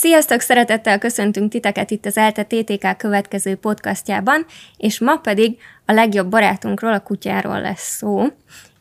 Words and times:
Sziasztok, 0.00 0.40
szeretettel 0.40 0.98
köszöntünk 0.98 1.50
titeket 1.50 1.90
itt 1.90 2.06
az 2.06 2.16
ELTE 2.16 2.44
TTK 2.44 2.96
következő 2.96 3.54
podcastjában, 3.54 4.46
és 4.76 5.00
ma 5.00 5.16
pedig 5.16 5.56
a 5.86 5.92
legjobb 5.92 6.28
barátunkról, 6.28 6.92
a 6.92 7.02
kutyáról 7.02 7.60
lesz 7.60 7.96
szó, 7.96 8.26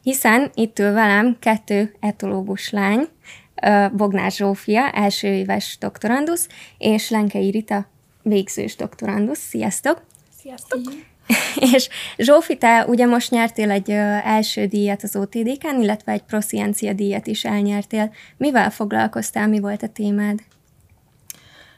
hiszen 0.03 0.51
itt 0.53 0.79
ül 0.79 0.91
velem 0.91 1.37
kettő 1.39 1.95
etológus 1.99 2.69
lány, 2.69 3.07
Bognár 3.91 4.31
Zsófia, 4.31 4.91
első 4.91 5.27
éves 5.27 5.77
doktorandusz, 5.79 6.47
és 6.77 7.09
Lenkei 7.09 7.49
Rita, 7.49 7.87
végzős 8.21 8.75
doktorandusz. 8.75 9.39
Sziasztok! 9.39 10.01
Sziasztok! 10.41 10.79
és 11.73 11.89
Zsófi, 12.17 12.57
te 12.57 12.85
ugye 12.87 13.05
most 13.05 13.31
nyertél 13.31 13.71
egy 13.71 13.91
első 14.23 14.65
díjat 14.65 15.03
az 15.03 15.15
OTDK-n, 15.15 15.81
illetve 15.81 16.11
egy 16.11 16.23
Prosciencia 16.23 16.93
díjat 16.93 17.27
is 17.27 17.45
elnyertél. 17.45 18.13
Mivel 18.37 18.71
foglalkoztál, 18.71 19.47
mi 19.47 19.59
volt 19.59 19.83
a 19.83 19.87
témád? 19.87 20.39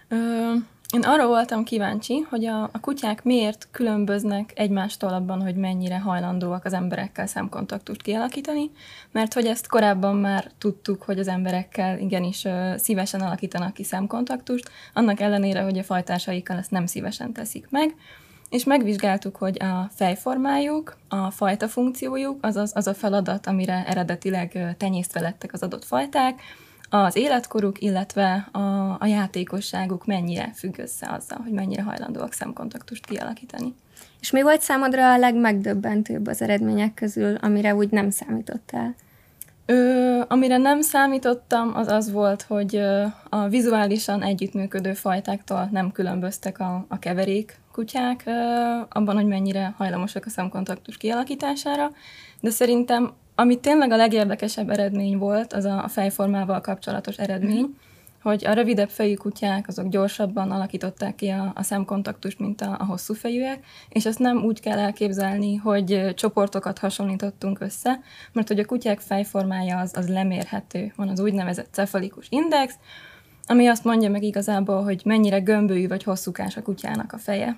Ö, 0.10 0.54
én 0.94 1.02
arra 1.02 1.28
voltam 1.28 1.64
kíváncsi, 1.64 2.26
hogy 2.30 2.46
a, 2.46 2.64
a 2.64 2.80
kutyák 2.82 3.24
miért 3.24 3.68
különböznek 3.72 4.52
egymástól 4.56 5.14
abban, 5.14 5.42
hogy 5.42 5.56
mennyire 5.56 6.00
hajlandóak 6.00 6.66
az 6.66 6.74
emberekkel 6.74 7.28
szemkontaktust 7.28 8.02
kialakítani, 8.02 8.72
mert 9.12 9.34
hogy 9.34 9.46
ezt 9.46 9.68
korábban 9.68 10.16
már 10.16 10.52
tudtuk, 10.58 11.02
hogy 11.04 11.20
az 11.20 11.28
emberekkel 11.28 12.00
igenis 12.00 12.46
ö, 12.46 12.74
szívesen 12.78 13.22
alakítanak 13.22 13.74
ki 13.74 13.84
szemkontaktust, 13.84 14.70
annak 14.94 15.20
ellenére, 15.20 15.62
hogy 15.62 15.78
a 15.78 15.84
fajtásaikkal 15.84 16.58
ezt 16.58 16.72
nem 16.72 16.86
szívesen 16.86 17.34
teszik 17.34 17.68
meg, 17.70 17.96
és 18.50 18.64
megvizsgáltuk, 18.64 19.36
hogy 19.36 19.64
a 19.64 19.90
fejformájuk, 19.96 20.98
a 21.08 21.32
fajta 21.32 21.68
funkciójuk, 21.68 22.38
azaz 22.42 22.72
az 22.76 22.88
a 22.88 22.94
feladat, 22.94 23.48
amire 23.48 23.84
eredetileg 23.88 24.76
tenyésztve 24.78 25.20
lettek 25.20 25.54
az 25.54 25.64
adott 25.64 25.86
fajták, 25.86 26.42
az 26.90 27.16
életkoruk, 27.16 27.82
illetve 27.82 28.48
a, 28.52 28.96
a 29.00 29.06
játékosságuk 29.06 30.06
mennyire 30.06 30.52
függ 30.56 30.78
össze 30.78 31.08
azzal, 31.10 31.38
hogy 31.44 31.52
mennyire 31.52 31.82
hajlandóak 31.82 32.34
szemkontaktust 32.34 33.06
kialakítani. 33.06 33.76
És 34.20 34.32
mi 34.32 34.42
volt 34.42 34.62
számodra 34.62 35.12
a 35.12 35.18
legmegdöbbentőbb 35.18 36.28
az 36.28 36.42
eredmények 36.42 36.94
közül, 36.94 37.36
amire 37.36 37.76
úgy 37.76 37.90
nem 37.90 38.10
számítottál? 38.10 38.96
Ö, 39.66 40.22
amire 40.28 40.58
nem 40.58 40.82
számítottam, 40.82 41.76
az 41.76 41.88
az 41.88 42.12
volt, 42.12 42.42
hogy 42.42 42.82
a 43.30 43.48
vizuálisan 43.48 44.24
együttműködő 44.24 44.94
fajtáktól 44.94 45.70
nem 45.72 45.92
különböztek 45.92 46.60
a, 46.60 46.86
a 46.88 47.00
keverék 47.00 47.60
kutyák 47.80 48.24
abban, 48.90 49.16
hogy 49.16 49.26
mennyire 49.26 49.74
hajlamosak 49.78 50.26
a 50.26 50.30
szemkontaktus 50.30 50.98
kialakítására, 50.98 51.92
de 52.42 52.50
szerintem 52.50 53.14
ami 53.36 53.60
tényleg 53.60 53.92
a 53.92 53.96
legérdekesebb 53.96 54.70
eredmény 54.70 55.18
volt, 55.18 55.54
az 55.54 55.66
a 55.66 55.86
fejformával 55.88 56.62
kapcsolatos 56.62 57.18
eredmény, 57.18 57.66
mm. 57.66 57.76
hogy 58.22 58.46
a 58.46 58.54
rövidebb 58.54 58.90
fejű 58.90 59.14
kutyák 59.14 59.68
azok 59.68 59.88
gyorsabban 59.88 60.52
alakították 60.52 61.16
ki 61.16 61.28
a, 61.28 61.52
a 61.56 61.64
szemkontaktust, 61.64 62.40
mint 62.40 62.62
a, 62.62 62.76
a 62.80 62.86
hosszú 62.86 63.14
fejűek, 63.14 63.66
és 63.90 64.06
ezt 64.06 64.20
nem 64.20 64.44
úgy 64.44 64.60
kell 64.60 64.78
elképzelni, 64.78 65.56
hogy 65.56 66.14
csoportokat 66.16 66.80
hasonlítottunk 66.80 67.60
össze, 67.60 68.00
mert 68.32 68.48
hogy 68.48 68.60
a 68.60 68.66
kutyák 68.66 69.00
fejformája 69.00 69.78
az, 69.78 69.92
az 69.96 70.10
lemérhető. 70.10 70.94
Van 70.96 71.08
az 71.08 71.20
úgynevezett 71.20 71.68
cefalikus 71.72 72.28
index, 72.30 72.74
ami 73.48 73.68
azt 73.68 73.84
mondja 73.84 74.10
meg 74.10 74.24
igazából, 74.24 74.84
hogy 74.84 75.02
mennyire 75.06 75.40
gömbölyű 75.40 75.88
vagy 75.88 76.04
hosszúkás 76.04 76.58
a 76.58 76.62
kutyának 76.62 77.14
a 77.14 77.18
feje 77.18 77.58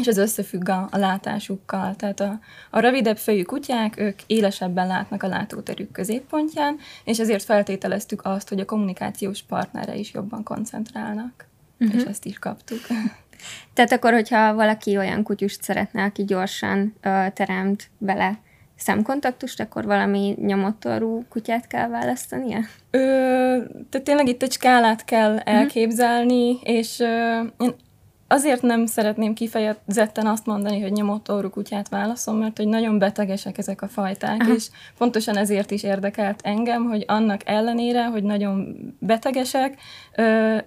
és 0.00 0.06
ez 0.06 0.18
összefügg 0.18 0.68
a, 0.68 0.88
a 0.90 0.98
látásukkal. 0.98 1.96
Tehát 1.96 2.20
a, 2.20 2.38
a 2.70 2.78
rövidebb 2.78 3.18
fejű 3.18 3.42
kutyák, 3.42 3.98
ők 3.98 4.20
élesebben 4.26 4.86
látnak 4.86 5.22
a 5.22 5.28
látóterük 5.28 5.92
középpontján, 5.92 6.76
és 7.04 7.18
ezért 7.18 7.44
feltételeztük 7.44 8.20
azt, 8.24 8.48
hogy 8.48 8.60
a 8.60 8.64
kommunikációs 8.64 9.42
partnere 9.42 9.94
is 9.94 10.12
jobban 10.12 10.42
koncentrálnak. 10.42 11.46
Uh-huh. 11.78 12.00
És 12.00 12.04
ezt 12.04 12.24
is 12.24 12.38
kaptuk. 12.38 12.80
Tehát 13.74 13.92
akkor, 13.92 14.12
hogyha 14.12 14.54
valaki 14.54 14.96
olyan 14.96 15.22
kutyust 15.22 15.62
szeretne, 15.62 16.02
aki 16.02 16.24
gyorsan 16.24 16.94
ö, 17.02 17.26
teremt 17.34 17.90
bele 17.98 18.38
szemkontaktust, 18.76 19.60
akkor 19.60 19.84
valami 19.84 20.36
nyomottorú 20.40 21.24
kutyát 21.28 21.66
kell 21.66 21.88
választania? 21.88 22.58
Ö, 22.90 22.98
tehát 23.90 24.06
tényleg 24.06 24.28
itt 24.28 24.42
egy 24.42 24.52
skálát 24.52 25.04
kell 25.04 25.34
uh-huh. 25.34 25.54
elképzelni, 25.54 26.58
és 26.62 27.00
ö, 27.00 27.40
én 27.58 27.74
Azért 28.28 28.62
nem 28.62 28.86
szeretném 28.86 29.34
kifejezetten 29.34 30.26
azt 30.26 30.46
mondani, 30.46 30.80
hogy 30.80 30.92
nyomott 30.92 31.30
orrú 31.30 31.50
kutyát 31.50 31.88
válaszom, 31.88 32.36
mert 32.36 32.56
hogy 32.56 32.68
nagyon 32.68 32.98
betegesek 32.98 33.58
ezek 33.58 33.82
a 33.82 33.88
fajták, 33.88 34.40
Aha. 34.40 34.54
és 34.54 34.68
pontosan 34.98 35.36
ezért 35.36 35.70
is 35.70 35.82
érdekelt 35.82 36.40
engem, 36.42 36.84
hogy 36.84 37.04
annak 37.06 37.40
ellenére, 37.44 38.04
hogy 38.06 38.22
nagyon 38.22 38.76
betegesek, 38.98 39.78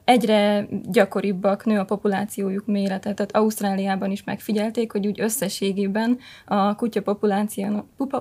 egyre 0.03 0.67
gyakoribbak 0.83 1.65
nő 1.65 1.79
a 1.79 1.85
populációjuk 1.85 2.65
mérete. 2.65 3.13
Tehát 3.13 3.35
Ausztráliában 3.35 4.11
is 4.11 4.23
megfigyelték, 4.23 4.91
hogy 4.91 5.07
úgy 5.07 5.21
összességében 5.21 6.17
a 6.45 6.75
kutya 6.75 7.01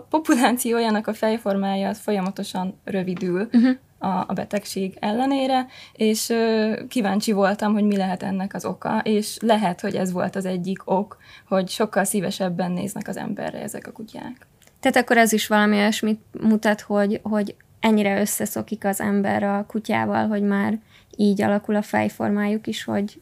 populációjának 0.08 1.06
a 1.06 1.14
fejformája 1.14 1.94
folyamatosan 1.94 2.80
rövidül. 2.84 3.48
Uh-huh 3.52 3.76
a, 3.98 4.06
a 4.06 4.32
betegség 4.34 4.96
ellenére, 5.00 5.66
és 5.92 6.28
ö, 6.28 6.72
kíváncsi 6.88 7.32
voltam, 7.32 7.72
hogy 7.72 7.84
mi 7.84 7.96
lehet 7.96 8.22
ennek 8.22 8.54
az 8.54 8.64
oka, 8.64 9.00
és 9.04 9.36
lehet, 9.40 9.80
hogy 9.80 9.94
ez 9.94 10.12
volt 10.12 10.36
az 10.36 10.44
egyik 10.44 10.78
ok, 10.84 11.16
hogy 11.48 11.68
sokkal 11.68 12.04
szívesebben 12.04 12.72
néznek 12.72 13.08
az 13.08 13.16
emberre 13.16 13.62
ezek 13.62 13.86
a 13.86 13.92
kutyák. 13.92 14.46
Tehát 14.80 14.96
akkor 14.96 15.16
ez 15.16 15.32
is 15.32 15.46
valami 15.46 15.76
olyasmit 15.76 16.20
mutat, 16.40 16.80
hogy, 16.80 17.20
hogy 17.22 17.54
ennyire 17.80 18.20
összeszokik 18.20 18.84
az 18.84 19.00
ember 19.00 19.42
a 19.42 19.64
kutyával, 19.68 20.26
hogy 20.26 20.42
már 20.42 20.78
így 21.16 21.42
alakul 21.42 21.76
a 21.76 21.82
fejformájuk 21.82 22.66
is, 22.66 22.84
hogy 22.84 23.20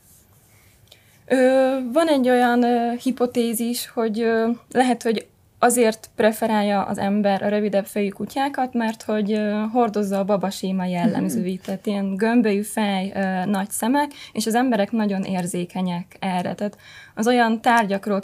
Ö, 1.27 1.77
van 1.93 2.09
egy 2.09 2.29
olyan 2.29 2.63
ö, 2.63 2.93
hipotézis, 3.03 3.89
hogy 3.89 4.21
ö, 4.21 4.51
lehet, 4.71 5.03
hogy 5.03 5.27
azért 5.65 6.11
preferálja 6.17 6.83
az 6.83 6.99
ember 6.99 7.43
a 7.43 7.49
rövidebb 7.49 7.87
fejű 7.87 8.09
kutyákat, 8.09 8.75
mert 8.75 9.03
hogy 9.03 9.41
hordozza 9.73 10.19
a 10.19 10.25
babaséma 10.25 10.85
jellemzőit, 10.85 11.57
mhm. 11.57 11.65
tehát 11.65 11.87
ilyen 11.87 12.15
gömbölyű 12.15 12.63
fej, 12.63 13.13
nagy 13.47 13.71
szemek, 13.71 14.13
és 14.33 14.47
az 14.47 14.55
emberek 14.55 14.91
nagyon 14.91 15.23
érzékenyek 15.23 16.17
erre. 16.19 16.55
Tehát 16.55 16.79
az 17.15 17.27
olyan 17.27 17.61
tárgyakról 17.61 18.21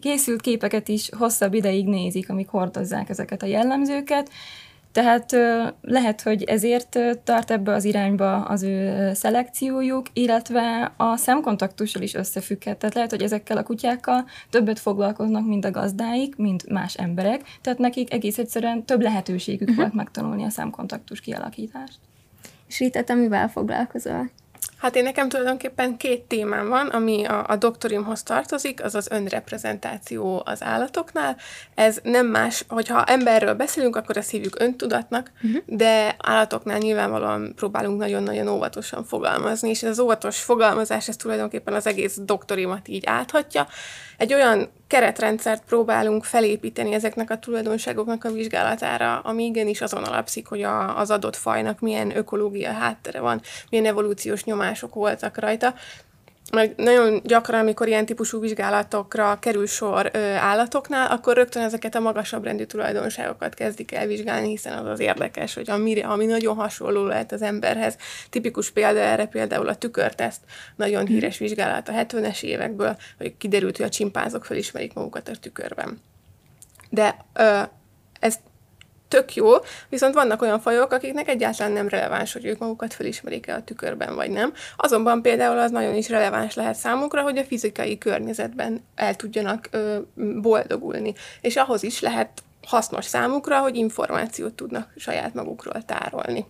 készült 0.00 0.40
képeket 0.40 0.88
is 0.88 1.08
hosszabb 1.18 1.54
ideig 1.54 1.86
nézik, 1.86 2.30
amik 2.30 2.48
hordozzák 2.48 3.08
ezeket 3.08 3.42
a 3.42 3.46
jellemzőket, 3.46 4.30
tehát 4.92 5.36
lehet, 5.80 6.22
hogy 6.22 6.42
ezért 6.42 6.98
tart 7.24 7.50
ebbe 7.50 7.72
az 7.72 7.84
irányba 7.84 8.42
az 8.42 8.62
ő 8.62 9.10
szelekciójuk, 9.14 10.06
illetve 10.12 10.92
a 10.96 11.16
szemkontaktussal 11.16 12.02
is 12.02 12.14
összefügghet. 12.14 12.78
Tehát 12.78 12.94
lehet, 12.94 13.10
hogy 13.10 13.22
ezekkel 13.22 13.56
a 13.56 13.62
kutyákkal 13.62 14.24
többet 14.50 14.78
foglalkoznak, 14.78 15.46
mint 15.46 15.64
a 15.64 15.70
gazdáik, 15.70 16.36
mint 16.36 16.68
más 16.68 16.94
emberek, 16.94 17.42
tehát 17.60 17.78
nekik 17.78 18.12
egész 18.12 18.38
egyszerűen 18.38 18.84
több 18.84 19.00
lehetőségük 19.00 19.68
uh-huh. 19.68 19.76
volt 19.76 19.94
megtanulni 19.94 20.44
a 20.44 20.50
szemkontaktus 20.50 21.20
kialakítást. 21.20 21.98
És 22.68 22.78
Rita, 22.78 23.04
te 23.04 23.14
mivel 23.14 23.48
foglalkozol? 23.48 24.30
Hát 24.82 24.96
én 24.96 25.02
nekem 25.02 25.28
tulajdonképpen 25.28 25.96
két 25.96 26.22
témám 26.22 26.68
van, 26.68 26.86
ami 26.86 27.24
a, 27.24 27.44
a 27.48 27.56
doktorimhoz 27.56 28.22
tartozik, 28.22 28.84
az 28.84 28.94
az 28.94 29.08
önreprezentáció 29.10 30.42
az 30.44 30.62
állatoknál. 30.62 31.36
Ez 31.74 31.98
nem 32.02 32.26
más, 32.26 32.64
hogyha 32.68 33.04
emberről 33.04 33.54
beszélünk, 33.54 33.96
akkor 33.96 34.16
ezt 34.16 34.30
hívjuk 34.30 34.60
öntudatnak, 34.60 35.30
uh-huh. 35.42 35.62
de 35.66 36.16
állatoknál 36.18 36.78
nyilvánvalóan 36.78 37.52
próbálunk 37.56 37.98
nagyon-nagyon 37.98 38.48
óvatosan 38.48 39.04
fogalmazni, 39.04 39.68
és 39.68 39.82
ez 39.82 39.90
az 39.90 39.98
óvatos 39.98 40.40
fogalmazás, 40.40 41.08
ez 41.08 41.16
tulajdonképpen 41.16 41.74
az 41.74 41.86
egész 41.86 42.16
doktorimat 42.20 42.88
így 42.88 43.06
áthatja. 43.06 43.66
Egy 44.16 44.34
olyan 44.34 44.68
keretrendszert 44.92 45.62
próbálunk 45.64 46.24
felépíteni 46.24 46.92
ezeknek 46.92 47.30
a 47.30 47.38
tulajdonságoknak 47.38 48.24
a 48.24 48.32
vizsgálatára, 48.32 49.18
ami 49.18 49.44
igenis 49.44 49.80
azon 49.80 50.04
alapszik, 50.04 50.46
hogy 50.46 50.62
a, 50.62 50.98
az 50.98 51.10
adott 51.10 51.36
fajnak 51.36 51.80
milyen 51.80 52.16
ökológia 52.16 52.72
háttere 52.72 53.20
van, 53.20 53.40
milyen 53.70 53.86
evolúciós 53.86 54.44
nyomások 54.44 54.94
voltak 54.94 55.38
rajta, 55.38 55.74
meg 56.50 56.74
nagyon 56.76 57.20
gyakran, 57.24 57.60
amikor 57.60 57.88
ilyen 57.88 58.06
típusú 58.06 58.40
vizsgálatokra 58.40 59.38
kerül 59.38 59.66
sor 59.66 60.10
ö, 60.12 60.18
állatoknál, 60.18 61.10
akkor 61.10 61.36
rögtön 61.36 61.62
ezeket 61.62 61.94
a 61.94 62.00
magasabb 62.00 62.44
rendű 62.44 62.64
tulajdonságokat 62.64 63.54
kezdik 63.54 63.92
el 63.92 64.06
vizsgálni, 64.06 64.48
hiszen 64.48 64.78
az 64.78 64.86
az 64.86 65.00
érdekes, 65.00 65.54
hogy 65.54 65.70
ami, 65.70 66.00
ami 66.00 66.26
nagyon 66.26 66.56
hasonló 66.56 67.04
lehet 67.04 67.32
az 67.32 67.42
emberhez. 67.42 67.96
Tipikus 68.30 68.70
példa 68.70 69.00
erre 69.00 69.26
például 69.26 69.68
a 69.68 69.74
tükörteszt, 69.74 70.40
nagyon 70.76 71.02
mhm. 71.02 71.12
híres 71.12 71.38
vizsgálat 71.38 71.88
a 71.88 71.92
70-es 71.92 72.42
évekből, 72.42 72.96
hogy 73.18 73.36
kiderült, 73.36 73.76
hogy 73.76 73.86
a 73.86 73.88
csimpánzok 73.88 74.44
felismerik 74.44 74.94
magukat 74.94 75.28
a 75.28 75.36
tükörben. 75.40 76.00
De 76.90 77.16
ö, 77.32 77.60
ez 78.20 78.38
tök 79.12 79.34
jó, 79.34 79.50
viszont 79.88 80.14
vannak 80.14 80.42
olyan 80.42 80.60
fajok, 80.60 80.92
akiknek 80.92 81.28
egyáltalán 81.28 81.72
nem 81.72 81.88
releváns, 81.88 82.32
hogy 82.32 82.44
ők 82.44 82.58
magukat 82.58 82.94
felismerik-e 82.94 83.54
a 83.54 83.64
tükörben, 83.64 84.14
vagy 84.14 84.30
nem. 84.30 84.52
Azonban 84.76 85.22
például 85.22 85.58
az 85.58 85.70
nagyon 85.70 85.94
is 85.94 86.08
releváns 86.08 86.54
lehet 86.54 86.74
számukra, 86.74 87.22
hogy 87.22 87.38
a 87.38 87.44
fizikai 87.44 87.98
környezetben 87.98 88.84
el 88.94 89.16
tudjanak 89.16 89.68
ö, 89.70 89.98
boldogulni. 90.40 91.14
És 91.40 91.56
ahhoz 91.56 91.82
is 91.82 92.00
lehet 92.00 92.42
hasznos 92.66 93.04
számukra, 93.04 93.58
hogy 93.58 93.76
információt 93.76 94.54
tudnak 94.54 94.92
saját 94.96 95.34
magukról 95.34 95.82
tárolni. 95.84 96.46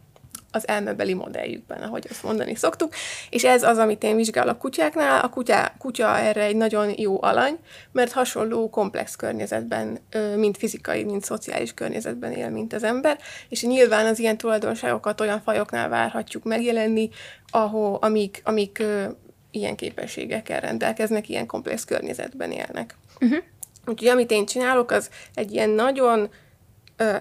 Az 0.52 0.69
elmebeli 0.69 1.14
modelljükben, 1.14 1.82
ahogy 1.82 2.06
azt 2.10 2.22
mondani 2.22 2.54
szoktuk. 2.54 2.93
És 3.31 3.44
ez 3.44 3.62
az, 3.62 3.78
amit 3.78 4.02
én 4.02 4.16
vizsgálok 4.16 4.58
kutyáknál. 4.58 5.20
A 5.20 5.28
kutya, 5.28 5.72
kutya 5.78 6.19
erre 6.19 6.43
egy 6.43 6.56
nagyon 6.56 6.93
jó 6.96 7.22
alany, 7.22 7.58
mert 7.93 8.12
hasonló 8.12 8.70
komplex 8.70 9.16
környezetben, 9.16 9.99
mind 10.37 10.56
fizikai, 10.56 11.04
mind 11.04 11.25
szociális 11.25 11.75
környezetben 11.75 12.32
él, 12.32 12.50
mint 12.50 12.72
az 12.72 12.82
ember, 12.82 13.19
és 13.49 13.62
nyilván 13.62 14.06
az 14.06 14.19
ilyen 14.19 14.37
tulajdonságokat 14.37 15.20
olyan 15.20 15.40
fajoknál 15.40 15.88
várhatjuk 15.88 16.44
megjelenni, 16.44 17.08
ahol, 17.50 17.99
amik, 18.00 18.40
amik 18.44 18.82
ilyen 19.50 19.76
képességekkel 19.76 20.60
rendelkeznek, 20.60 21.28
ilyen 21.28 21.46
komplex 21.46 21.84
környezetben 21.84 22.50
élnek. 22.50 22.96
Uh-huh. 23.20 23.38
Úgyhogy 23.87 24.08
amit 24.08 24.31
én 24.31 24.46
csinálok, 24.46 24.90
az 24.90 25.10
egy 25.34 25.52
ilyen 25.52 25.70
nagyon 25.70 26.31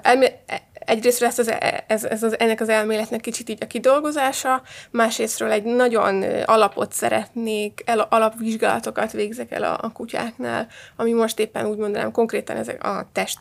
elmé- 0.01 0.37
e, 0.45 0.61
egyrészt 0.85 1.23
ez, 1.23 1.47
ez, 1.87 2.03
ez 2.03 2.23
az, 2.23 2.39
ennek 2.39 2.61
az 2.61 2.69
elméletnek 2.69 3.21
kicsit 3.21 3.49
így 3.49 3.63
a 3.63 3.67
kidolgozása, 3.67 4.61
másrésztről 4.91 5.51
egy 5.51 5.63
nagyon 5.63 6.23
alapot 6.45 6.93
szeretnék, 6.93 7.81
el, 7.85 7.99
alapvizsgálatokat 7.99 9.11
végzek 9.11 9.51
el 9.51 9.63
a, 9.63 9.77
a 9.81 9.91
kutyáknál, 9.91 10.67
ami 10.95 11.13
most 11.13 11.39
éppen 11.39 11.65
úgy 11.65 11.77
mondanám, 11.77 12.11
konkrétan 12.11 12.57
ezek 12.57 12.83
a 12.83 13.09
test, 13.11 13.39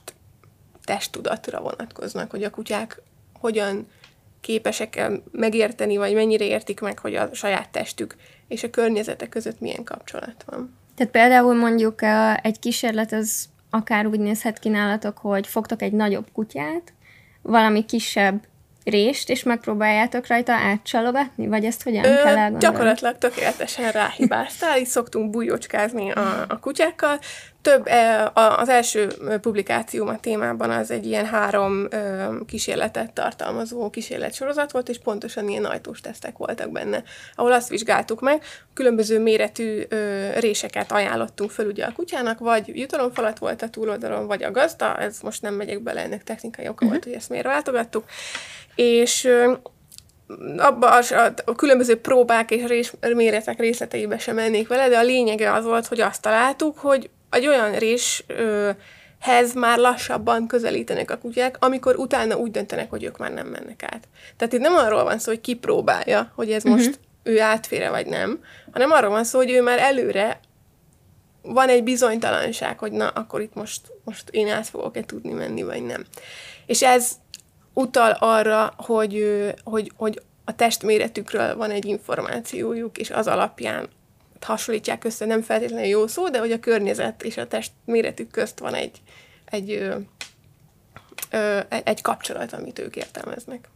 testtudatra 0.84 1.60
vonatkoznak, 1.60 2.31
hogy 2.31 2.42
a 2.42 2.50
kutyák 2.50 3.02
hogyan 3.40 3.88
képesek 4.40 5.10
megérteni, 5.32 5.96
vagy 5.96 6.14
mennyire 6.14 6.44
értik 6.44 6.81
meg, 6.81 6.98
hogy 6.98 7.14
a 7.14 7.28
saját 7.32 7.69
testük 7.69 8.16
és 8.48 8.62
a 8.62 8.70
környezete 8.70 9.28
között 9.28 9.60
milyen 9.60 9.84
kapcsolat 9.84 10.44
van. 10.46 10.78
Tehát 10.94 11.12
például 11.12 11.54
mondjuk 11.54 12.02
egy 12.42 12.58
kísérlet 12.58 13.12
az 13.12 13.48
akár 13.70 14.06
úgy 14.06 14.20
nézhet 14.20 14.58
ki 14.58 14.69
nálatok, 14.69 15.19
hogy 15.19 15.46
fogtok 15.46 15.82
egy 15.82 15.92
nagyobb 15.92 16.26
kutyát, 16.32 16.92
valami 17.42 17.84
kisebb 17.84 18.48
rést, 18.84 19.31
és 19.31 19.42
megpróbáljátok 19.42 20.26
rajta 20.26 20.52
átcsalogatni? 20.52 21.46
Vagy 21.46 21.64
ezt 21.64 21.82
hogyan 21.82 22.04
Ö, 22.04 22.08
kell 22.08 22.26
elgondolni? 22.26 22.58
Gyakorlatilag 22.58 23.19
tökéletesen 23.19 23.90
ráhibáztál, 23.90 24.78
így 24.78 24.87
szoktunk 24.87 25.31
bújócskázni 25.31 26.10
a, 26.10 26.44
a 26.48 26.58
kutyákkal. 26.58 27.19
Több, 27.62 27.88
az 28.56 28.68
első 28.68 29.08
publikációm 29.40 30.08
a 30.08 30.20
témában 30.20 30.70
az 30.70 30.90
egy 30.90 31.06
ilyen 31.06 31.26
három 31.26 31.88
kísérletet 32.46 33.12
tartalmazó 33.12 33.90
kísérletsorozat 33.90 34.72
volt, 34.72 34.88
és 34.88 34.98
pontosan 34.98 35.48
ilyen 35.48 35.64
ajtós 35.64 36.00
tesztek 36.00 36.36
voltak 36.36 36.70
benne, 36.70 37.02
ahol 37.34 37.52
azt 37.52 37.68
vizsgáltuk 37.68 38.20
meg, 38.20 38.42
különböző 38.74 39.18
méretű 39.18 39.82
réseket 40.38 40.92
ajánlottunk 40.92 41.50
föl 41.50 41.66
ugye 41.66 41.84
a 41.84 41.92
kutyának, 41.92 42.38
vagy 42.38 42.78
jutalomfalat 42.78 43.38
volt 43.38 43.62
a 43.62 43.68
túloldalon, 43.68 44.26
vagy 44.26 44.42
a 44.42 44.50
gazda, 44.50 44.96
ez 44.96 45.18
most 45.22 45.42
nem 45.42 45.54
megyek 45.54 45.82
bele, 45.82 46.00
ennek 46.00 46.24
technikai 46.24 46.64
oka 46.64 46.74
uh-huh. 46.74 46.90
volt, 46.90 47.04
hogy 47.04 47.12
ezt 47.12 47.28
miért 47.28 47.46
váltogattuk, 47.46 48.04
és 48.74 49.28
abba 50.56 50.90
a, 50.90 51.02
a, 51.14 51.32
a 51.44 51.54
különböző 51.54 52.00
próbák 52.00 52.50
és 52.50 52.64
rés, 52.66 52.92
méretek 53.14 53.58
részleteibe 53.58 54.18
sem 54.18 54.34
mennék 54.34 54.68
vele, 54.68 54.88
de 54.88 54.98
a 54.98 55.02
lényege 55.02 55.52
az 55.52 55.64
volt, 55.64 55.86
hogy 55.86 56.00
azt 56.00 56.22
találtuk, 56.22 56.78
hogy 56.78 57.10
egy 57.30 57.46
olyan 57.46 57.72
réshez 57.72 59.54
már 59.54 59.78
lassabban 59.78 60.46
közelítenek 60.46 61.10
a 61.10 61.18
kutyák, 61.18 61.56
amikor 61.60 61.96
utána 61.96 62.36
úgy 62.36 62.50
döntenek, 62.50 62.90
hogy 62.90 63.04
ők 63.04 63.18
már 63.18 63.32
nem 63.32 63.46
mennek 63.46 63.82
át. 63.82 64.08
Tehát 64.36 64.52
itt 64.52 64.60
nem 64.60 64.74
arról 64.74 65.04
van 65.04 65.18
szó, 65.18 65.30
hogy 65.30 65.40
kipróbálja, 65.40 66.32
hogy 66.34 66.52
ez 66.52 66.64
uh-huh. 66.64 66.78
most 66.78 66.98
ő 67.22 67.40
átfére 67.40 67.90
vagy 67.90 68.06
nem, 68.06 68.44
hanem 68.72 68.90
arról 68.90 69.10
van 69.10 69.24
szó, 69.24 69.38
hogy 69.38 69.50
ő 69.50 69.62
már 69.62 69.78
előre 69.78 70.40
van 71.42 71.68
egy 71.68 71.82
bizonytalanság, 71.82 72.78
hogy 72.78 72.92
na, 72.92 73.08
akkor 73.08 73.40
itt 73.40 73.54
most, 73.54 73.80
most 74.04 74.28
én 74.30 74.48
át 74.48 74.68
fogok-e 74.68 75.02
tudni 75.02 75.32
menni, 75.32 75.62
vagy 75.62 75.82
nem. 75.82 76.04
És 76.66 76.82
ez 76.82 77.12
utal 77.72 78.10
arra, 78.10 78.74
hogy, 78.76 79.44
hogy, 79.64 79.92
hogy 79.96 80.22
a 80.44 80.54
testméretükről 80.54 81.56
van 81.56 81.70
egy 81.70 81.84
információjuk, 81.84 82.98
és 82.98 83.10
az 83.10 83.26
alapján 83.26 83.88
hasonlítják 84.44 85.04
össze, 85.04 85.26
nem 85.26 85.42
feltétlenül 85.42 85.87
jó 85.87 86.06
szó, 86.06 86.28
de 86.28 86.38
hogy 86.38 86.52
a 86.52 86.60
környezet 86.60 87.22
és 87.22 87.37
a 87.37 87.46
test 87.46 87.72
méretük 87.84 88.31
közt 88.31 88.58
van 88.58 88.75
egy, 88.75 89.00
egy, 89.44 89.70
ö, 89.70 89.94
ö, 91.31 91.60
egy 91.84 92.02
kapcsolat, 92.02 92.52
amit 92.52 92.78
ők 92.78 92.96
értelmeznek. 92.96 93.69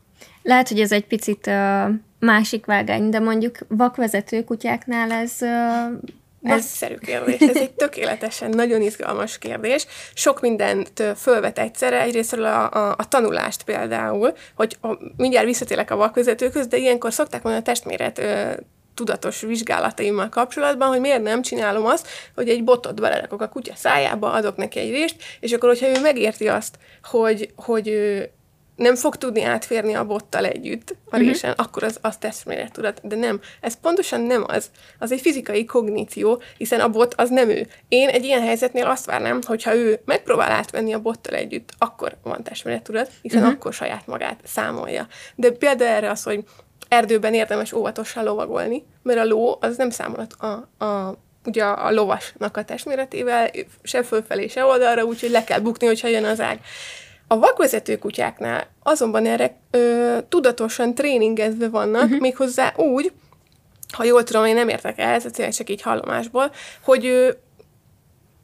Lehet, 0.43 0.69
hogy 0.69 0.81
ez 0.81 0.93
egy 0.93 1.07
picit 1.07 1.47
uh, 1.47 1.89
másik 2.19 2.67
vágány, 2.67 3.11
de 3.11 3.19
mondjuk 3.19 3.59
vakvezető 3.69 4.45
kutyáknál 4.45 5.13
ez 5.13 5.33
uh, 5.41 6.11
Nagyszerű 6.45 6.97
kérdés. 6.97 7.41
Ez 7.41 7.57
egy 7.57 7.73
tökéletesen 7.85 8.51
nagyon 8.51 8.83
izgalmas 8.83 9.39
kérdés. 9.39 9.87
Sok 10.15 10.41
mindent 10.41 11.03
fölvet 11.17 11.59
egyszerre. 11.59 12.01
Egyrésztről 12.03 12.45
a, 12.45 12.71
a, 12.71 12.95
a 12.99 13.09
tanulást 13.09 13.63
például, 13.63 14.33
hogy 14.55 14.77
a, 14.81 14.89
mindjárt 15.17 15.47
visszatérek 15.47 15.91
a 15.91 15.97
vakvezetőkhöz, 15.97 16.67
de 16.67 16.77
ilyenkor 16.77 17.13
szokták 17.13 17.43
mondani 17.43 17.65
a 17.65 17.71
testméret 17.71 18.19
ö, 18.19 18.53
tudatos 18.95 19.41
vizsgálataimmal 19.41 20.29
kapcsolatban, 20.29 20.89
hogy 20.89 21.01
miért 21.01 21.23
nem 21.23 21.43
csinálom 21.43 21.87
azt, 21.87 22.09
hogy 22.35 22.49
egy 22.49 22.65
botot 22.65 23.01
belerakok 23.01 23.41
a 23.41 23.49
kutya 23.49 23.75
szájába, 23.75 24.33
adok 24.33 24.57
neki 24.57 24.79
egy 24.79 24.91
részt, 24.91 25.17
és 25.41 25.53
akkor, 25.53 25.69
hogyha 25.69 25.89
ő 25.89 26.01
megérti 26.01 26.49
azt, 26.49 26.79
hogy, 27.03 27.53
hogy 27.57 27.93
nem 28.77 28.97
fog 28.97 29.17
tudni 29.17 29.43
átférni 29.43 29.95
a 29.95 30.05
bottal 30.05 30.45
együtt 30.45 30.97
a 31.11 31.17
résen, 31.17 31.51
uh-huh. 31.51 31.67
akkor 31.67 31.83
az, 31.83 31.99
az 32.03 32.19
tudat. 32.73 33.01
De 33.03 33.17
nem, 33.17 33.41
ez 33.61 33.81
pontosan 33.81 34.21
nem 34.21 34.45
az. 34.47 34.71
Az 34.99 35.13
egy 35.13 35.21
fizikai 35.21 35.65
kogníció, 35.65 36.43
hiszen 36.57 36.81
a 36.81 36.89
bot 36.89 37.15
az 37.15 37.31
nem 37.31 37.49
ő. 37.49 37.67
Én 37.89 38.09
egy 38.09 38.25
ilyen 38.25 38.43
helyzetnél 38.43 38.87
azt 38.87 39.05
várnám, 39.05 39.41
hogyha 39.47 39.75
ő 39.75 40.01
megpróbál 40.05 40.51
átvenni 40.51 40.93
a 40.93 41.01
bottal 41.01 41.35
együtt, 41.35 41.71
akkor 41.79 42.17
van 42.23 42.43
tudat, 42.83 43.11
hiszen 43.23 43.39
uh-huh. 43.39 43.55
akkor 43.55 43.73
saját 43.73 44.07
magát 44.07 44.41
számolja. 44.45 45.07
De 45.35 45.51
például 45.51 45.91
erre 45.91 46.11
az, 46.11 46.23
hogy 46.23 46.45
erdőben 46.89 47.35
érdemes 47.35 47.73
óvatosan 47.73 48.25
lovagolni, 48.25 48.85
mert 49.03 49.19
a 49.19 49.25
ló 49.25 49.59
az 49.61 49.77
nem 49.77 49.91
számol 49.91 50.27
a, 50.39 50.85
a 50.85 51.19
ugye 51.45 51.65
a 51.65 51.93
lovasnak 51.93 52.57
a 52.57 52.65
testméretével, 52.65 53.51
se 53.83 54.03
fölfelé, 54.03 54.47
se 54.47 54.65
oldalra, 54.65 55.05
úgyhogy 55.05 55.31
le 55.31 55.45
kell 55.45 55.61
bukni, 55.61 55.87
hogyha 55.87 56.09
jön 56.09 56.25
az 56.25 56.41
ág. 56.41 56.61
A 57.27 57.39
vakvezető 57.39 57.99
kutyáknál 57.99 58.67
azonban 58.83 59.27
erre 59.27 59.57
ö, 59.71 60.19
tudatosan 60.29 60.95
tréningezve 60.95 61.69
vannak, 61.69 62.03
uh-huh. 62.03 62.21
méghozzá 62.21 62.73
úgy, 62.77 63.13
ha 63.93 64.05
jól 64.05 64.25
tudom, 64.25 64.45
én 64.45 64.55
nem 64.55 64.69
értek 64.69 64.99
el, 64.99 65.15
ez 65.15 65.27
tényleg 65.33 65.55
csak 65.55 65.71
így 65.71 65.83
hallomásból, 65.83 66.51
hogy 66.83 67.07
ö, 67.07 67.31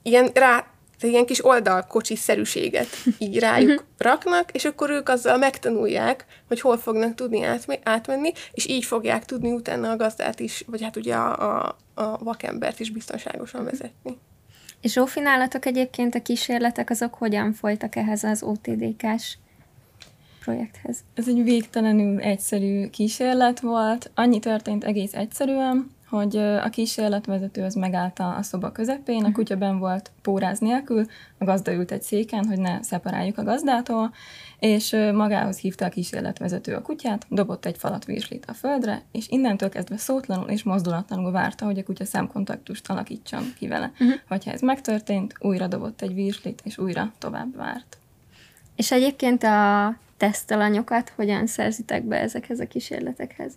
ilyen 0.02 0.30
rá, 0.34 0.66
ilyen 1.08 1.26
kis 1.26 1.44
oldalkocsi-szerűséget 1.44 2.88
így 3.18 3.38
rájuk 3.38 3.84
raknak, 3.98 4.50
és 4.52 4.64
akkor 4.64 4.90
ők 4.90 5.08
azzal 5.08 5.36
megtanulják, 5.36 6.24
hogy 6.48 6.60
hol 6.60 6.78
fognak 6.78 7.14
tudni 7.14 7.42
átme- 7.42 7.80
átmenni, 7.88 8.32
és 8.52 8.66
így 8.66 8.84
fogják 8.84 9.24
tudni 9.24 9.52
utána 9.52 9.90
a 9.90 9.96
gazdát 9.96 10.40
is, 10.40 10.64
vagy 10.66 10.82
hát 10.82 10.96
ugye 10.96 11.14
a, 11.14 11.58
a, 11.58 11.76
a 11.94 12.18
vakembert 12.18 12.80
is 12.80 12.90
biztonságosan 12.90 13.64
vezetni. 13.64 14.18
És 14.80 14.92
Zsófi, 14.92 15.20
nálatok 15.20 15.66
egyébként 15.66 16.14
a 16.14 16.22
kísérletek 16.22 16.90
azok 16.90 17.14
hogyan 17.14 17.52
folytak 17.52 17.96
ehhez 17.96 18.24
az 18.24 18.42
OTDK-s 18.42 19.36
projekthez? 20.40 20.98
Ez 21.14 21.28
egy 21.28 21.42
végtelenül 21.42 22.20
egyszerű 22.20 22.88
kísérlet 22.88 23.60
volt. 23.60 24.10
Annyi 24.14 24.38
történt 24.38 24.84
egész 24.84 25.12
egyszerűen, 25.14 25.90
hogy 26.10 26.36
a 26.36 26.68
kísérletvezető 26.70 27.62
az 27.62 27.74
megállta 27.74 28.34
a 28.34 28.42
szoba 28.42 28.72
közepén, 28.72 29.24
a 29.24 29.26
mhm. 29.26 29.32
kutya 29.32 29.56
ben 29.56 29.78
volt 29.78 30.10
póráz 30.22 30.58
nélkül, 30.58 31.06
a 31.38 31.44
gazda 31.44 31.72
ült 31.72 31.92
egy 31.92 32.02
széken, 32.02 32.46
hogy 32.46 32.58
ne 32.58 32.82
szeparáljuk 32.82 33.38
a 33.38 33.42
gazdától, 33.42 34.12
és 34.58 34.96
magához 35.12 35.58
hívta 35.58 35.84
a 35.84 35.88
kísérletvezető 35.88 36.74
a 36.74 36.82
kutyát, 36.82 37.26
dobott 37.28 37.64
egy 37.64 37.76
falat 37.76 38.04
virslit 38.04 38.44
a 38.46 38.52
földre, 38.52 39.02
és 39.12 39.28
innentől 39.28 39.68
kezdve 39.68 39.96
szótlanul 39.96 40.48
és 40.48 40.62
mozdulatlanul 40.62 41.30
várta, 41.30 41.64
hogy 41.64 41.78
a 41.78 41.82
kutya 41.82 42.04
szemkontaktust 42.04 42.90
alakítson 42.90 43.52
ki 43.58 43.68
vele. 43.68 43.90
Uh-huh. 43.92 44.14
Hogyha 44.28 44.50
ez 44.50 44.60
megtörtént, 44.60 45.34
újra 45.38 45.66
dobott 45.66 46.02
egy 46.02 46.14
virslit, 46.14 46.60
és 46.64 46.78
újra 46.78 47.12
tovább 47.18 47.56
várt. 47.56 47.98
És 48.76 48.92
egyébként 48.92 49.42
a 49.42 49.96
tesztalanyokat 50.16 51.12
hogyan 51.16 51.46
szerzitek 51.46 52.04
be 52.04 52.20
ezekhez 52.20 52.60
a 52.60 52.66
kísérletekhez? 52.66 53.52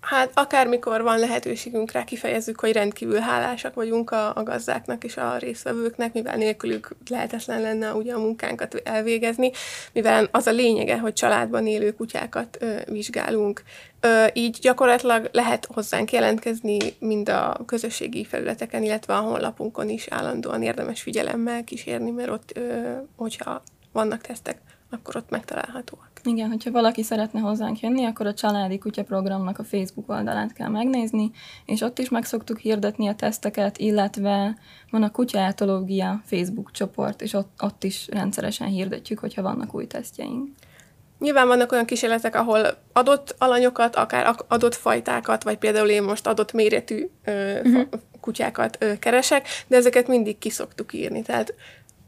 Hát 0.00 0.30
akármikor 0.34 1.02
van 1.02 1.18
lehetőségünk 1.18 1.90
rá, 1.90 2.04
kifejezzük, 2.04 2.60
hogy 2.60 2.72
rendkívül 2.72 3.18
hálásak 3.18 3.74
vagyunk 3.74 4.10
a, 4.10 4.36
a 4.36 4.42
gazdáknak 4.42 5.04
és 5.04 5.16
a 5.16 5.36
résztvevőknek, 5.36 6.12
mivel 6.12 6.36
nélkülük 6.36 6.96
lehetetlen 7.10 7.60
lenne 7.60 7.94
ugye 7.94 8.12
a 8.12 8.18
munkánkat 8.18 8.74
elvégezni, 8.74 9.50
mivel 9.92 10.28
az 10.30 10.46
a 10.46 10.50
lényege, 10.50 10.98
hogy 10.98 11.12
családban 11.12 11.66
élő 11.66 11.92
kutyákat 11.92 12.56
ö, 12.60 12.76
vizsgálunk. 12.86 13.62
Ö, 14.00 14.24
így 14.32 14.58
gyakorlatilag 14.60 15.28
lehet 15.32 15.66
hozzánk 15.74 16.12
jelentkezni 16.12 16.78
mind 16.98 17.28
a 17.28 17.60
közösségi 17.66 18.24
felületeken, 18.24 18.82
illetve 18.82 19.14
a 19.14 19.20
honlapunkon 19.20 19.88
is 19.88 20.06
állandóan 20.08 20.62
érdemes 20.62 21.02
figyelemmel 21.02 21.64
kísérni, 21.64 22.10
mert 22.10 22.30
ott, 22.30 22.52
ö, 22.54 22.92
hogyha 23.16 23.62
vannak 23.92 24.20
tesztek, 24.20 24.58
akkor 24.90 25.16
ott 25.16 25.30
megtalálhatóak. 25.30 26.07
Igen, 26.24 26.48
hogyha 26.48 26.70
valaki 26.70 27.02
szeretne 27.02 27.40
hozzánk 27.40 27.80
jönni, 27.80 28.04
akkor 28.04 28.26
a 28.26 28.34
Családi 28.34 28.78
Kutya 28.78 29.02
programnak 29.02 29.58
a 29.58 29.64
Facebook 29.64 30.08
oldalát 30.10 30.52
kell 30.52 30.68
megnézni, 30.68 31.30
és 31.64 31.80
ott 31.80 31.98
is 31.98 32.08
meg 32.08 32.24
szoktuk 32.24 32.58
hirdetni 32.58 33.08
a 33.08 33.14
teszteket, 33.14 33.78
illetve 33.78 34.56
van 34.90 35.02
a 35.02 35.10
Kutyaetológia 35.10 36.22
Facebook 36.24 36.70
csoport, 36.70 37.22
és 37.22 37.32
ott, 37.32 37.62
ott 37.62 37.84
is 37.84 38.08
rendszeresen 38.10 38.68
hirdetjük, 38.68 39.18
hogyha 39.18 39.42
vannak 39.42 39.74
új 39.74 39.86
tesztjeink. 39.86 40.48
Nyilván 41.18 41.46
vannak 41.46 41.72
olyan 41.72 41.84
kísérletek, 41.84 42.34
ahol 42.34 42.78
adott 42.92 43.34
alanyokat, 43.38 43.96
akár 43.96 44.34
adott 44.48 44.74
fajtákat, 44.74 45.42
vagy 45.42 45.56
például 45.58 45.88
én 45.88 46.02
most 46.02 46.26
adott 46.26 46.52
méretű 46.52 47.08
ö, 47.24 47.58
uh-huh. 47.58 47.82
kutyákat 48.20 48.76
ö, 48.80 48.98
keresek, 48.98 49.48
de 49.66 49.76
ezeket 49.76 50.08
mindig 50.08 50.38
kiszoktuk 50.38 50.92
írni. 50.92 51.22
Tehát 51.22 51.54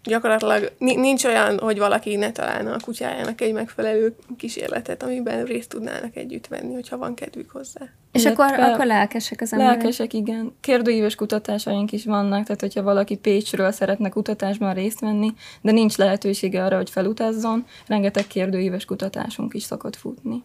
gyakorlatilag 0.04 0.72
nincs 0.78 1.24
olyan, 1.24 1.58
hogy 1.58 1.78
valaki 1.78 2.16
ne 2.16 2.32
találna 2.32 2.72
a 2.72 2.78
kutyájának 2.84 3.40
egy 3.40 3.52
megfelelő 3.52 4.16
kísérletet, 4.36 5.02
amiben 5.02 5.44
részt 5.44 5.68
tudnának 5.68 6.16
együtt 6.16 6.46
venni, 6.46 6.74
hogyha 6.74 6.98
van 6.98 7.14
kedvük 7.14 7.50
hozzá. 7.50 7.80
És 8.12 8.24
akkor, 8.24 8.52
akkor 8.52 8.86
lelkesek 8.86 9.40
az 9.40 9.52
emberek? 9.52 9.76
Lelkesek, 9.76 10.12
igen. 10.12 10.52
Kérdőíves 10.60 11.14
kutatásaink 11.14 11.92
is 11.92 12.04
vannak, 12.04 12.44
tehát 12.44 12.60
hogyha 12.60 12.82
valaki 12.82 13.16
Pécsről 13.16 13.70
szeretne 13.70 14.08
kutatásban 14.08 14.74
részt 14.74 15.00
venni, 15.00 15.32
de 15.60 15.70
nincs 15.70 15.96
lehetősége 15.96 16.64
arra, 16.64 16.76
hogy 16.76 16.90
felutazzon, 16.90 17.66
rengeteg 17.86 18.26
kérdőíves 18.26 18.84
kutatásunk 18.84 19.54
is 19.54 19.62
szokott 19.62 19.96
futni. 19.96 20.42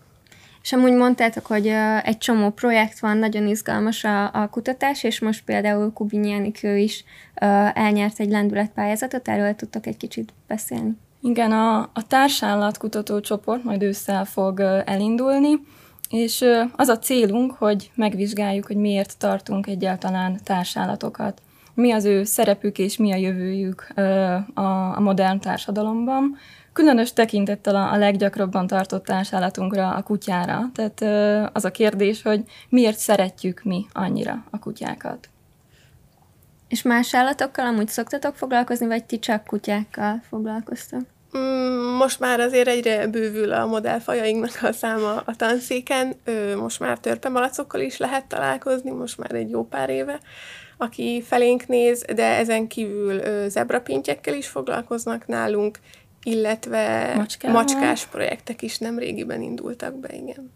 És 0.66 0.74
amúgy 0.74 0.94
mondtátok, 0.94 1.46
hogy 1.46 1.68
egy 2.04 2.18
csomó 2.18 2.50
projekt 2.50 3.00
van, 3.00 3.18
nagyon 3.18 3.48
izgalmas 3.48 4.04
a, 4.04 4.34
a 4.34 4.50
kutatás, 4.50 5.04
és 5.04 5.20
most 5.20 5.44
például 5.44 5.94
Kubinyi 5.94 6.52
ő 6.64 6.78
is 6.78 7.04
elnyert 7.74 8.20
egy 8.20 8.30
lendületpályázatot, 8.30 9.28
erről 9.28 9.56
tudtok 9.56 9.86
egy 9.86 9.98
kicsit 9.98 10.34
beszélni. 10.48 10.98
Igen, 11.22 11.52
a, 11.52 11.80
a 11.80 12.08
társállatkutató 12.08 13.20
csoport 13.20 13.64
majd 13.64 13.82
ősszel 13.82 14.26
fog 14.26 14.60
elindulni, 14.86 15.60
és 16.10 16.46
az 16.76 16.88
a 16.88 17.00
célunk, 17.00 17.52
hogy 17.52 17.92
megvizsgáljuk, 17.96 18.66
hogy 18.66 18.78
miért 18.78 19.18
tartunk 19.18 19.68
egyáltalán 19.68 20.40
társállatokat. 20.44 21.42
Mi 21.74 21.92
az 21.92 22.06
ő 22.06 22.24
szerepük 22.24 22.78
és 22.78 22.98
mi 22.98 23.12
a 23.12 23.16
jövőjük 23.16 23.88
a, 24.54 24.62
a 24.96 25.00
modern 25.00 25.40
társadalomban 25.40 26.38
Különös 26.76 27.14
tekintettel 27.14 27.76
a, 27.76 27.98
leggyakrabban 27.98 28.68
tartott 28.68 29.06
társállatunkra, 29.06 29.90
a 29.90 30.04
kutyára. 30.04 30.70
Tehát 30.74 31.02
az 31.56 31.66
a 31.66 31.72
kérdés, 31.72 32.22
hogy 32.22 32.44
miért 32.70 32.98
szeretjük 32.98 33.62
mi 33.64 33.86
annyira 33.94 34.44
a 34.50 34.60
kutyákat. 34.60 35.30
És 36.68 36.82
más 36.82 37.16
állatokkal 37.16 37.66
amúgy 37.66 37.88
szoktatok 37.88 38.36
foglalkozni, 38.36 38.88
vagy 38.88 39.04
ti 39.04 39.20
csak 39.20 39.44
kutyákkal 39.44 40.22
foglalkoztok? 40.30 41.02
Mm, 41.38 41.96
most 41.98 42.20
már 42.20 42.40
azért 42.40 42.68
egyre 42.68 43.08
bővül 43.08 43.54
a 43.54 43.66
modellfajainknak 43.66 44.58
a 44.62 44.72
száma 44.72 45.16
a 45.26 45.36
tanszéken. 45.36 46.14
Most 46.58 46.80
már 46.80 47.00
törpemalacokkal 47.00 47.82
is 47.82 47.98
lehet 47.98 48.26
találkozni, 48.26 48.92
most 48.92 49.18
már 49.18 49.34
egy 49.34 49.50
jó 49.50 49.64
pár 49.64 49.90
éve, 49.90 50.20
aki 50.78 51.24
felénk 51.28 51.68
néz, 51.68 52.06
de 52.16 52.26
ezen 52.26 52.68
kívül 52.68 53.22
zebrapintyekkel 53.50 54.34
is 54.34 54.48
foglalkoznak 54.48 55.28
nálunk, 55.28 55.80
illetve 56.26 57.14
Macskával. 57.16 57.58
macskás 57.58 58.06
projektek 58.06 58.62
is 58.62 58.78
nem 58.78 59.00
régiben 59.00 59.42
indultak 59.42 60.00
be, 60.00 60.08
igen. 60.14 60.52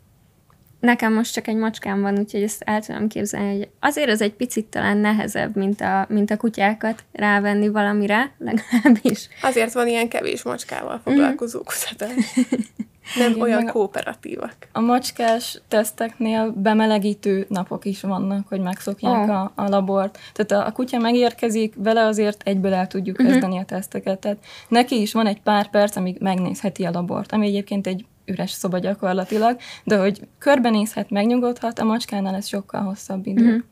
Nekem 0.79 1.13
most 1.13 1.33
csak 1.33 1.47
egy 1.47 1.55
macskám 1.55 2.01
van, 2.01 2.19
úgyhogy 2.19 2.43
ezt 2.43 2.61
el 2.65 2.81
tudom 2.81 3.07
képzelni, 3.07 3.57
hogy 3.57 3.69
azért 3.79 4.09
az 4.09 4.21
egy 4.21 4.33
picit 4.33 4.65
talán 4.65 4.97
nehezebb, 4.97 5.55
mint 5.55 5.81
a, 5.81 6.05
mint 6.09 6.31
a 6.31 6.37
kutyákat 6.37 7.03
rávenni 7.11 7.67
valamire, 7.67 8.31
legalábbis. 8.37 9.27
Azért 9.41 9.73
van 9.73 9.87
ilyen 9.87 10.09
kevés 10.09 10.43
macskával 10.43 11.01
foglalkozó 11.03 11.59
mm. 11.59 11.63
kutatás. 11.63 12.15
Nem 13.17 13.29
Igen, 13.29 13.41
olyan 13.41 13.65
kooperatívak. 13.65 14.55
A 14.71 14.79
macskás 14.79 15.61
teszteknél 15.67 16.51
bemelegítő 16.51 17.45
napok 17.49 17.85
is 17.85 18.01
vannak, 18.01 18.47
hogy 18.47 18.61
megszokják 18.61 19.29
oh. 19.29 19.35
a, 19.35 19.51
a 19.55 19.67
labort. 19.69 20.17
Tehát 20.33 20.63
a, 20.63 20.67
a 20.67 20.71
kutya 20.71 20.97
megérkezik, 20.97 21.73
vele 21.77 22.05
azért 22.05 22.41
egyből 22.43 22.73
el 22.73 22.87
tudjuk 22.87 23.19
uh-huh. 23.19 23.31
kezdeni 23.31 23.59
a 23.59 23.65
teszteket. 23.65 24.19
Tehát 24.19 24.37
neki 24.67 25.01
is 25.01 25.13
van 25.13 25.27
egy 25.27 25.41
pár 25.41 25.69
perc, 25.69 25.95
amíg 25.95 26.17
megnézheti 26.19 26.83
a 26.83 26.91
labort, 26.91 27.31
ami 27.31 27.47
egyébként 27.47 27.87
egy 27.87 28.05
üres 28.25 28.51
szoba 28.51 28.77
gyakorlatilag, 28.77 29.57
de 29.83 29.97
hogy 29.97 30.27
körbenézhet, 30.37 31.09
megnyugodhat, 31.09 31.79
a 31.79 31.83
macskánál 31.83 32.35
ez 32.35 32.47
sokkal 32.47 32.81
hosszabb 32.81 33.27
idő. 33.27 33.45
Uh-huh. 33.45 33.63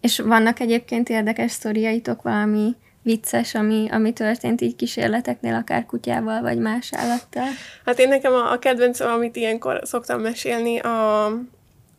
És 0.00 0.18
vannak 0.18 0.60
egyébként 0.60 1.08
érdekes 1.08 1.50
sztoriaitok 1.50 2.22
valami 2.22 2.76
vicces, 3.02 3.54
ami, 3.54 3.88
ami 3.90 4.12
történt 4.12 4.60
így 4.60 4.76
kísérleteknél, 4.76 5.54
akár 5.54 5.86
kutyával, 5.86 6.40
vagy 6.40 6.58
más 6.58 6.92
állattal? 6.92 7.48
Hát 7.84 7.98
én 7.98 8.08
nekem 8.08 8.32
a, 8.32 8.52
a 8.52 8.58
kedvencem, 8.58 9.10
amit 9.10 9.36
ilyenkor 9.36 9.80
szoktam 9.84 10.20
mesélni, 10.20 10.78
a, 10.78 11.24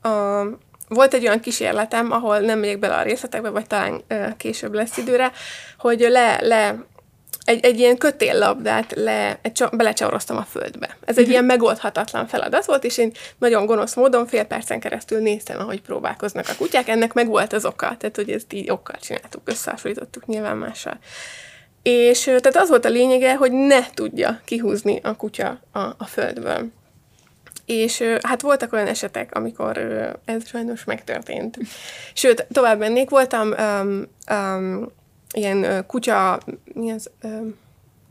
a 0.02 0.46
volt 0.88 1.14
egy 1.14 1.26
olyan 1.26 1.40
kísérletem, 1.40 2.12
ahol 2.12 2.40
nem 2.40 2.60
megyek 2.60 2.80
bele 2.80 2.96
a 2.96 3.02
részletekbe, 3.02 3.50
vagy 3.50 3.68
talán 3.68 4.02
ö, 4.08 4.26
később 4.38 4.74
lesz 4.74 4.98
időre, 4.98 5.32
hogy 5.78 6.00
le, 6.00 6.42
le 6.42 6.86
egy, 7.46 7.66
egy 7.66 7.80
ilyen 7.80 7.98
kötéllabdát 7.98 8.92
le, 8.96 9.40
egy, 9.42 9.64
belecsavaroztam 9.72 10.38
a 10.38 10.48
földbe. 10.50 10.86
Ez 10.88 10.98
egy 11.06 11.18
uh-huh. 11.18 11.30
ilyen 11.30 11.44
megoldhatatlan 11.44 12.28
feladat 12.28 12.66
volt, 12.66 12.84
és 12.84 12.98
én 12.98 13.12
nagyon 13.38 13.66
gonosz 13.66 13.96
módon 13.96 14.28
fél 14.28 14.44
percen 14.44 14.80
keresztül 14.80 15.20
néztem, 15.20 15.60
ahogy 15.60 15.82
próbálkoznak 15.82 16.46
a 16.50 16.56
kutyák. 16.58 16.88
Ennek 16.88 17.14
meg 17.14 17.28
volt 17.28 17.54
az 17.54 17.66
oka, 17.66 17.96
tehát 17.98 18.16
hogy 18.16 18.30
ezt 18.30 18.54
így 18.54 18.72
okkal 18.72 18.96
csináltuk, 19.02 19.42
összehasonlítottuk 19.46 20.26
nyilván 20.26 20.58
mással. 20.58 20.98
És 21.84 22.24
tehát 22.24 22.56
az 22.56 22.70
volt 22.70 22.86
a 22.86 22.90
lényege, 22.90 23.36
hogy 23.36 23.52
ne 23.52 23.90
tudja 23.94 24.42
kihúzni 24.46 25.00
a 25.04 25.16
kutya 25.16 25.60
a, 25.72 25.80
a 25.80 26.06
földből. 26.06 26.72
És 27.66 28.04
hát 28.22 28.42
voltak 28.42 28.74
olyan 28.74 28.88
esetek, 28.88 29.36
amikor 29.36 29.78
ez 30.26 30.48
sajnos 30.48 30.84
megtörtént. 30.84 31.58
Sőt, 32.14 32.46
tovább 32.52 32.80
mennék, 32.80 33.10
voltam 33.10 33.52
um, 33.52 34.08
um, 34.30 34.92
ilyen 35.34 35.86
kutya, 35.88 36.40
mi 36.74 36.92
az, 36.92 37.10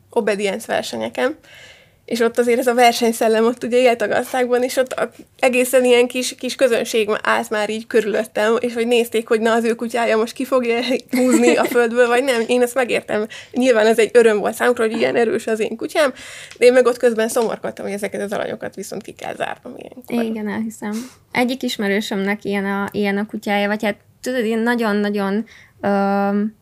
obedience 0.09 0.65
versenyeken, 0.67 1.37
és 2.05 2.19
ott 2.19 2.37
azért 2.37 2.59
ez 2.59 2.67
a 2.67 2.73
versenyszellem 2.73 3.45
ott 3.45 3.63
ugye 3.63 3.77
élt 3.77 4.01
a 4.01 4.07
gazdákban, 4.07 4.63
és 4.63 4.75
ott 4.75 5.09
egészen 5.39 5.85
ilyen 5.85 6.07
kis, 6.07 6.35
kis 6.35 6.55
közönség 6.55 7.09
állt 7.21 7.49
már 7.49 7.69
így 7.69 7.87
körülöttem, 7.87 8.55
és 8.59 8.73
hogy 8.73 8.87
nézték, 8.87 9.27
hogy 9.27 9.39
na 9.39 9.53
az 9.53 9.63
ő 9.63 9.75
kutyája 9.75 10.17
most 10.17 10.33
ki 10.33 10.45
fogja 10.45 10.79
húzni 11.17 11.55
a 11.55 11.63
földből, 11.63 12.07
vagy 12.07 12.23
nem. 12.23 12.41
Én 12.47 12.61
ezt 12.61 12.75
megértem. 12.75 13.27
Nyilván 13.51 13.85
ez 13.85 13.99
egy 13.99 14.09
öröm 14.13 14.39
volt 14.39 14.53
számukra, 14.53 14.83
hogy 14.83 14.97
ilyen 14.97 15.15
erős 15.15 15.47
az 15.47 15.59
én 15.59 15.75
kutyám, 15.75 16.13
de 16.57 16.65
én 16.65 16.73
meg 16.73 16.85
ott 16.85 16.97
közben 16.97 17.27
szomorkodtam, 17.27 17.85
hogy 17.85 17.93
ezeket 17.93 18.21
az 18.21 18.31
alanyokat 18.31 18.75
viszont 18.75 19.01
ki 19.01 19.11
kell 19.11 19.35
zárnom 19.35 19.73
ilyenkor. 19.77 20.31
Igen, 20.31 20.49
elhiszem. 20.49 20.91
Egyik 21.31 21.63
ismerősömnek 21.63 22.43
ilyen 22.43 22.65
a, 22.65 22.89
ilyen 22.91 23.17
a 23.17 23.25
kutyája, 23.25 23.67
vagy 23.67 23.83
hát 23.83 23.95
tudod, 24.21 24.45
ilyen 24.45 24.59
nagyon-nagyon 24.59 25.45
um, 25.81 26.61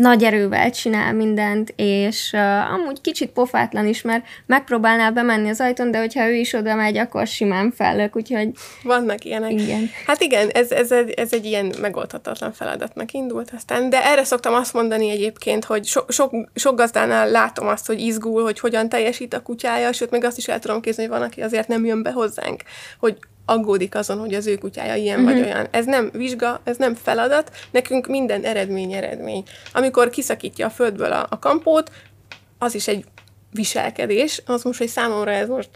nagy 0.00 0.24
erővel 0.24 0.70
csinál 0.70 1.12
mindent, 1.12 1.72
és 1.76 2.30
uh, 2.32 2.72
amúgy 2.72 3.00
kicsit 3.00 3.30
pofátlan 3.30 3.86
is, 3.86 4.02
mert 4.02 4.24
megpróbálná 4.46 5.10
bemenni 5.10 5.48
az 5.48 5.60
ajtón, 5.60 5.90
de 5.90 5.98
hogyha 5.98 6.28
ő 6.28 6.34
is 6.34 6.52
oda 6.52 6.74
megy, 6.74 6.96
akkor 6.96 7.26
simán 7.26 7.72
fellök, 7.72 8.16
úgyhogy... 8.16 8.48
Vannak 8.82 9.24
ilyenek. 9.24 9.50
Igen. 9.50 9.90
Hát 10.06 10.20
igen, 10.20 10.48
ez, 10.48 10.70
ez, 10.70 10.92
egy, 10.92 11.10
ez 11.10 11.32
egy 11.32 11.44
ilyen 11.44 11.74
megoldhatatlan 11.80 12.52
feladatnak 12.52 13.12
indult 13.12 13.50
aztán, 13.56 13.90
de 13.90 14.04
erre 14.04 14.24
szoktam 14.24 14.54
azt 14.54 14.72
mondani 14.72 15.10
egyébként, 15.10 15.64
hogy 15.64 15.84
so, 15.84 16.00
sok, 16.08 16.34
sok 16.54 16.76
gazdánál 16.76 17.30
látom 17.30 17.66
azt, 17.66 17.86
hogy 17.86 18.00
izgul, 18.00 18.42
hogy 18.42 18.60
hogyan 18.60 18.88
teljesít 18.88 19.34
a 19.34 19.42
kutyája, 19.42 19.92
sőt, 19.92 20.10
még 20.10 20.24
azt 20.24 20.38
is 20.38 20.48
el 20.48 20.58
tudom 20.58 20.80
képzelni, 20.80 21.10
hogy 21.10 21.20
van, 21.20 21.28
aki 21.28 21.40
azért 21.40 21.68
nem 21.68 21.84
jön 21.84 22.02
be 22.02 22.10
hozzánk, 22.10 22.62
hogy 22.98 23.16
aggódik 23.50 23.94
azon, 23.94 24.18
hogy 24.18 24.34
az 24.34 24.46
ő 24.46 24.56
kutyája 24.56 24.94
ilyen 24.94 25.20
uh-huh. 25.20 25.34
vagy 25.34 25.44
olyan. 25.44 25.66
Ez 25.70 25.84
nem 25.84 26.10
vizsga, 26.12 26.60
ez 26.64 26.76
nem 26.76 26.94
feladat, 26.94 27.50
nekünk 27.70 28.06
minden 28.06 28.44
eredmény 28.44 28.92
eredmény. 28.92 29.42
Amikor 29.72 30.10
kiszakítja 30.10 30.66
a 30.66 30.70
földből 30.70 31.12
a, 31.12 31.26
a 31.30 31.38
kampót, 31.38 31.90
az 32.58 32.74
is 32.74 32.88
egy 32.88 33.04
viselkedés, 33.52 34.42
az 34.46 34.62
most, 34.62 34.78
hogy 34.78 34.88
számomra 34.88 35.30
ez 35.30 35.48
most 35.48 35.70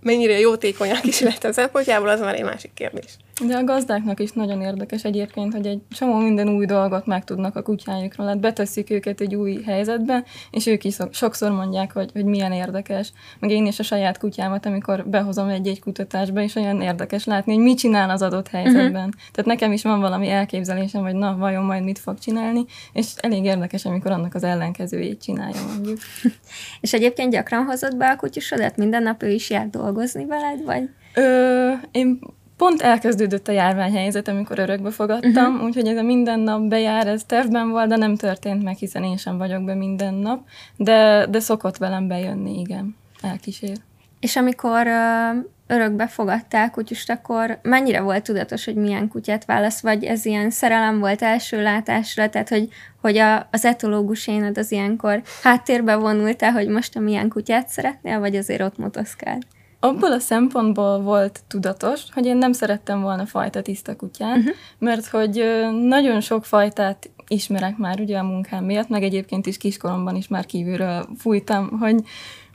mennyire 0.00 0.38
jótékony 0.38 0.90
a 0.90 1.00
kísérletem 1.00 1.52
szempontjából, 1.52 2.08
az 2.08 2.20
már 2.20 2.34
egy 2.34 2.44
másik 2.44 2.74
kérdés. 2.74 3.16
De 3.42 3.56
a 3.56 3.64
gazdáknak 3.64 4.20
is 4.20 4.32
nagyon 4.32 4.60
érdekes 4.60 5.04
egyébként, 5.04 5.52
hogy 5.52 5.66
egy 5.66 5.80
csomó 5.90 6.16
minden 6.16 6.48
új 6.48 6.66
dolgot 6.66 7.06
megtudnak 7.06 7.56
a 7.56 7.62
kutyájukról. 7.62 8.26
Hát 8.26 8.40
beteszik 8.40 8.90
őket 8.90 9.20
egy 9.20 9.34
új 9.34 9.62
helyzetbe, 9.62 10.24
és 10.50 10.66
ők 10.66 10.84
is 10.84 10.96
sokszor 11.10 11.50
mondják, 11.50 11.92
hogy, 11.92 12.10
hogy 12.12 12.24
milyen 12.24 12.52
érdekes. 12.52 13.12
Meg 13.38 13.50
én 13.50 13.66
is 13.66 13.78
a 13.78 13.82
saját 13.82 14.18
kutyámat, 14.18 14.66
amikor 14.66 15.08
behozom 15.08 15.48
egy-egy 15.48 15.80
kutatásba, 15.80 16.40
és 16.40 16.54
olyan 16.54 16.80
érdekes 16.80 17.24
látni, 17.24 17.54
hogy 17.54 17.62
mit 17.62 17.78
csinál 17.78 18.10
az 18.10 18.22
adott 18.22 18.48
helyzetben. 18.48 19.08
Uh-huh. 19.08 19.30
Tehát 19.32 19.44
nekem 19.44 19.72
is 19.72 19.82
van 19.82 20.00
valami 20.00 20.28
elképzelésem, 20.28 21.02
hogy 21.02 21.14
na, 21.14 21.36
vajon 21.36 21.64
majd 21.64 21.84
mit 21.84 21.98
fog 21.98 22.18
csinálni, 22.18 22.64
és 22.92 23.06
elég 23.16 23.44
érdekes, 23.44 23.84
amikor 23.84 24.10
annak 24.10 24.34
az 24.34 24.44
ellenkezőjét 24.44 25.22
csinálja 25.22 25.60
mondjuk. 25.66 25.98
és 26.80 26.92
egyébként 26.92 27.32
gyakran 27.32 27.64
hozott 27.64 27.96
be 27.96 28.10
a 28.10 28.16
kutyusodat? 28.16 28.76
Minden 28.76 29.02
nap 29.02 29.22
ő 29.22 29.30
is 29.30 29.50
jár 29.50 29.68
dolgozni 29.68 30.26
veled, 30.26 30.64
vagy? 30.64 30.88
Ö, 31.14 31.72
én 31.90 32.18
pont 32.56 32.80
elkezdődött 32.82 33.48
a 33.48 33.52
járványhelyzet, 33.52 34.28
amikor 34.28 34.58
örökbe 34.58 34.90
fogadtam, 34.90 35.52
uh-huh. 35.52 35.64
úgyhogy 35.64 35.86
ez 35.86 35.96
a 35.96 36.02
minden 36.02 36.40
nap 36.40 36.60
bejár, 36.60 37.06
ez 37.06 37.24
tervben 37.24 37.70
volt, 37.70 37.88
de 37.88 37.96
nem 37.96 38.16
történt 38.16 38.62
meg, 38.62 38.76
hiszen 38.76 39.04
én 39.04 39.16
sem 39.16 39.38
vagyok 39.38 39.64
be 39.64 39.74
minden 39.74 40.14
nap, 40.14 40.40
de, 40.76 41.26
de 41.26 41.40
szokott 41.40 41.76
velem 41.76 42.08
bejönni, 42.08 42.58
igen, 42.58 42.96
elkísér. 43.22 43.76
És 44.20 44.36
amikor 44.36 44.86
uh, 44.86 45.44
örökbe 45.66 46.06
fogadtál 46.06 46.70
kutyust, 46.70 47.10
akkor 47.10 47.58
mennyire 47.62 48.00
volt 48.00 48.22
tudatos, 48.22 48.64
hogy 48.64 48.74
milyen 48.74 49.08
kutyát 49.08 49.44
válasz, 49.44 49.80
vagy 49.80 50.04
ez 50.04 50.24
ilyen 50.24 50.50
szerelem 50.50 50.98
volt 50.98 51.22
első 51.22 51.62
látásra, 51.62 52.28
tehát 52.28 52.48
hogy, 52.48 52.68
hogy 53.00 53.18
a, 53.18 53.48
az 53.50 53.64
etológus 53.64 54.26
éned 54.26 54.58
az 54.58 54.72
ilyenkor 54.72 55.22
háttérbe 55.42 55.96
vonultál, 55.96 56.52
hogy 56.52 56.68
most 56.68 56.96
a 56.96 57.00
milyen 57.00 57.28
kutyát 57.28 57.68
szeretnél, 57.68 58.18
vagy 58.18 58.36
azért 58.36 58.62
ott 58.62 58.78
motoszkál? 58.78 59.38
Abból 59.84 60.12
a 60.12 60.18
szempontból 60.18 61.00
volt 61.00 61.40
tudatos, 61.48 62.00
hogy 62.12 62.26
én 62.26 62.36
nem 62.36 62.52
szerettem 62.52 63.00
volna 63.00 63.26
fajta 63.26 63.62
tiszta 63.62 63.96
kutyát, 63.96 64.36
uh-huh. 64.36 64.54
mert 64.78 65.06
hogy 65.06 65.44
nagyon 65.80 66.20
sok 66.20 66.44
fajtát 66.44 67.10
ismerek 67.28 67.76
már 67.76 68.00
ugye 68.00 68.18
a 68.18 68.22
munkám 68.22 68.64
miatt, 68.64 68.88
meg 68.88 69.02
egyébként 69.02 69.46
is 69.46 69.56
kiskoromban 69.56 70.16
is 70.16 70.28
már 70.28 70.46
kívülről 70.46 71.06
fújtam, 71.18 71.78
hogy 71.78 71.96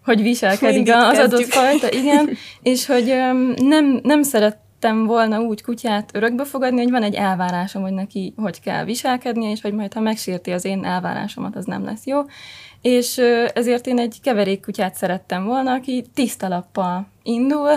hogy 0.04 0.22
viselkedik 0.22 0.94
az 0.94 1.18
adott 1.18 1.46
fajta, 1.46 1.92
igen, 1.92 2.30
és 2.62 2.86
hogy 2.86 3.06
nem, 3.56 4.00
nem 4.04 4.24
szerettem 4.24 5.06
volna 5.06 5.40
úgy 5.40 5.62
kutyát 5.62 6.10
örökbe 6.14 6.46
fogadni, 6.46 6.82
hogy 6.82 6.92
van 6.92 7.04
egy 7.04 7.16
elvárásom, 7.16 7.82
hogy 7.82 7.94
neki 7.94 8.34
hogy 8.38 8.62
kell 8.62 8.86
viselkednie, 8.86 9.52
és 9.52 9.62
hogy 9.62 9.74
majd 9.74 9.94
ha 9.94 10.00
megsérti 10.00 10.52
az 10.52 10.66
én 10.66 10.86
elvárásomat, 10.86 11.56
az 11.56 11.66
nem 11.66 11.84
lesz 11.84 12.06
jó. 12.06 12.22
És 12.82 13.18
ezért 13.54 13.88
én 13.88 14.00
egy 14.00 14.18
keverék 14.22 14.62
kutyát 14.62 14.96
szerettem 14.96 15.46
volna, 15.46 15.72
aki 15.72 16.06
tiszta 16.14 16.48
lappal 16.48 17.08
indul, 17.24 17.72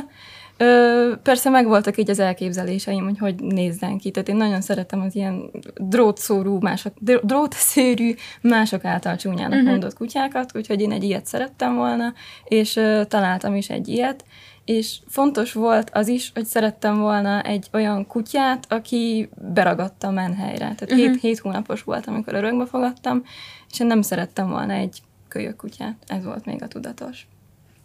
Ö, 0.63 1.13
persze 1.23 1.51
megvoltak 1.51 1.99
így 1.99 2.11
az 2.11 2.19
elképzeléseim, 2.19 3.05
hogy 3.05 3.19
hogy 3.19 3.35
nézzen 3.35 3.99
ki. 3.99 4.11
Tehát 4.11 4.29
én 4.29 4.37
nagyon 4.37 4.61
szeretem 4.61 5.01
az 5.01 5.15
ilyen 5.15 5.51
drótszórú, 5.77 6.59
mások, 6.61 6.93
drótszőrű, 7.23 8.15
mások 8.41 8.85
által 8.85 9.17
csúnyának 9.17 9.53
uh-huh. 9.53 9.69
mondott 9.69 9.95
kutyákat, 9.95 10.57
úgyhogy 10.57 10.81
én 10.81 10.93
egy 10.93 11.03
ilyet 11.03 11.27
szerettem 11.27 11.75
volna, 11.75 12.13
és 12.45 12.77
ö, 12.77 13.03
találtam 13.09 13.55
is 13.55 13.71
egy 13.71 13.89
ilyet. 13.89 14.25
És 14.65 14.99
fontos 15.09 15.53
volt 15.53 15.91
az 15.93 16.09
is, 16.09 16.31
hogy 16.35 16.45
szerettem 16.45 16.99
volna 17.01 17.43
egy 17.43 17.69
olyan 17.73 18.07
kutyát, 18.07 18.67
aki 18.69 19.29
beragadta 19.53 20.09
a 20.09 20.11
menhelyre. 20.11 20.59
Tehát 20.59 20.83
uh-huh. 20.83 20.99
hét, 20.99 21.21
hét 21.21 21.39
hónapos 21.39 21.83
volt, 21.83 22.07
amikor 22.07 22.35
örökbe 22.35 22.67
fogadtam, 22.67 23.23
és 23.73 23.81
én 23.81 23.87
nem 23.87 24.03
szerettem 24.03 24.49
volna 24.49 24.73
egy 24.73 25.03
kölyök 25.29 25.57
kutyát. 25.57 25.97
Ez 26.07 26.25
volt 26.25 26.45
még 26.45 26.63
a 26.63 26.69
tudatos. 26.69 27.27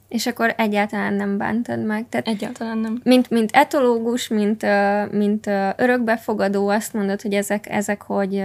És 0.07 0.27
akkor 0.27 0.53
egyáltalán 0.57 1.13
nem 1.13 1.37
bántad 1.37 1.85
meg. 1.85 2.09
Tehát 2.09 2.27
egyáltalán 2.27 2.77
nem. 2.77 2.99
Mint, 3.03 3.29
mint 3.29 3.51
etológus, 3.51 4.27
mint, 4.27 4.65
mint 5.11 5.47
örökbefogadó 5.75 6.67
azt 6.67 6.93
mondod, 6.93 7.21
hogy 7.21 7.33
ezek, 7.33 7.69
ezek 7.69 8.01
hogy 8.01 8.43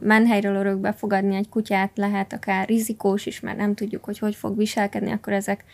menhelyről 0.00 0.54
örökbefogadni 0.54 1.36
egy 1.36 1.48
kutyát 1.48 1.90
lehet 1.94 2.32
akár 2.32 2.68
rizikós 2.68 3.26
is, 3.26 3.40
mert 3.40 3.56
nem 3.56 3.74
tudjuk, 3.74 4.04
hogy 4.04 4.18
hogy 4.18 4.34
fog 4.34 4.56
viselkedni, 4.56 5.10
akkor 5.12 5.32
ezek 5.32 5.64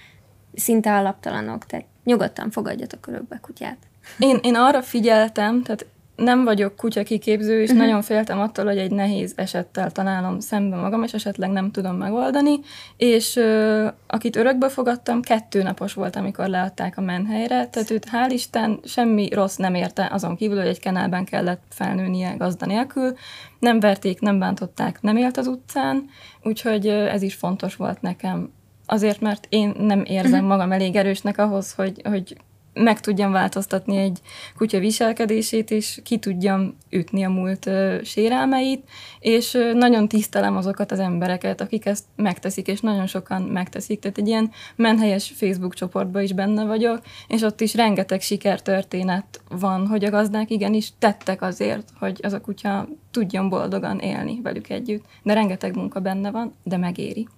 szinte 0.54 0.92
alaptalanok. 0.92 1.66
Tehát 1.66 1.86
nyugodtan 2.04 2.50
fogadjatok 2.50 3.06
örökbe 3.06 3.38
kutyát. 3.42 3.78
Én, 4.18 4.38
én 4.42 4.54
arra 4.54 4.82
figyeltem, 4.82 5.62
tehát 5.62 5.86
nem 6.16 6.44
vagyok 6.44 6.76
kutya 6.76 7.02
kiképző, 7.02 7.60
és 7.60 7.70
uh-huh. 7.70 7.84
nagyon 7.84 8.02
féltem 8.02 8.40
attól, 8.40 8.64
hogy 8.64 8.78
egy 8.78 8.90
nehéz 8.90 9.32
esettel 9.36 9.90
találom 9.90 10.40
szembe 10.40 10.76
magam, 10.76 11.02
és 11.02 11.12
esetleg 11.12 11.50
nem 11.50 11.70
tudom 11.70 11.96
megoldani, 11.96 12.60
és 12.96 13.36
uh, 13.36 13.86
akit 14.06 14.36
örökbe 14.36 14.68
fogadtam, 14.68 15.22
kettő 15.22 15.62
napos 15.62 15.94
volt, 15.94 16.16
amikor 16.16 16.48
leadták 16.48 16.98
a 16.98 17.00
menhelyre, 17.00 17.68
tehát 17.68 17.90
őt 17.90 18.06
hál' 18.12 18.30
Isten 18.30 18.80
semmi 18.84 19.28
rossz 19.28 19.56
nem 19.56 19.74
érte, 19.74 20.08
azon 20.12 20.36
kívül, 20.36 20.58
hogy 20.58 20.66
egy 20.66 20.80
kenálban 20.80 21.24
kellett 21.24 21.62
felnőnie 21.68 22.34
gazda 22.38 22.66
nélkül, 22.66 23.14
nem 23.58 23.80
verték, 23.80 24.20
nem 24.20 24.38
bántották, 24.38 25.02
nem 25.02 25.16
élt 25.16 25.36
az 25.36 25.46
utcán, 25.46 26.08
úgyhogy 26.42 26.86
uh, 26.86 27.12
ez 27.12 27.22
is 27.22 27.34
fontos 27.34 27.76
volt 27.76 28.00
nekem. 28.00 28.52
Azért, 28.86 29.20
mert 29.20 29.46
én 29.48 29.74
nem 29.78 30.04
érzem 30.04 30.32
uh-huh. 30.32 30.48
magam 30.48 30.72
elég 30.72 30.96
erősnek 30.96 31.38
ahhoz, 31.38 31.72
hogy, 31.72 32.00
hogy 32.04 32.36
meg 32.76 33.00
tudjam 33.00 33.32
változtatni 33.32 33.96
egy 33.96 34.20
kutya 34.56 34.78
viselkedését, 34.78 35.70
és 35.70 36.00
ki 36.04 36.18
tudjam 36.18 36.76
ütni 36.90 37.24
a 37.24 37.28
múlt 37.28 37.66
ö, 37.66 37.98
sérelmeit, 38.04 38.88
és 39.20 39.54
ö, 39.54 39.72
nagyon 39.72 40.08
tisztelem 40.08 40.56
azokat 40.56 40.92
az 40.92 40.98
embereket, 40.98 41.60
akik 41.60 41.86
ezt 41.86 42.04
megteszik, 42.16 42.66
és 42.66 42.80
nagyon 42.80 43.06
sokan 43.06 43.42
megteszik. 43.42 44.00
Tehát 44.00 44.18
egy 44.18 44.28
ilyen 44.28 44.50
menhelyes 44.76 45.32
Facebook 45.36 45.74
csoportban 45.74 46.22
is 46.22 46.32
benne 46.32 46.64
vagyok, 46.64 47.02
és 47.28 47.42
ott 47.42 47.60
is 47.60 47.74
rengeteg 47.74 48.20
sikertörténet 48.20 49.40
van, 49.48 49.86
hogy 49.86 50.04
a 50.04 50.10
gazdák 50.10 50.50
igenis 50.50 50.92
tettek 50.98 51.42
azért, 51.42 51.88
hogy 51.98 52.20
az 52.22 52.32
a 52.32 52.40
kutya 52.40 52.88
tudjon 53.10 53.48
boldogan 53.48 53.98
élni 53.98 54.40
velük 54.42 54.68
együtt. 54.68 55.04
De 55.22 55.32
rengeteg 55.32 55.76
munka 55.76 56.00
benne 56.00 56.30
van, 56.30 56.52
de 56.62 56.76
megéri. 56.76 57.28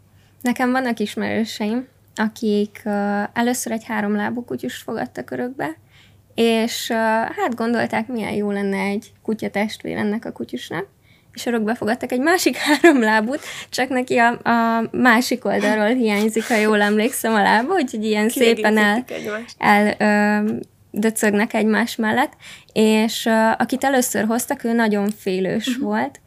Nekem 0.41 0.71
vannak 0.71 0.99
ismerőseim, 0.99 1.87
akik 2.19 2.83
először 3.33 3.73
egy 3.73 3.85
háromlábú 3.85 4.45
kutyust 4.45 4.83
fogadtak 4.83 5.31
örökbe, 5.31 5.77
és 6.35 6.91
hát 7.37 7.55
gondolták, 7.55 8.07
milyen 8.09 8.33
jó 8.33 8.51
lenne 8.51 8.79
egy 8.79 9.13
kutya 9.23 9.51
testvér 9.51 9.97
ennek 9.97 10.25
a 10.25 10.33
kutyusnak, 10.33 10.87
és 11.33 11.47
örökbe 11.47 11.75
fogadtak 11.75 12.13
egy 12.13 12.21
másik 12.21 12.57
háromlábút, 12.67 13.41
csak 13.69 13.89
neki 13.89 14.17
a, 14.17 14.51
a 14.51 14.89
másik 14.93 15.45
oldalról 15.45 15.95
hiányzik, 15.95 16.49
ha 16.49 16.55
jól 16.55 16.81
emlékszem 16.81 17.35
a 17.35 17.43
lába, 17.43 17.75
úgyhogy 17.75 18.05
ilyen 18.05 18.29
szépen 18.29 18.79
el, 18.79 19.05
el 19.59 20.43
uh, 20.45 20.59
döcögnek 20.91 21.55
egymás 21.55 21.97
mellett, 21.97 22.33
és 22.73 23.25
uh, 23.27 23.51
akit 23.51 23.85
először 23.85 24.25
hoztak, 24.25 24.65
ő 24.65 24.73
nagyon 24.73 25.11
félős 25.11 25.67
uh-huh. 25.67 25.85
volt, 25.85 26.21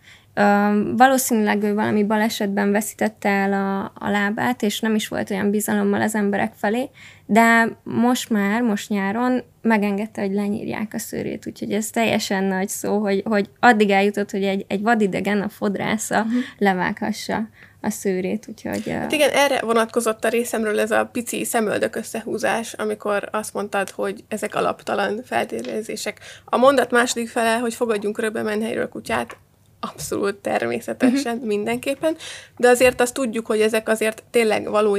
valószínűleg 0.95 1.63
ő 1.63 1.73
valami 1.73 2.03
balesetben 2.03 2.71
veszítette 2.71 3.29
el 3.29 3.53
a, 3.53 3.91
a 4.05 4.09
lábát, 4.09 4.61
és 4.61 4.79
nem 4.79 4.95
is 4.95 5.07
volt 5.07 5.29
olyan 5.29 5.49
bizalommal 5.49 6.01
az 6.01 6.15
emberek 6.15 6.53
felé, 6.55 6.89
de 7.25 7.77
most 7.83 8.29
már, 8.29 8.61
most 8.61 8.89
nyáron 8.89 9.43
megengedte, 9.61 10.21
hogy 10.21 10.33
lenyírják 10.33 10.93
a 10.93 10.99
szőrét, 10.99 11.47
úgyhogy 11.47 11.71
ez 11.73 11.89
teljesen 11.89 12.43
nagy 12.43 12.69
szó, 12.69 12.99
hogy, 12.99 13.23
hogy 13.25 13.49
addig 13.59 13.89
eljutott, 13.89 14.31
hogy 14.31 14.43
egy, 14.43 14.65
egy 14.67 14.81
vadidegen 14.81 15.41
a 15.41 15.49
fodrásza 15.49 16.17
uh-huh. 16.17 16.41
levághassa 16.57 17.49
a 17.81 17.89
szőrét, 17.89 18.45
úgyhogy... 18.47 18.89
Hát 18.89 19.11
igen, 19.11 19.29
erre 19.29 19.61
vonatkozott 19.61 20.23
a 20.23 20.29
részemről 20.29 20.79
ez 20.79 20.91
a 20.91 21.05
pici 21.05 21.43
szemöldök 21.43 21.95
összehúzás, 21.95 22.73
amikor 22.73 23.29
azt 23.31 23.53
mondtad, 23.53 23.89
hogy 23.89 24.23
ezek 24.27 24.55
alaptalan 24.55 25.21
feltételezések. 25.23 26.19
A 26.45 26.57
mondat 26.57 26.91
második 26.91 27.29
fele, 27.29 27.57
hogy 27.57 27.73
fogadjunk 27.73 28.19
röbbe 28.19 28.41
menhelyről 28.41 28.89
kutyát, 28.89 29.37
abszolút 29.81 30.35
természetesen, 30.35 31.33
uh-huh. 31.33 31.47
mindenképpen, 31.47 32.15
de 32.57 32.67
azért 32.67 33.01
azt 33.01 33.13
tudjuk, 33.13 33.45
hogy 33.45 33.61
ezek 33.61 33.89
azért 33.89 34.23
tényleg 34.29 34.69
való, 34.69 34.97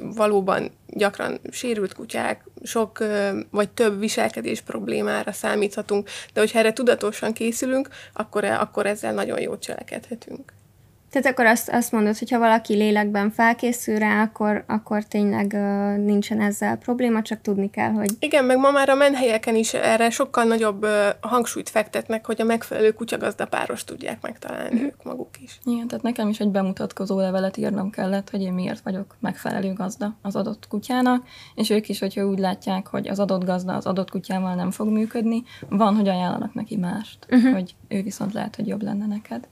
valóban 0.00 0.70
gyakran 0.86 1.40
sérült 1.50 1.94
kutyák, 1.94 2.44
sok 2.62 2.98
vagy 3.50 3.70
több 3.70 3.98
viselkedés 3.98 4.60
problémára 4.60 5.32
számíthatunk, 5.32 6.08
de 6.32 6.40
hogyha 6.40 6.58
erre 6.58 6.72
tudatosan 6.72 7.32
készülünk, 7.32 7.88
akkor, 8.12 8.44
akkor 8.44 8.86
ezzel 8.86 9.12
nagyon 9.12 9.40
jót 9.40 9.62
cselekedhetünk. 9.62 10.52
Tehát 11.12 11.28
akkor 11.28 11.46
azt, 11.46 11.68
azt 11.68 11.92
mondod, 11.92 12.18
hogy 12.18 12.30
ha 12.30 12.38
valaki 12.38 12.74
lélekben 12.74 13.30
felkészül 13.30 13.98
rá, 13.98 14.22
akkor, 14.22 14.64
akkor 14.66 15.04
tényleg 15.04 15.52
uh, 15.54 16.04
nincsen 16.04 16.40
ezzel 16.40 16.76
probléma, 16.76 17.22
csak 17.22 17.40
tudni 17.40 17.70
kell, 17.70 17.90
hogy... 17.90 18.10
Igen, 18.18 18.44
meg 18.44 18.58
ma 18.58 18.70
már 18.70 18.88
a 18.88 18.94
menhelyeken 18.94 19.54
is 19.54 19.74
erre 19.74 20.10
sokkal 20.10 20.44
nagyobb 20.44 20.84
uh, 20.84 20.90
hangsúlyt 21.20 21.68
fektetnek, 21.68 22.26
hogy 22.26 22.40
a 22.40 22.44
megfelelő 22.44 22.92
kutyagazdapáros 22.92 23.84
tudják 23.84 24.22
megtalálni 24.22 24.74
uh-huh. 24.74 24.82
ők 24.82 25.02
maguk 25.04 25.40
is. 25.40 25.58
Igen, 25.64 25.86
tehát 25.86 26.04
nekem 26.04 26.28
is 26.28 26.40
egy 26.40 26.50
bemutatkozó 26.50 27.18
levelet 27.18 27.56
írnom 27.56 27.90
kellett, 27.90 28.30
hogy 28.30 28.40
én 28.40 28.52
miért 28.52 28.80
vagyok 28.80 29.16
megfelelő 29.20 29.72
gazda 29.72 30.16
az 30.22 30.36
adott 30.36 30.68
kutyának, 30.68 31.24
és 31.54 31.70
ők 31.70 31.88
is, 31.88 31.98
hogyha 31.98 32.26
úgy 32.26 32.38
látják, 32.38 32.86
hogy 32.86 33.08
az 33.08 33.18
adott 33.18 33.44
gazda 33.44 33.74
az 33.74 33.86
adott 33.86 34.10
kutyával 34.10 34.54
nem 34.54 34.70
fog 34.70 34.88
működni, 34.88 35.42
van, 35.68 35.94
hogy 35.94 36.08
ajánlanak 36.08 36.54
neki 36.54 36.76
mást, 36.76 37.26
uh-huh. 37.30 37.52
hogy 37.52 37.74
ő 37.88 38.02
viszont 38.02 38.32
lehet, 38.32 38.56
hogy 38.56 38.66
jobb 38.66 38.82
lenne 38.82 39.06
neked. 39.06 39.48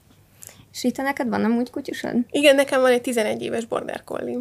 És 0.73 0.83
Rita, 0.83 1.03
neked 1.03 1.29
van 1.29 1.45
amúgy 1.45 1.71
kutyusod? 1.71 2.15
Igen, 2.31 2.55
nekem 2.55 2.81
van 2.81 2.91
egy 2.91 3.01
11 3.01 3.43
éves 3.43 3.65
border 3.65 4.05
collie. 4.05 4.37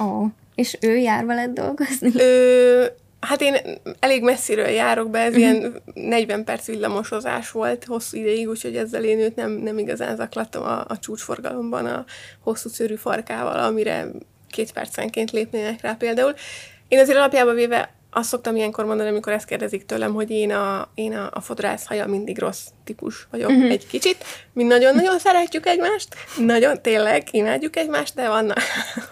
Ó, 0.00 0.04
oh. 0.04 0.26
és 0.54 0.78
ő 0.80 0.96
jár 0.96 1.24
veled 1.24 1.50
dolgozni? 1.50 2.12
Ő, 2.16 2.92
hát 3.20 3.40
én 3.40 3.56
elég 4.00 4.22
messziről 4.22 4.68
járok 4.68 5.10
be, 5.10 5.18
ez 5.18 5.34
uh-huh. 5.34 5.42
ilyen 5.42 5.82
40 5.94 6.44
perc 6.44 6.66
villamosozás 6.66 7.50
volt 7.50 7.84
hosszú 7.84 8.16
ideig, 8.16 8.48
úgyhogy 8.48 8.76
ezzel 8.76 9.04
én 9.04 9.18
őt 9.18 9.36
nem, 9.36 9.50
nem 9.50 9.78
igazán 9.78 10.16
zaklattam 10.16 10.62
a, 10.62 10.84
a 10.88 10.98
csúcsforgalomban 10.98 11.86
a 11.86 12.04
hosszú 12.40 12.68
szőrű 12.68 12.94
farkával, 12.94 13.64
amire 13.64 14.06
két 14.50 14.72
percenként 14.72 15.30
lépnének 15.30 15.80
rá 15.80 15.92
például. 15.92 16.34
Én 16.88 16.98
azért 16.98 17.18
alapjában 17.18 17.54
véve 17.54 17.94
azt 18.14 18.28
szoktam 18.28 18.56
ilyenkor 18.56 18.84
mondani, 18.84 19.08
amikor 19.08 19.32
ezt 19.32 19.46
kérdezik 19.46 19.86
tőlem, 19.86 20.14
hogy 20.14 20.30
én 20.30 20.52
a, 20.52 20.88
én 20.94 21.16
a, 21.16 21.30
a 21.32 21.40
fodrász 21.40 21.86
haja 21.86 22.06
mindig 22.06 22.38
rossz 22.38 22.66
típus 22.84 23.26
vagyok 23.30 23.50
uh-huh. 23.50 23.70
egy 23.70 23.86
kicsit. 23.86 24.24
Mi 24.52 24.62
nagyon-nagyon 24.62 25.18
szeretjük 25.18 25.66
egymást, 25.66 26.08
nagyon 26.38 26.82
tényleg 26.82 27.28
imádjuk 27.30 27.76
egymást, 27.76 28.14
de 28.14 28.28
vannak, 28.28 28.60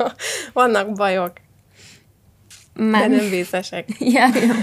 vannak 0.53 0.93
bajok. 0.93 1.33
Már. 2.75 3.11
De 3.11 3.17
nem 3.17 3.31
vészesek. 3.31 3.89
ja, 4.15 4.29
ja. 4.35 4.55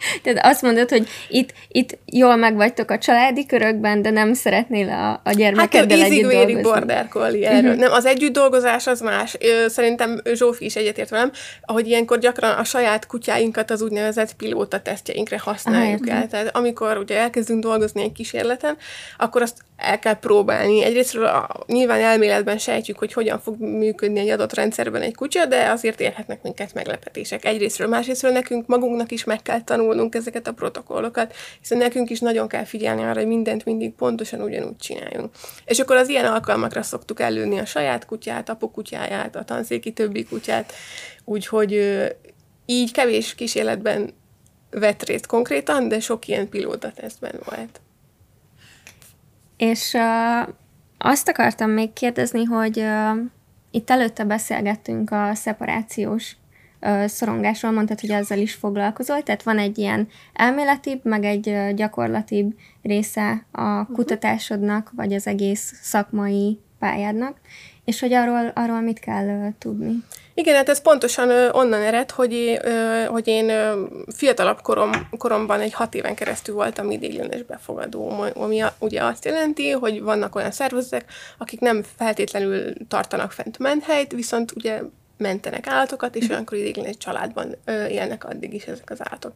Tehát 0.22 0.46
azt 0.46 0.62
mondod, 0.62 0.90
hogy 0.90 1.08
itt, 1.28 1.52
itt 1.68 1.98
jól 2.04 2.36
megvagytok 2.36 2.90
a 2.90 2.98
családi 2.98 3.46
körökben, 3.46 4.02
de 4.02 4.10
nem 4.10 4.34
szeretnél 4.34 4.88
a, 4.88 5.20
a 5.24 5.32
gyermekeddel 5.32 5.98
hát, 5.98 6.10
együtt 6.10 6.30
dolgozni. 6.30 6.62
border 6.62 7.08
collie 7.08 7.50
erről. 7.50 7.70
Uh-huh. 7.70 7.84
Nem, 7.84 7.92
az 7.92 8.06
együtt 8.06 8.32
dolgozás 8.32 8.86
az 8.86 9.00
más. 9.00 9.36
Szerintem 9.66 10.20
Zsófi 10.34 10.64
is 10.64 10.76
egyetért 10.76 11.10
velem, 11.10 11.30
ahogy 11.64 11.88
ilyenkor 11.88 12.18
gyakran 12.18 12.58
a 12.58 12.64
saját 12.64 13.06
kutyáinkat 13.06 13.70
az 13.70 13.82
úgynevezett 13.82 14.34
pilóta 14.34 14.80
tesztjeinkre 14.80 15.38
használjuk 15.38 16.06
ah, 16.06 16.14
el. 16.14 16.26
Tehát 16.26 16.56
amikor 16.56 16.98
ugye 16.98 17.18
elkezdünk 17.18 17.62
dolgozni 17.62 18.02
egy 18.02 18.12
kísérleten, 18.12 18.76
akkor 19.18 19.42
azt 19.42 19.56
el 19.76 19.98
kell 19.98 20.14
próbálni. 20.14 20.84
Egyrésztről 20.84 21.24
a, 21.24 21.64
nyilván 21.66 22.00
elméletben 22.00 22.58
sejtjük, 22.58 22.98
hogy 22.98 23.12
hogyan 23.12 23.40
fog 23.40 23.60
működni 23.60 24.18
egy 24.18 24.28
adott 24.28 24.54
rendszerben 24.54 25.02
egy 25.02 25.14
kutya, 25.14 25.46
de 25.46 25.70
azért 25.70 26.00
érhetnek 26.00 26.42
minket 26.42 26.74
meglepetések. 26.74 27.44
Egyrésztről, 27.44 27.88
másrésztről 27.88 28.32
nekünk 28.32 28.66
magunknak 28.66 29.12
is 29.12 29.24
meg 29.24 29.42
kell 29.42 29.60
tanulnunk 29.90 30.14
ezeket 30.14 30.46
a 30.46 30.52
protokollokat, 30.52 31.34
hiszen 31.60 31.78
nekünk 31.78 32.10
is 32.10 32.20
nagyon 32.20 32.48
kell 32.48 32.64
figyelni 32.64 33.02
arra, 33.02 33.18
hogy 33.18 33.26
mindent 33.26 33.64
mindig 33.64 33.92
pontosan 33.94 34.40
ugyanúgy 34.40 34.76
csináljunk. 34.76 35.30
És 35.64 35.78
akkor 35.78 35.96
az 35.96 36.08
ilyen 36.08 36.24
alkalmakra 36.24 36.82
szoktuk 36.82 37.20
előni 37.20 37.58
a 37.58 37.64
saját 37.64 38.06
kutyát, 38.06 38.48
apukutyáját, 38.48 39.36
a 39.36 39.44
tanszéki 39.44 39.92
többi 39.92 40.24
kutyát, 40.24 40.72
úgyhogy 41.24 41.72
így 42.66 42.92
kevés 42.92 43.34
kísérletben 43.34 44.10
vett 44.70 45.02
részt 45.02 45.26
konkrétan, 45.26 45.88
de 45.88 46.00
sok 46.00 46.28
ilyen 46.28 46.48
pilóta 46.48 46.92
tesztben 46.92 47.40
volt. 47.44 47.80
És 49.56 49.92
uh, 49.92 50.48
azt 50.98 51.28
akartam 51.28 51.70
még 51.70 51.92
kérdezni, 51.92 52.44
hogy 52.44 52.78
uh, 52.78 53.16
itt 53.70 53.90
előtte 53.90 54.24
beszélgettünk 54.24 55.10
a 55.10 55.34
szeparációs 55.34 56.36
szorongásról, 57.06 57.72
mondtad, 57.72 58.00
hogy 58.00 58.12
azzal 58.12 58.38
is 58.38 58.54
foglalkozol, 58.54 59.22
tehát 59.22 59.42
van 59.42 59.58
egy 59.58 59.78
ilyen 59.78 60.08
elméletibb, 60.32 61.00
meg 61.02 61.24
egy 61.24 61.74
gyakorlatibb 61.74 62.54
része 62.82 63.46
a 63.52 63.62
mhm. 63.62 63.92
kutatásodnak, 63.92 64.90
vagy 64.96 65.12
az 65.12 65.26
egész 65.26 65.72
szakmai 65.82 66.58
pályádnak, 66.78 67.36
és 67.84 68.00
hogy 68.00 68.12
arról, 68.12 68.52
arról 68.54 68.80
mit 68.80 68.98
kell 68.98 69.52
tudni. 69.58 69.92
Igen, 70.34 70.54
hát 70.54 70.68
ez 70.68 70.82
pontosan 70.82 71.30
onnan 71.52 71.82
ered, 71.82 72.10
hogy, 72.10 72.60
hogy 73.08 73.28
én 73.28 73.52
fiatalabb 74.16 74.60
korom, 74.60 74.90
koromban 75.18 75.60
egy 75.60 75.72
hat 75.72 75.94
éven 75.94 76.14
keresztül 76.14 76.54
voltam 76.54 76.90
idéglenes 76.90 77.42
befogadó, 77.42 78.24
ami 78.34 78.62
ugye 78.78 79.04
azt 79.04 79.24
jelenti, 79.24 79.70
hogy 79.70 80.02
vannak 80.02 80.34
olyan 80.34 80.50
szervezetek, 80.50 81.04
akik 81.38 81.60
nem 81.60 81.82
feltétlenül 81.96 82.72
tartanak 82.88 83.32
fent 83.32 83.58
menthelyt, 83.58 84.12
viszont 84.12 84.52
ugye 84.56 84.80
mentenek 85.20 85.66
állatokat, 85.66 86.16
és 86.16 86.28
olyankor 86.28 86.58
idéglenes 86.58 86.96
családban 86.96 87.56
ö, 87.64 87.86
élnek 87.86 88.24
addig 88.24 88.54
is 88.54 88.64
ezek 88.64 88.90
az 88.90 88.98
állatok. 89.02 89.32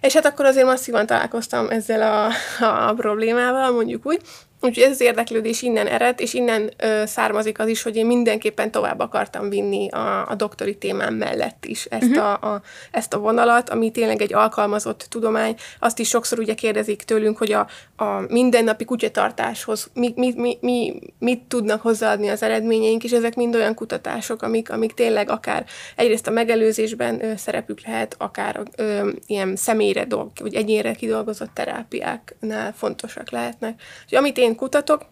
És 0.00 0.14
hát 0.14 0.26
akkor 0.26 0.44
azért 0.44 0.66
masszívan 0.66 1.06
találkoztam 1.06 1.68
ezzel 1.70 2.02
a, 2.02 2.30
a 2.88 2.94
problémával, 2.94 3.72
mondjuk 3.72 4.06
úgy, 4.06 4.20
Úgyhogy 4.60 4.82
ez 4.82 4.90
az 4.90 5.00
érdeklődés 5.00 5.62
innen 5.62 5.86
ered, 5.86 6.20
és 6.20 6.34
innen 6.34 6.70
ö, 6.76 7.02
származik 7.06 7.58
az 7.58 7.68
is, 7.68 7.82
hogy 7.82 7.96
én 7.96 8.06
mindenképpen 8.06 8.70
tovább 8.70 9.00
akartam 9.00 9.48
vinni 9.48 9.88
a, 9.88 10.28
a 10.28 10.34
doktori 10.34 10.76
témám 10.76 11.14
mellett 11.14 11.64
is 11.64 11.84
ezt, 11.84 12.08
uh-huh. 12.08 12.24
a, 12.24 12.54
a, 12.54 12.62
ezt 12.90 13.14
a 13.14 13.18
vonalat, 13.18 13.70
ami 13.70 13.90
tényleg 13.90 14.22
egy 14.22 14.34
alkalmazott 14.34 15.06
tudomány. 15.10 15.56
Azt 15.80 15.98
is 15.98 16.08
sokszor 16.08 16.38
ugye 16.38 16.54
kérdezik 16.54 17.02
tőlünk, 17.02 17.38
hogy 17.38 17.52
a, 17.52 17.66
a 17.96 18.04
mindennapi 18.28 18.84
kutyatartáshoz 18.84 19.90
mi, 19.94 20.12
mi, 20.16 20.32
mi, 20.36 20.58
mi, 20.60 21.00
mit 21.18 21.42
tudnak 21.42 21.82
hozzáadni 21.82 22.28
az 22.28 22.42
eredményeink, 22.42 23.04
és 23.04 23.12
ezek 23.12 23.34
mind 23.34 23.54
olyan 23.54 23.74
kutatások, 23.74 24.42
amik, 24.42 24.70
amik 24.70 24.94
tényleg 24.94 25.30
akár 25.30 25.64
egyrészt 25.96 26.26
a 26.26 26.30
megelőzésben 26.30 27.24
ö, 27.24 27.32
szerepük 27.36 27.86
lehet, 27.86 28.14
akár 28.18 28.62
ö, 28.76 29.10
ilyen 29.26 29.56
személyre 29.56 30.04
dolg, 30.04 30.30
vagy 30.40 30.54
egyénre 30.54 30.92
kidolgozott 30.92 31.50
terápiáknál 31.54 32.72
fontosak 32.72 33.30
lehetnek. 33.30 33.80
Úgyhogy 34.02 34.18
amit 34.18 34.38
én 34.38 34.47
én 34.48 34.56
kutatok, 34.56 35.02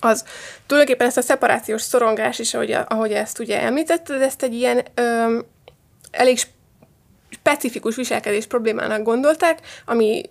az 0.00 0.24
tulajdonképpen 0.66 1.06
ezt 1.06 1.16
a 1.16 1.22
szeparációs 1.22 1.82
szorongás 1.82 2.38
is, 2.38 2.54
ahogy, 2.54 2.72
ahogy 2.86 3.12
ezt 3.12 3.38
ugye 3.38 3.60
említetted, 3.60 4.22
ezt 4.22 4.42
egy 4.42 4.54
ilyen 4.54 4.82
ö, 4.94 5.38
elég 6.10 6.38
specifikus 7.30 7.96
viselkedés 7.96 8.46
problémának 8.46 9.02
gondolták, 9.02 9.58
ami 9.84 10.22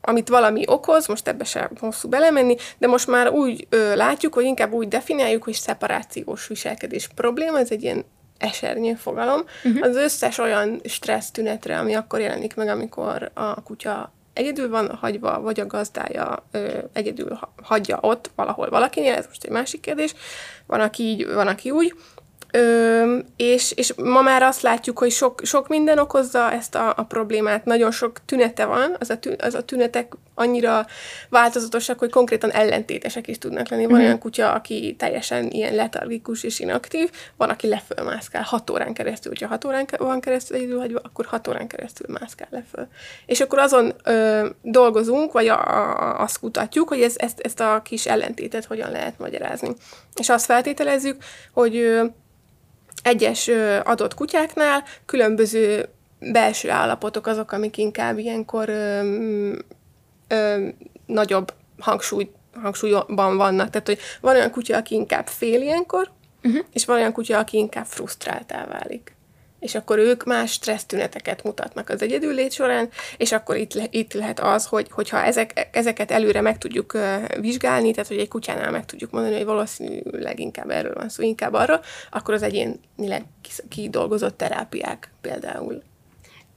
amit 0.00 0.28
valami 0.28 0.62
okoz, 0.66 1.06
most 1.06 1.28
ebbe 1.28 1.44
sem 1.44 1.70
hosszú 1.80 2.08
belemenni, 2.08 2.56
de 2.78 2.86
most 2.86 3.06
már 3.06 3.30
úgy 3.30 3.66
ö, 3.68 3.96
látjuk, 3.96 4.34
hogy 4.34 4.44
inkább 4.44 4.72
úgy 4.72 4.88
definiáljuk, 4.88 5.42
hogy 5.42 5.52
szeparációs 5.52 6.46
viselkedés 6.46 7.08
probléma, 7.14 7.58
ez 7.58 7.70
egy 7.70 7.82
ilyen 7.82 8.04
esernyő 8.38 8.94
fogalom, 8.94 9.44
uh-huh. 9.64 9.86
az 9.86 9.96
összes 9.96 10.38
olyan 10.38 10.80
stressz 10.84 11.30
tünetre, 11.30 11.78
ami 11.78 11.94
akkor 11.94 12.20
jelenik 12.20 12.54
meg, 12.54 12.68
amikor 12.68 13.30
a 13.34 13.62
kutya 13.62 14.12
egyedül 14.38 14.68
van 14.68 14.94
hagyva, 14.94 15.40
vagy 15.40 15.60
a 15.60 15.66
gazdája 15.66 16.46
ö, 16.50 16.78
egyedül 16.92 17.38
hagyja 17.62 17.98
ott 18.00 18.30
valahol 18.34 18.68
valakinél, 18.68 19.14
ez 19.14 19.26
most 19.26 19.44
egy 19.44 19.50
másik 19.50 19.80
kérdés, 19.80 20.14
van, 20.66 20.80
aki 20.80 21.02
így, 21.02 21.32
van, 21.32 21.46
aki 21.46 21.70
úgy, 21.70 21.94
Ö, 22.52 23.18
és, 23.36 23.72
és 23.72 23.92
ma 23.96 24.20
már 24.20 24.42
azt 24.42 24.62
látjuk, 24.62 24.98
hogy 24.98 25.10
sok, 25.10 25.40
sok 25.44 25.68
minden 25.68 25.98
okozza 25.98 26.52
ezt 26.52 26.74
a, 26.74 26.92
a 26.96 27.02
problémát, 27.02 27.64
nagyon 27.64 27.90
sok 27.90 28.24
tünete 28.24 28.64
van, 28.64 28.96
az 28.98 29.10
a, 29.10 29.18
tü, 29.18 29.30
az 29.38 29.54
a 29.54 29.64
tünetek 29.64 30.12
annyira 30.34 30.86
változatosak, 31.28 31.98
hogy 31.98 32.10
konkrétan 32.10 32.50
ellentétesek 32.50 33.26
is 33.26 33.38
tudnak 33.38 33.68
lenni. 33.68 33.86
Van 33.86 33.98
mm. 33.98 34.02
olyan 34.02 34.18
kutya, 34.18 34.52
aki 34.52 34.94
teljesen 34.98 35.50
ilyen 35.50 35.74
letargikus 35.74 36.42
és 36.42 36.60
inaktív, 36.60 37.10
van, 37.36 37.48
aki 37.48 37.68
lefölmászkál 37.68 38.42
hat 38.42 38.70
órán 38.70 38.92
keresztül, 38.92 39.32
hogyha 39.32 39.48
hat 39.48 39.64
órán 39.64 39.86
van 39.98 40.20
keresztül 40.20 40.56
egyedül 40.56 40.78
hagyva, 40.78 41.00
akkor 41.02 41.26
hat 41.26 41.48
órán 41.48 41.66
keresztül 41.66 42.16
mászkál 42.20 42.48
leföl. 42.50 42.88
És 43.26 43.40
akkor 43.40 43.58
azon 43.58 43.92
ö, 44.04 44.46
dolgozunk, 44.62 45.32
vagy 45.32 45.48
a, 45.48 45.58
a, 45.58 46.20
azt 46.20 46.38
kutatjuk, 46.38 46.88
hogy 46.88 47.00
ez, 47.02 47.14
ezt, 47.16 47.40
ezt 47.40 47.60
a 47.60 47.80
kis 47.84 48.06
ellentétet 48.06 48.64
hogyan 48.64 48.90
lehet 48.90 49.18
magyarázni. 49.18 49.74
És 50.14 50.28
azt 50.28 50.44
feltételezzük, 50.44 51.22
hogy 51.52 51.76
ö, 51.76 52.04
egyes 53.02 53.50
adott 53.84 54.14
kutyáknál 54.14 54.84
különböző 55.06 55.88
belső 56.18 56.70
állapotok 56.70 57.26
azok, 57.26 57.52
amik 57.52 57.76
inkább 57.76 58.18
ilyenkor 58.18 58.68
ö, 58.68 59.00
ö, 60.28 60.68
nagyobb 61.06 61.52
hangsúly, 61.78 62.30
hangsúlyban 62.62 63.36
vannak. 63.36 63.70
Tehát, 63.70 63.86
hogy 63.86 63.98
van 64.20 64.34
olyan 64.34 64.50
kutya, 64.50 64.76
aki 64.76 64.94
inkább 64.94 65.26
fél 65.26 65.62
ilyenkor, 65.62 66.10
uh-huh. 66.42 66.64
és 66.72 66.84
van 66.84 66.96
olyan 66.96 67.12
kutya, 67.12 67.38
aki 67.38 67.56
inkább 67.56 67.86
frusztráltá 67.86 68.66
válik 68.66 69.16
és 69.60 69.74
akkor 69.74 69.98
ők 69.98 70.24
más 70.24 70.52
stressztüneteket 70.52 71.42
mutatnak 71.42 71.88
az 71.88 72.02
egyedüllét 72.02 72.52
során, 72.52 72.88
és 73.16 73.32
akkor 73.32 73.56
itt, 73.56 73.74
le, 73.74 73.84
itt 73.90 74.12
lehet 74.12 74.40
az, 74.40 74.66
hogy, 74.66 74.86
hogyha 74.90 75.22
ezek, 75.22 75.68
ezeket 75.72 76.10
előre 76.10 76.40
meg 76.40 76.58
tudjuk 76.58 76.98
vizsgálni, 77.40 77.90
tehát 77.90 78.08
hogy 78.08 78.18
egy 78.18 78.28
kutyánál 78.28 78.70
meg 78.70 78.84
tudjuk 78.84 79.10
mondani, 79.10 79.36
hogy 79.36 79.44
valószínűleg 79.44 80.40
inkább 80.40 80.70
erről 80.70 80.94
van 80.94 81.08
szó, 81.08 81.22
inkább 81.22 81.52
arra, 81.52 81.80
akkor 82.10 82.34
az 82.34 82.42
egyénileg 82.42 83.24
kidolgozott 83.68 84.36
terápiák 84.36 85.10
például 85.20 85.82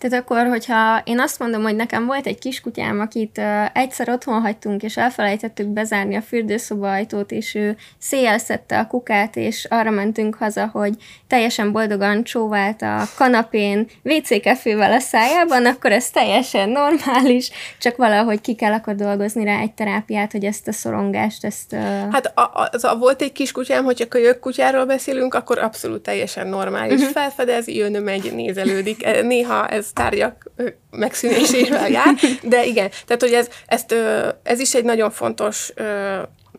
tehát 0.02 0.22
akkor, 0.22 0.48
hogyha 0.48 1.02
én 1.04 1.20
azt 1.20 1.40
mondom, 1.40 1.62
hogy 1.62 1.76
nekem 1.76 2.06
volt 2.06 2.28
egy 2.28 2.40
kiskutyám, 2.40 3.00
akit 3.00 3.38
uh, 3.38 3.66
egyszer 3.74 4.10
otthon 4.10 4.42
hagytunk, 4.42 4.84
és 4.84 4.98
elfelejtettük 4.98 5.68
bezárni 5.68 6.16
a 6.16 6.22
fürdőszoba 6.22 6.92
ajtót, 6.92 7.32
és 7.32 7.56
ő 7.56 7.78
széjjel 7.98 8.38
szedte 8.38 8.80
a 8.80 8.88
kukát, 8.88 9.36
és 9.36 9.68
arra 9.70 9.90
mentünk 9.90 10.36
haza, 10.36 10.70
hogy 10.74 10.94
teljesen 11.28 11.72
boldogan 11.72 12.24
csóvált 12.24 12.82
a 12.82 13.04
kanapén 13.16 13.88
WC 14.04 14.46
a 14.46 15.00
szájában, 15.00 15.66
akkor 15.66 15.92
ez 15.92 16.10
teljesen 16.10 16.70
normális, 16.70 17.52
csak 17.80 17.98
valahogy 17.98 18.42
ki 18.42 18.56
kell 18.56 18.74
akkor 18.74 18.96
dolgozni 18.96 19.44
rá 19.44 19.60
egy 19.60 19.74
terápiát, 19.74 20.32
hogy 20.32 20.44
ezt 20.44 20.68
a 20.68 20.72
szorongást, 20.72 21.46
ezt... 21.46 21.74
Uh... 21.74 22.12
Hát 22.12 22.32
a, 22.36 22.70
az 22.72 22.84
a, 22.84 22.96
volt 22.96 23.22
egy 23.22 23.32
kiskutyám, 23.32 23.84
hogyha 23.84 24.08
kölyök 24.08 24.40
kutyáról 24.40 24.86
beszélünk, 24.86 25.34
akkor 25.34 25.60
abszolút 25.60 26.02
teljesen 26.02 26.48
normális. 26.48 27.00
Uh-huh. 27.00 27.12
Felfedez, 27.12 27.68
jön, 27.68 28.02
megy, 28.04 28.34
nézelődik. 28.36 29.06
E, 29.06 29.22
néha 29.22 29.68
ez 29.68 29.91
tárgyak 29.94 30.52
megszűnésével 30.92 31.90
jár, 31.90 32.16
de 32.44 32.66
igen, 32.66 32.90
tehát 32.90 33.22
hogy 33.22 33.34
ez, 33.34 33.50
ezt, 33.66 33.96
ez 34.44 34.60
is 34.60 34.76
egy 34.76 34.84
nagyon 34.84 35.12
fontos 35.12 35.74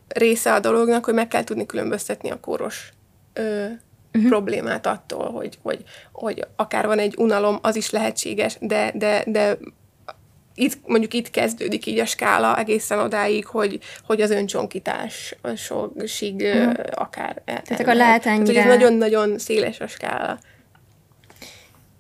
része 0.09 0.53
a 0.53 0.61
dolognak, 0.61 1.05
hogy 1.05 1.15
meg 1.15 1.29
kell 1.29 1.45
tudni 1.45 1.67
különböztetni 1.67 2.31
a 2.31 2.41
kóros 2.41 2.93
uh-huh. 3.35 4.29
problémát 4.29 4.87
attól, 4.87 5.31
hogy, 5.31 5.59
hogy, 5.63 5.83
hogy 6.13 6.47
akár 6.57 6.87
van 6.87 6.99
egy 6.99 7.15
unalom, 7.17 7.59
az 7.63 7.77
is 7.77 7.91
lehetséges, 7.91 8.57
de, 8.61 8.93
de, 8.95 9.23
de 9.27 9.59
itt, 10.55 10.79
mondjuk 10.87 11.15
itt 11.15 11.31
kezdődik 11.31 11.87
így 11.87 11.99
a 11.99 12.05
skála 12.05 12.59
egészen 12.59 12.99
odáig, 12.99 13.47
hogy, 13.47 13.79
hogy 14.07 14.21
az 14.21 14.31
öncsonkítás 14.31 15.37
sokig 15.57 16.41
uh-huh. 16.41 16.75
akár 16.95 17.43
el, 17.45 17.63
Tehát 17.63 17.81
akkor 17.81 17.95
lehet 17.95 18.27
ennyire... 18.27 18.53
Tehát, 18.53 18.63
hogy 18.63 18.73
ez 18.73 18.79
nagyon-nagyon 18.79 19.39
széles 19.39 19.81
a 19.81 19.87
skála. 19.87 20.39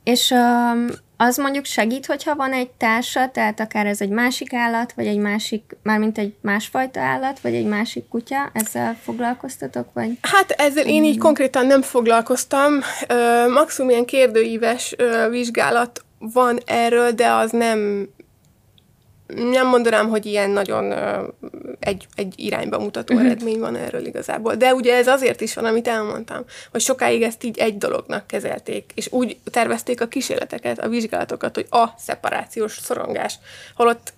És 0.04 0.30
um, 0.30 0.86
az 1.26 1.36
mondjuk 1.36 1.64
segít, 1.64 2.06
hogyha 2.06 2.34
van 2.34 2.52
egy 2.52 2.70
társa, 2.70 3.30
tehát 3.30 3.60
akár 3.60 3.86
ez 3.86 4.00
egy 4.00 4.08
másik 4.08 4.52
állat, 4.52 4.92
vagy 4.92 5.06
egy 5.06 5.18
másik, 5.18 5.76
mármint 5.82 6.18
egy 6.18 6.34
másfajta 6.40 7.00
állat, 7.00 7.40
vagy 7.40 7.54
egy 7.54 7.66
másik 7.66 8.08
kutya, 8.08 8.50
ezzel 8.52 8.96
foglalkoztatok, 9.02 9.88
vagy? 9.92 10.10
Hát 10.20 10.50
ezzel 10.50 10.86
én 10.86 11.04
így 11.04 11.18
konkrétan 11.18 11.66
nem 11.66 11.82
foglalkoztam. 11.82 12.72
Maximum 13.52 13.90
ilyen 13.90 14.04
kérdőíves 14.04 14.94
vizsgálat 15.30 16.04
van 16.18 16.58
erről, 16.66 17.10
de 17.10 17.28
az 17.28 17.50
nem 17.50 18.08
nem 19.34 19.66
mondanám, 19.66 20.08
hogy 20.08 20.26
ilyen 20.26 20.50
nagyon 20.50 20.92
egy, 21.80 22.06
egy 22.14 22.34
irányba 22.36 22.78
mutató 22.78 23.14
uh-huh. 23.14 23.30
eredmény 23.30 23.58
van 23.58 23.76
erről 23.76 24.06
igazából. 24.06 24.54
De 24.54 24.74
ugye 24.74 24.96
ez 24.96 25.06
azért 25.06 25.40
is 25.40 25.54
van, 25.54 25.64
amit 25.64 25.88
elmondtam, 25.88 26.44
hogy 26.70 26.80
sokáig 26.80 27.22
ezt 27.22 27.44
így 27.44 27.58
egy 27.58 27.78
dolognak 27.78 28.26
kezelték, 28.26 28.92
és 28.94 29.12
úgy 29.12 29.36
tervezték 29.50 30.00
a 30.00 30.06
kísérleteket, 30.06 30.78
a 30.78 30.88
vizsgálatokat, 30.88 31.54
hogy 31.54 31.66
a 31.70 31.86
szeparációs 31.98 32.78
szorongás, 32.78 33.38
holott 33.74 34.12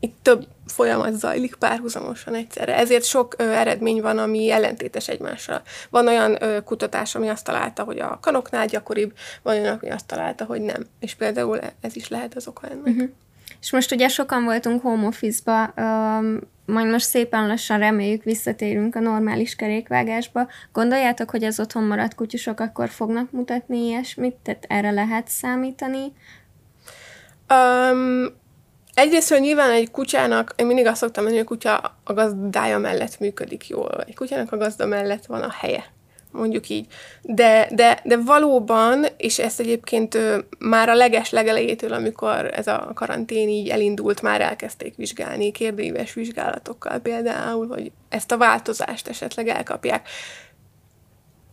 itt 0.00 0.16
több 0.22 0.46
folyamat 0.66 1.14
zajlik 1.14 1.54
párhuzamosan 1.54 2.34
egyszerre. 2.34 2.76
Ezért 2.76 3.04
sok 3.04 3.34
ö, 3.38 3.42
eredmény 3.42 4.00
van, 4.00 4.18
ami 4.18 4.50
ellentétes 4.50 5.08
egymással. 5.08 5.62
Van 5.90 6.08
olyan 6.08 6.42
ö, 6.42 6.60
kutatás, 6.60 7.14
ami 7.14 7.28
azt 7.28 7.44
találta, 7.44 7.82
hogy 7.82 7.98
a 7.98 8.18
kanoknál 8.22 8.66
gyakoribb, 8.66 9.12
van 9.42 9.54
olyan, 9.56 9.78
ami 9.80 9.90
azt 9.90 10.06
találta, 10.06 10.44
hogy 10.44 10.60
nem. 10.60 10.86
És 11.00 11.14
például 11.14 11.60
ez 11.80 11.96
is 11.96 12.08
lehet 12.08 12.34
az 12.34 12.46
oka 12.46 12.66
ennek. 12.66 12.86
Uh-huh. 12.86 13.08
És 13.64 13.70
most 13.70 13.92
ugye 13.92 14.08
sokan 14.08 14.44
voltunk 14.44 14.82
home 14.82 15.06
office-ba, 15.06 15.72
um, 15.76 16.40
majd 16.66 16.86
most 16.86 17.06
szépen 17.06 17.46
lassan 17.46 17.78
reméljük 17.78 18.22
visszatérünk 18.22 18.94
a 18.94 19.00
normális 19.00 19.54
kerékvágásba. 19.56 20.48
Gondoljátok, 20.72 21.30
hogy 21.30 21.44
az 21.44 21.60
otthon 21.60 21.84
maradt 21.84 22.14
kutyusok 22.14 22.60
akkor 22.60 22.88
fognak 22.88 23.30
mutatni 23.30 23.86
ilyesmit? 23.86 24.34
Tehát 24.42 24.64
erre 24.68 24.90
lehet 24.90 25.28
számítani? 25.28 26.12
Um, 27.48 28.42
Egyrészt, 28.94 29.40
nyilván 29.40 29.70
egy 29.70 29.90
kutyának, 29.90 30.52
én 30.56 30.66
mindig 30.66 30.86
azt 30.86 31.00
szoktam 31.00 31.24
mondani, 31.24 31.44
hogy 31.44 31.52
a 31.52 31.56
kutya 31.56 31.96
a 32.04 32.12
gazdája 32.12 32.78
mellett 32.78 33.18
működik 33.18 33.68
jól. 33.68 34.04
Egy 34.06 34.14
kutyának 34.14 34.52
a 34.52 34.56
gazda 34.56 34.86
mellett 34.86 35.26
van 35.26 35.42
a 35.42 35.50
helye 35.50 35.93
mondjuk 36.34 36.68
így. 36.68 36.86
De, 37.22 37.68
de, 37.70 38.00
de 38.04 38.16
valóban, 38.16 39.06
és 39.16 39.38
ezt 39.38 39.60
egyébként 39.60 40.18
már 40.58 40.88
a 40.88 40.94
leges 40.94 41.30
legelejétől, 41.30 41.92
amikor 41.92 42.50
ez 42.54 42.66
a 42.66 42.90
karantén 42.94 43.48
így 43.48 43.68
elindult, 43.68 44.22
már 44.22 44.40
elkezdték 44.40 44.96
vizsgálni, 44.96 45.52
kérdőíves 45.52 46.12
vizsgálatokkal 46.12 46.98
például, 46.98 47.66
hogy 47.66 47.92
ezt 48.08 48.32
a 48.32 48.36
változást 48.36 49.08
esetleg 49.08 49.48
elkapják. 49.48 50.08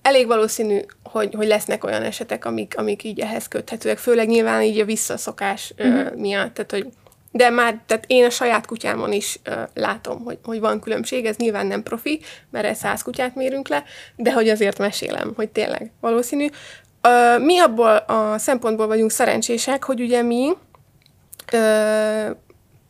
Elég 0.01 0.27
valószínű, 0.27 0.79
hogy, 1.03 1.33
hogy 1.33 1.47
lesznek 1.47 1.83
olyan 1.83 2.03
esetek, 2.03 2.45
amik, 2.45 2.77
amik 2.77 3.03
így 3.03 3.19
ehhez 3.19 3.47
köthetőek, 3.47 3.97
főleg 3.97 4.27
nyilván 4.27 4.61
így 4.61 4.79
a 4.79 4.85
visszaszokás 4.85 5.73
uh-huh. 5.77 6.15
miatt, 6.15 6.53
tehát 6.53 6.71
hogy 6.71 6.87
de 7.31 7.49
már, 7.49 7.81
tehát 7.85 8.03
én 8.07 8.25
a 8.25 8.29
saját 8.29 8.65
kutyámon 8.65 9.11
is 9.11 9.39
uh, 9.49 9.55
látom, 9.73 10.23
hogy, 10.23 10.39
hogy 10.43 10.59
van 10.59 10.79
különbség, 10.79 11.25
ez 11.25 11.35
nyilván 11.35 11.67
nem 11.67 11.83
profi, 11.83 12.21
mert 12.49 12.65
ez 12.65 12.77
száz 12.77 13.01
kutyát 13.01 13.35
mérünk 13.35 13.67
le, 13.67 13.83
de 14.15 14.33
hogy 14.33 14.49
azért 14.49 14.77
mesélem, 14.77 15.33
hogy 15.35 15.49
tényleg 15.49 15.91
valószínű. 15.99 16.47
Uh, 17.03 17.43
mi 17.43 17.59
abból 17.59 17.95
a 17.95 18.37
szempontból 18.37 18.87
vagyunk 18.87 19.11
szerencsések, 19.11 19.83
hogy 19.83 20.01
ugye 20.01 20.21
mi 20.21 20.51
uh, 21.53 22.35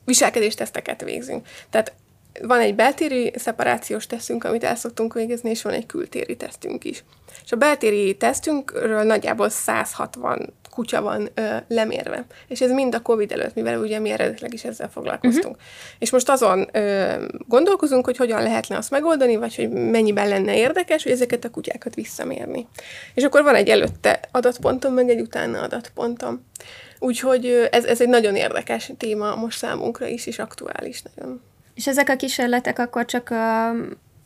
viselkedésteszteket 0.06 1.02
végzünk. 1.02 1.48
Tehát 1.70 1.94
van 2.42 2.60
egy 2.60 2.76
beltéri 2.76 3.34
szeparációs 3.36 4.08
tesztünk, 4.08 4.44
amit 4.44 4.64
el 4.64 4.76
szoktunk 4.76 5.14
végezni, 5.14 5.50
és 5.50 5.62
van 5.62 5.74
egy 5.74 5.86
kültéri 5.86 6.36
tesztünk 6.36 6.84
is. 6.84 7.04
És 7.44 7.52
a 7.52 7.56
beltéri 7.56 8.18
tesztünkről 8.18 9.04
nagyjából 9.04 9.50
160 9.50 10.54
kutya 10.72 11.02
van 11.02 11.30
ö, 11.34 11.56
lemérve. 11.68 12.26
És 12.48 12.62
ez 12.62 12.72
mind 12.72 12.96
a 12.96 13.02
COVID 13.02 13.32
előtt, 13.32 13.56
mivel 13.56 13.80
ugye 13.80 14.00
mi 14.00 14.10
eredetileg 14.10 14.54
is 14.54 14.64
ezzel 14.64 14.90
foglalkoztunk. 14.90 15.56
Uh-huh. 15.56 15.70
És 16.00 16.12
most 16.12 16.30
azon 16.30 16.70
ö, 16.72 17.14
gondolkozunk, 17.48 18.06
hogy 18.06 18.18
hogyan 18.18 18.44
lehetne 18.44 18.78
azt 18.78 18.92
megoldani, 18.92 19.36
vagy 19.36 19.56
hogy 19.56 19.70
mennyiben 19.70 20.28
lenne 20.28 20.58
érdekes, 20.58 21.04
hogy 21.04 21.12
ezeket 21.12 21.46
a 21.46 21.50
kutyákat 21.50 21.96
visszamérni. 21.96 22.68
És 23.14 23.24
akkor 23.24 23.44
van 23.44 23.56
egy 23.56 23.70
előtte 23.70 24.20
adatpontom, 24.32 24.94
meg 24.94 25.10
egy 25.10 25.20
utána 25.20 25.62
adatpontom. 25.62 26.46
Úgyhogy 27.00 27.68
ez, 27.72 27.86
ez 27.86 28.02
egy 28.02 28.10
nagyon 28.10 28.36
érdekes 28.36 28.92
téma 28.98 29.36
most 29.36 29.58
számunkra 29.58 30.08
is, 30.08 30.26
és 30.26 30.40
aktuális 30.40 31.02
nagyon. 31.02 31.42
És 31.76 31.88
ezek 31.88 32.10
a 32.10 32.16
kísérletek 32.16 32.80
akkor 32.80 33.06
csak 33.06 33.30
a 33.30 33.74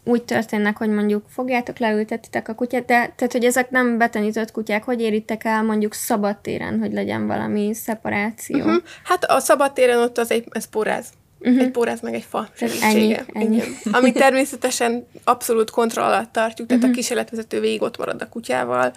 úgy 0.05 0.23
történnek, 0.23 0.77
hogy 0.77 0.89
mondjuk 0.89 1.25
fogjátok, 1.29 1.77
leültetitek 1.77 2.47
a 2.47 2.53
kutyát, 2.53 2.85
de 2.85 3.13
tehát, 3.15 3.31
hogy 3.31 3.45
ezek 3.45 3.69
nem 3.69 3.97
betanított 3.97 4.51
kutyák, 4.51 4.83
hogy 4.83 5.01
éritek 5.01 5.43
el 5.43 5.63
mondjuk 5.63 5.93
szabadtéren, 5.93 6.79
hogy 6.79 6.93
legyen 6.93 7.27
valami 7.27 7.73
szeparáció? 7.73 8.57
Uh-huh. 8.57 8.83
Hát 9.03 9.23
a 9.23 9.39
szabadtéren 9.39 9.97
ott 9.97 10.17
az 10.17 10.31
egy, 10.31 10.47
ez 10.51 10.65
poráz. 10.65 11.07
Uh-huh. 11.39 11.61
Egy 11.61 11.71
poráz 11.71 12.01
meg 12.01 12.13
egy 12.13 12.25
fa 12.29 12.47
segítsége. 12.53 13.25
Ennyi, 13.33 13.45
ennyi. 13.45 13.55
Igen. 13.55 13.75
Ami 13.91 14.11
természetesen 14.11 15.07
abszolút 15.23 15.69
kontroll 15.69 16.05
alatt 16.05 16.31
tartjuk, 16.31 16.67
tehát 16.67 16.83
uh-huh. 16.83 16.97
a 16.97 16.99
kísérletvezető 16.99 17.59
végig 17.59 17.81
ott 17.81 17.97
marad 17.97 18.21
a 18.21 18.29
kutyával, 18.29 18.93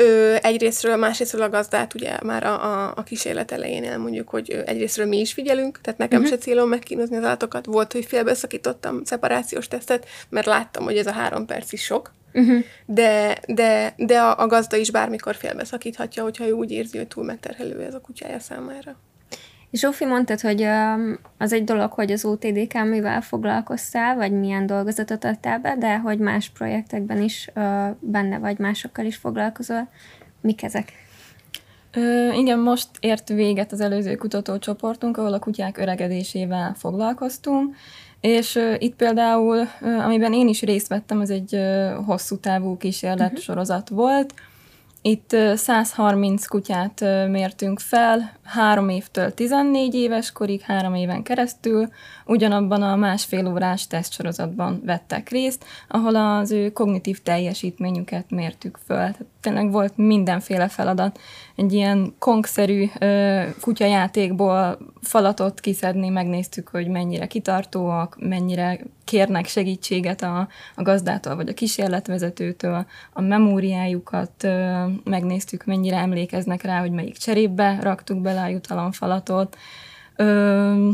Ö, 0.00 0.36
egyrésztről, 0.42 0.96
másrésztről 0.96 1.42
a 1.42 1.48
gazdát 1.48 1.94
ugye 1.94 2.16
már 2.22 2.44
a, 2.44 2.64
a, 2.64 2.92
a 2.96 3.02
kísérlet 3.02 3.52
elején 3.52 3.84
elmondjuk, 3.84 4.28
hogy 4.28 4.62
egyrésztről 4.66 5.06
mi 5.06 5.18
is 5.18 5.32
figyelünk, 5.32 5.80
tehát 5.80 5.98
nekem 5.98 6.18
uh-huh. 6.18 6.34
se 6.34 6.40
célom 6.40 6.68
megkínozni 6.68 7.16
az 7.16 7.24
állatokat. 7.24 7.66
Volt, 7.66 7.92
hogy 7.92 8.04
félbeszakítottam 8.04 9.04
szeparációs 9.04 9.68
tesztet, 9.68 10.06
mert 10.28 10.46
láttam, 10.46 10.84
hogy 10.84 10.96
ez 10.96 11.06
a 11.06 11.12
három 11.12 11.46
perc 11.46 11.72
is 11.72 11.82
sok, 11.82 12.12
uh-huh. 12.32 12.64
de, 12.86 13.38
de, 13.46 13.94
de 13.96 14.20
a, 14.20 14.38
a 14.38 14.46
gazda 14.46 14.76
is 14.76 14.90
bármikor 14.90 15.34
félbeszakíthatja, 15.34 16.22
hogyha 16.22 16.46
ő 16.46 16.52
úgy 16.52 16.70
érzi, 16.70 16.96
hogy 16.96 17.08
túl 17.08 17.24
megterhelő 17.24 17.80
ez 17.80 17.94
a 17.94 18.00
kutyája 18.00 18.38
számára. 18.38 18.96
Zsófi, 19.72 20.04
mondtad, 20.04 20.40
hogy 20.40 20.66
az 21.38 21.52
egy 21.52 21.64
dolog, 21.64 21.92
hogy 21.92 22.12
az 22.12 22.24
OTDK 22.24 22.84
mivel 22.84 23.20
foglalkoztál, 23.20 24.16
vagy 24.16 24.32
milyen 24.32 24.66
dolgozatot 24.66 25.24
adtál 25.24 25.58
be, 25.58 25.76
de 25.76 25.98
hogy 25.98 26.18
más 26.18 26.48
projektekben 26.48 27.22
is 27.22 27.50
benne 28.00 28.38
vagy, 28.38 28.58
másokkal 28.58 29.04
is 29.04 29.16
foglalkozol. 29.16 29.88
Mik 30.40 30.62
ezek? 30.62 30.92
Ö, 31.92 32.32
igen, 32.32 32.58
most 32.58 32.88
ért 33.00 33.28
véget 33.28 33.72
az 33.72 33.80
előző 33.80 34.14
kutatócsoportunk, 34.14 35.16
ahol 35.16 35.32
a 35.32 35.38
kutyák 35.38 35.78
öregedésével 35.78 36.74
foglalkoztunk, 36.78 37.76
és 38.20 38.56
ö, 38.56 38.74
itt 38.78 38.94
például, 38.94 39.68
ö, 39.80 39.98
amiben 39.98 40.32
én 40.32 40.48
is 40.48 40.62
részt 40.62 40.88
vettem, 40.88 41.20
az 41.20 41.30
egy 41.30 41.54
ö, 41.54 41.94
hosszú 42.06 42.36
távú 42.36 42.76
kísérlet 42.76 43.28
uh-huh. 43.28 43.42
sorozat 43.42 43.88
volt, 43.88 44.34
itt 45.02 45.36
130 45.54 46.46
kutyát 46.46 47.00
mértünk 47.28 47.78
fel, 47.78 48.32
három 48.50 48.88
évtől 48.88 49.34
14 49.34 49.94
éves 49.94 50.32
korig, 50.32 50.60
három 50.60 50.94
éven 50.94 51.22
keresztül, 51.22 51.88
ugyanabban 52.26 52.82
a 52.82 52.96
másfél 52.96 53.46
órás 53.46 53.86
tesztsorozatban 53.86 54.82
vettek 54.84 55.28
részt, 55.28 55.64
ahol 55.88 56.16
az 56.16 56.50
ő 56.50 56.70
kognitív 56.70 57.22
teljesítményüket 57.22 58.30
mértük 58.30 58.78
föl. 58.86 58.96
Tehát 58.96 59.24
tényleg 59.40 59.70
volt 59.70 59.96
mindenféle 59.96 60.68
feladat. 60.68 61.18
Egy 61.56 61.72
ilyen 61.72 62.14
kongszerű 62.18 62.90
ö, 62.98 63.42
kutyajátékból 63.60 64.78
falatot 65.02 65.60
kiszedni, 65.60 66.08
megnéztük, 66.08 66.68
hogy 66.68 66.88
mennyire 66.88 67.26
kitartóak, 67.26 68.16
mennyire 68.20 68.80
kérnek 69.04 69.46
segítséget 69.46 70.22
a, 70.22 70.48
a 70.74 70.82
gazdától 70.82 71.36
vagy 71.36 71.48
a 71.48 71.54
kísérletvezetőtől, 71.54 72.86
a 73.12 73.20
memóriájukat 73.20 74.44
ö, 74.44 74.84
megnéztük, 75.04 75.64
mennyire 75.64 75.96
emlékeznek 75.96 76.62
rá, 76.62 76.80
hogy 76.80 76.90
melyik 76.90 77.16
cserébe 77.16 77.78
raktuk 77.82 78.20
bele 78.20 78.39
a 78.42 78.48
jutalomfalatot. 78.48 79.56
Ö, 80.16 80.90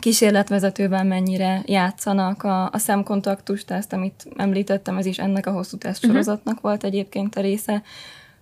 kísérletvezetőben 0.00 1.06
mennyire 1.06 1.62
játszanak 1.66 2.42
a, 2.42 2.70
a 2.72 2.78
szemkontaktus 2.78 3.64
teszt, 3.64 3.92
amit 3.92 4.26
említettem, 4.36 4.96
ez 4.96 5.06
is 5.06 5.18
ennek 5.18 5.46
a 5.46 5.50
hosszú 5.50 5.76
tesztsorozatnak 5.76 6.54
uh-huh. 6.54 6.62
volt 6.62 6.84
egyébként 6.84 7.36
a 7.36 7.40
része. 7.40 7.82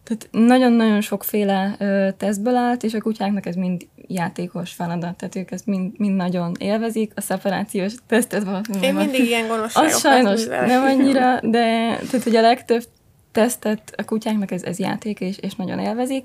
Tehát 0.04 0.28
nagyon-nagyon 0.30 1.00
sokféle 1.00 1.74
ö, 1.78 2.08
tesztből 2.16 2.56
állt, 2.56 2.82
és 2.82 2.94
a 2.94 3.00
kutyáknak 3.00 3.46
ez 3.46 3.54
mind 3.54 3.86
játékos 4.08 4.72
feladat, 4.72 5.16
tehát 5.16 5.36
ők 5.36 5.50
ezt 5.50 5.66
mind, 5.66 5.98
mind 5.98 6.16
nagyon 6.16 6.54
élvezik. 6.58 7.12
A 7.14 7.20
szeparációs 7.20 7.94
tesztet 8.06 8.44
valószínűleg... 8.44 8.88
Én 8.88 8.94
mindig 8.94 9.24
ilyen 9.24 9.48
gonoszságokat 9.48 9.94
Az 9.94 10.00
sajnos 10.00 10.46
nem 10.46 10.82
annyira, 10.82 11.40
de 11.40 11.96
tehát, 11.96 12.22
hogy 12.22 12.36
a 12.36 12.40
legtöbb 12.40 12.84
tesztet 13.32 13.94
a 13.96 14.04
kutyáknak 14.04 14.50
ez, 14.50 14.62
ez 14.62 14.78
játék, 14.78 15.20
és, 15.20 15.38
és 15.38 15.54
nagyon 15.54 15.78
élvezik. 15.78 16.24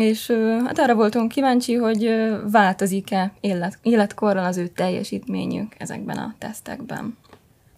És 0.00 0.30
hát 0.64 0.78
arra 0.78 0.94
voltunk 0.94 1.32
kíváncsi, 1.32 1.74
hogy 1.74 2.10
változik-e 2.50 3.32
élet, 3.40 3.78
életkorral 3.82 4.44
az 4.44 4.56
ő 4.56 4.66
teljesítményük 4.66 5.74
ezekben 5.78 6.16
a 6.16 6.34
tesztekben. 6.38 7.16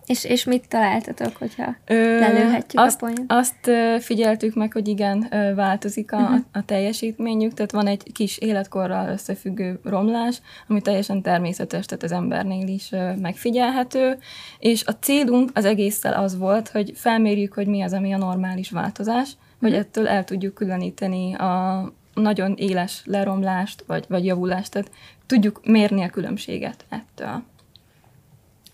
És, 0.06 0.24
és 0.24 0.44
mit 0.44 0.68
találtatok, 0.68 1.36
hogyha 1.36 1.74
Ö, 1.86 2.18
lelőhetjük 2.18 2.82
azt, 2.82 3.02
a 3.02 3.06
poént? 3.06 3.24
Azt 3.32 3.70
figyeltük 4.00 4.54
meg, 4.54 4.72
hogy 4.72 4.88
igen, 4.88 5.28
változik 5.54 6.12
a, 6.12 6.16
uh-huh. 6.16 6.38
a 6.52 6.64
teljesítményük, 6.64 7.54
tehát 7.54 7.72
van 7.72 7.86
egy 7.86 8.12
kis 8.12 8.38
életkorral 8.38 9.08
összefüggő 9.08 9.80
romlás, 9.84 10.40
ami 10.68 10.80
teljesen 10.80 11.22
természetes, 11.22 11.86
tehát 11.86 12.04
az 12.04 12.12
embernél 12.12 12.68
is 12.68 12.90
megfigyelhető, 13.20 14.18
és 14.58 14.84
a 14.84 14.92
célunk 14.92 15.50
az 15.54 15.64
egésszel 15.64 16.12
az 16.12 16.38
volt, 16.38 16.68
hogy 16.68 16.92
felmérjük, 16.94 17.54
hogy 17.54 17.66
mi 17.66 17.82
az, 17.82 17.92
ami 17.92 18.12
a 18.12 18.18
normális 18.18 18.70
változás, 18.70 19.30
hogy 19.60 19.70
mhm. 19.70 19.78
ettől 19.78 20.08
el 20.08 20.24
tudjuk 20.24 20.54
különíteni 20.54 21.34
a, 21.34 21.82
nagyon 22.20 22.54
éles 22.56 23.02
leromlást, 23.04 23.84
vagy, 23.86 24.04
vagy 24.08 24.24
javulást, 24.24 24.70
tehát 24.70 24.90
tudjuk 25.26 25.60
mérni 25.64 26.02
a 26.02 26.10
különbséget 26.10 26.84
ettől. 26.88 27.42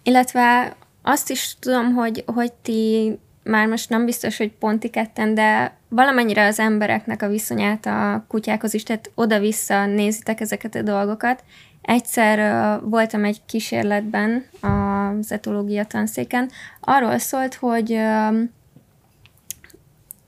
Illetve 0.03 0.77
azt 1.03 1.31
is 1.31 1.57
tudom, 1.59 1.95
hogy, 1.95 2.25
hogy 2.27 2.53
ti 2.53 3.19
már 3.43 3.67
most 3.67 3.89
nem 3.91 4.05
biztos, 4.05 4.37
hogy 4.37 4.53
ponti 4.53 4.89
ketten, 4.89 5.35
de 5.35 5.77
valamennyire 5.89 6.47
az 6.47 6.59
embereknek 6.59 7.23
a 7.23 7.29
viszonyát 7.29 7.87
a 7.87 8.25
kutyákhoz 8.29 8.75
is, 8.75 8.83
tehát 8.83 9.11
oda-vissza 9.15 9.87
nézitek 9.87 10.41
ezeket 10.41 10.75
a 10.75 10.83
dolgokat. 10.83 11.45
Egyszer 11.83 12.39
uh, 12.39 12.91
voltam 12.91 13.25
egy 13.25 13.41
kísérletben 13.47 14.47
az 14.61 15.33
etológia 15.33 15.85
tanszéken, 15.85 16.51
arról 16.81 17.19
szólt, 17.19 17.55
hogy 17.55 17.99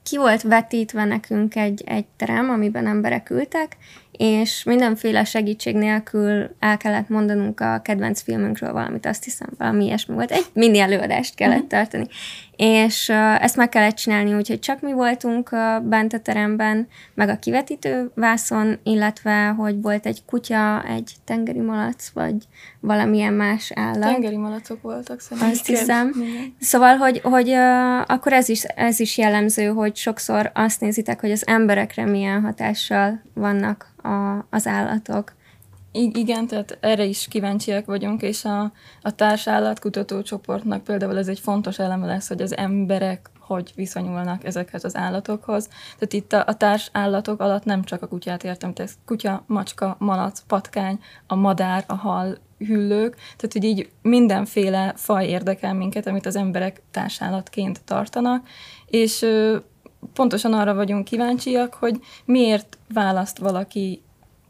ki 0.07 0.17
volt 0.17 0.41
vetítve 0.41 1.03
nekünk 1.05 1.55
egy, 1.55 1.83
egy 1.85 2.05
terem, 2.15 2.49
amiben 2.49 2.87
emberek 2.87 3.29
ültek, 3.29 3.77
és 4.17 4.63
mindenféle 4.63 5.23
segítség 5.23 5.75
nélkül 5.75 6.49
el 6.59 6.77
kellett 6.77 7.09
mondanunk 7.09 7.59
a 7.59 7.79
kedvenc 7.83 8.21
filmünkről 8.21 8.73
valamit, 8.73 9.05
azt 9.05 9.23
hiszem, 9.23 9.49
valami 9.57 9.85
ilyesmi 9.85 10.15
volt. 10.15 10.31
Egy 10.31 10.45
mini 10.53 10.79
előadást 10.79 11.35
kellett 11.35 11.55
uh-huh. 11.55 11.69
tartani. 11.69 12.07
És 12.55 13.09
uh, 13.09 13.43
ezt 13.43 13.55
meg 13.55 13.69
kellett 13.69 13.95
csinálni, 13.95 14.33
úgyhogy 14.33 14.59
csak 14.59 14.81
mi 14.81 14.93
voltunk 14.93 15.49
uh, 15.51 15.81
bent 15.81 16.13
a 16.13 16.19
teremben, 16.19 16.87
meg 17.13 17.29
a 17.29 17.39
kivetítő 17.39 18.11
vászon, 18.15 18.79
illetve, 18.83 19.47
hogy 19.47 19.81
volt 19.81 20.05
egy 20.05 20.25
kutya, 20.25 20.83
egy 20.83 21.11
tengeri 21.25 21.59
malac, 21.59 22.09
vagy 22.13 22.35
valamilyen 22.79 23.33
más 23.33 23.71
állat. 23.75 24.11
Tengeri 24.13 24.37
malacok 24.37 24.81
voltak 24.81 25.19
szerintem. 25.19 25.51
Azt 25.51 25.65
hiszem. 25.65 26.11
Igen. 26.15 26.55
Szóval, 26.59 26.95
hogy, 26.95 27.19
hogy 27.23 27.49
uh, 27.49 27.99
akkor 27.99 28.33
ez 28.33 28.49
is, 28.49 28.63
ez 28.63 28.99
is 28.99 29.17
jellemző, 29.17 29.65
hogy 29.65 29.95
sokszor 29.95 30.51
azt 30.53 30.81
nézitek, 30.81 31.19
hogy 31.19 31.31
az 31.31 31.47
emberekre 31.47 32.05
milyen 32.05 32.41
hatással 32.41 33.21
vannak 33.33 33.95
a, 34.07 34.45
az 34.49 34.67
állatok. 34.67 35.35
Igen, 35.91 36.47
tehát 36.47 36.77
erre 36.81 37.03
is 37.03 37.27
kíváncsiak 37.27 37.85
vagyunk, 37.85 38.21
és 38.21 38.45
a, 38.45 38.71
a 39.01 39.15
társállatkutató 39.15 40.21
csoportnak 40.21 40.83
például 40.83 41.17
ez 41.17 41.27
egy 41.27 41.39
fontos 41.39 41.79
eleme 41.79 42.05
lesz, 42.05 42.27
hogy 42.27 42.41
az 42.41 42.57
emberek 42.57 43.29
hogy 43.47 43.71
viszonyulnak 43.75 44.43
ezekhez 44.43 44.83
az 44.83 44.95
állatokhoz. 44.95 45.67
Tehát 45.67 46.13
itt 46.13 46.33
a, 46.33 46.43
a 46.47 46.57
társ 46.57 46.89
állatok 46.91 47.41
alatt 47.41 47.63
nem 47.63 47.83
csak 47.83 48.01
a 48.01 48.07
kutyát 48.07 48.43
értem, 48.43 48.73
tehát 48.73 48.97
kutya, 49.05 49.43
macska, 49.47 49.95
malac, 49.99 50.43
patkány, 50.47 50.99
a 51.27 51.35
madár, 51.35 51.83
a 51.87 51.95
hal, 51.95 52.37
hüllők, 52.57 53.15
tehát 53.15 53.53
hogy 53.53 53.63
így 53.63 53.89
mindenféle 54.01 54.93
faj 54.95 55.27
érdekel 55.27 55.73
minket, 55.73 56.07
amit 56.07 56.25
az 56.25 56.35
emberek 56.35 56.81
társállatként 56.91 57.81
tartanak, 57.83 58.47
és 58.85 59.25
pontosan 60.13 60.53
arra 60.53 60.73
vagyunk 60.73 61.03
kíváncsiak, 61.03 61.73
hogy 61.73 61.99
miért 62.25 62.76
választ 62.93 63.37
valaki 63.37 64.01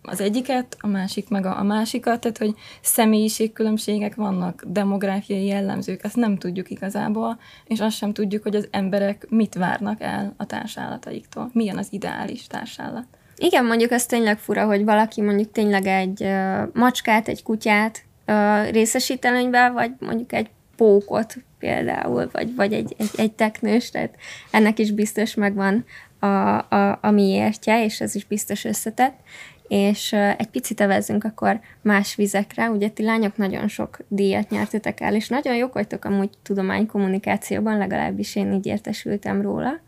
az 0.08 0.22
egyiket, 0.22 0.78
a 0.80 0.88
másik 0.88 1.30
meg 1.30 1.46
a, 1.46 1.60
a 1.60 1.64
másikat, 1.64 2.20
tehát 2.20 2.38
hogy 2.38 2.54
személyiségkülönbségek 2.82 4.16
vannak, 4.16 4.64
demográfiai 4.68 5.46
jellemzők, 5.46 6.04
ezt 6.04 6.16
nem 6.16 6.38
tudjuk 6.38 6.70
igazából, 6.70 7.40
és 7.66 7.80
azt 7.80 7.98
sem 7.98 8.14
tudjuk, 8.14 8.44
hogy 8.44 8.56
az 8.56 8.68
emberek 8.72 9.26
mit 9.30 9.54
várnak 9.54 10.02
el 10.02 10.34
a 10.38 10.46
társállataik,tól 10.46 11.50
Milyen 11.54 11.78
az 11.78 11.88
ideális 11.90 12.48
társállat. 12.48 13.06
Igen, 13.38 13.66
mondjuk 13.66 13.92
ez 13.92 14.06
tényleg 14.06 14.40
fura, 14.40 14.66
hogy 14.66 14.84
valaki 14.84 15.22
mondjuk 15.22 15.52
tényleg 15.52 15.86
egy 15.86 16.24
uh, 16.24 16.62
macskát, 16.74 17.28
egy 17.28 17.44
kutyát 17.44 18.04
uh, 18.28 18.70
részesít 18.70 19.26
előnybe, 19.26 19.70
vagy 19.70 19.92
mondjuk 20.00 20.34
egy 20.34 20.50
pókot 20.76 21.36
például, 21.60 22.30
vagy, 22.32 22.56
vagy 22.56 22.74
egy, 22.74 22.96
egy, 22.98 23.10
egy 23.16 23.32
teknős, 23.32 23.90
tehát 23.90 24.16
ennek 24.52 24.80
is 24.80 24.92
biztos 24.92 25.34
megvan 25.36 25.86
a, 26.20 26.28
a, 26.58 27.00
a 27.02 27.12
miértje, 27.12 27.84
és 27.84 28.02
ez 28.02 28.16
is 28.16 28.26
biztos 28.26 28.66
összetett. 28.66 29.20
És 29.68 30.14
egy 30.14 30.50
picit 30.50 30.82
evezzünk 30.82 31.24
akkor 31.24 31.60
más 31.82 32.16
vizekre. 32.16 32.70
Ugye 32.70 32.90
ti 32.90 33.04
lányok 33.04 33.38
nagyon 33.38 33.68
sok 33.68 33.98
díjat 34.08 34.50
nyertetek 34.50 35.00
el, 35.00 35.16
és 35.16 35.28
nagyon 35.28 35.56
jók 35.56 35.74
vagytok 35.74 36.06
amúgy 36.06 36.30
tudománykommunikációban, 36.44 37.78
legalábbis 37.78 38.36
én 38.36 38.52
így 38.52 38.66
értesültem 38.66 39.42
róla. 39.42 39.80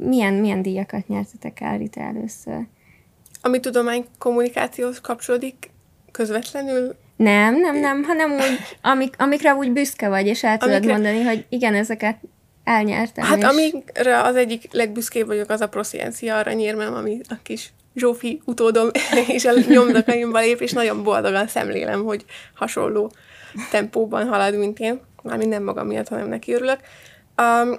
Milyen, 0.00 0.34
milyen 0.34 0.62
díjakat 0.62 1.08
nyertetek 1.08 1.60
el 1.60 1.80
itt 1.80 1.96
először? 1.96 2.66
Ami 3.42 3.60
tudománykommunikációhoz 3.60 5.00
kapcsolódik 5.00 5.70
közvetlenül, 6.10 6.96
nem, 7.16 7.60
nem, 7.60 7.76
nem, 7.76 8.02
hanem 8.02 8.32
úgy, 8.32 8.58
amik, 8.82 9.14
amikre 9.18 9.54
úgy 9.54 9.72
büszke 9.72 10.08
vagy, 10.08 10.26
és 10.26 10.44
el 10.44 10.58
tudod 10.58 10.74
amikre... 10.74 10.92
mondani, 10.92 11.22
hogy 11.22 11.46
igen, 11.48 11.74
ezeket 11.74 12.16
elnyertem. 12.64 13.24
Hát 13.24 13.38
és... 13.38 13.44
amikre 13.44 14.22
az 14.22 14.36
egyik 14.36 14.72
legbüszkébb 14.72 15.26
vagyok, 15.26 15.50
az 15.50 15.60
a 15.60 15.68
Prosciencia 15.68 16.36
aranyérmem, 16.36 16.94
ami 16.94 17.20
a 17.28 17.34
kis 17.42 17.72
Zsófi 17.94 18.40
utódom 18.44 18.90
és 19.26 19.44
a 19.44 19.52
nyomdakaimba 19.68 20.40
lép, 20.40 20.60
és 20.60 20.72
nagyon 20.72 21.02
boldogan 21.02 21.46
szemlélem, 21.46 22.04
hogy 22.04 22.24
hasonló 22.54 23.12
tempóban 23.70 24.28
halad, 24.28 24.58
mint 24.58 24.78
én. 24.78 25.00
Mármint 25.22 25.50
nem 25.50 25.62
magam 25.62 25.86
miatt, 25.86 26.08
hanem 26.08 26.28
neki 26.28 26.52
örülök. 26.52 26.78
Um, 27.36 27.78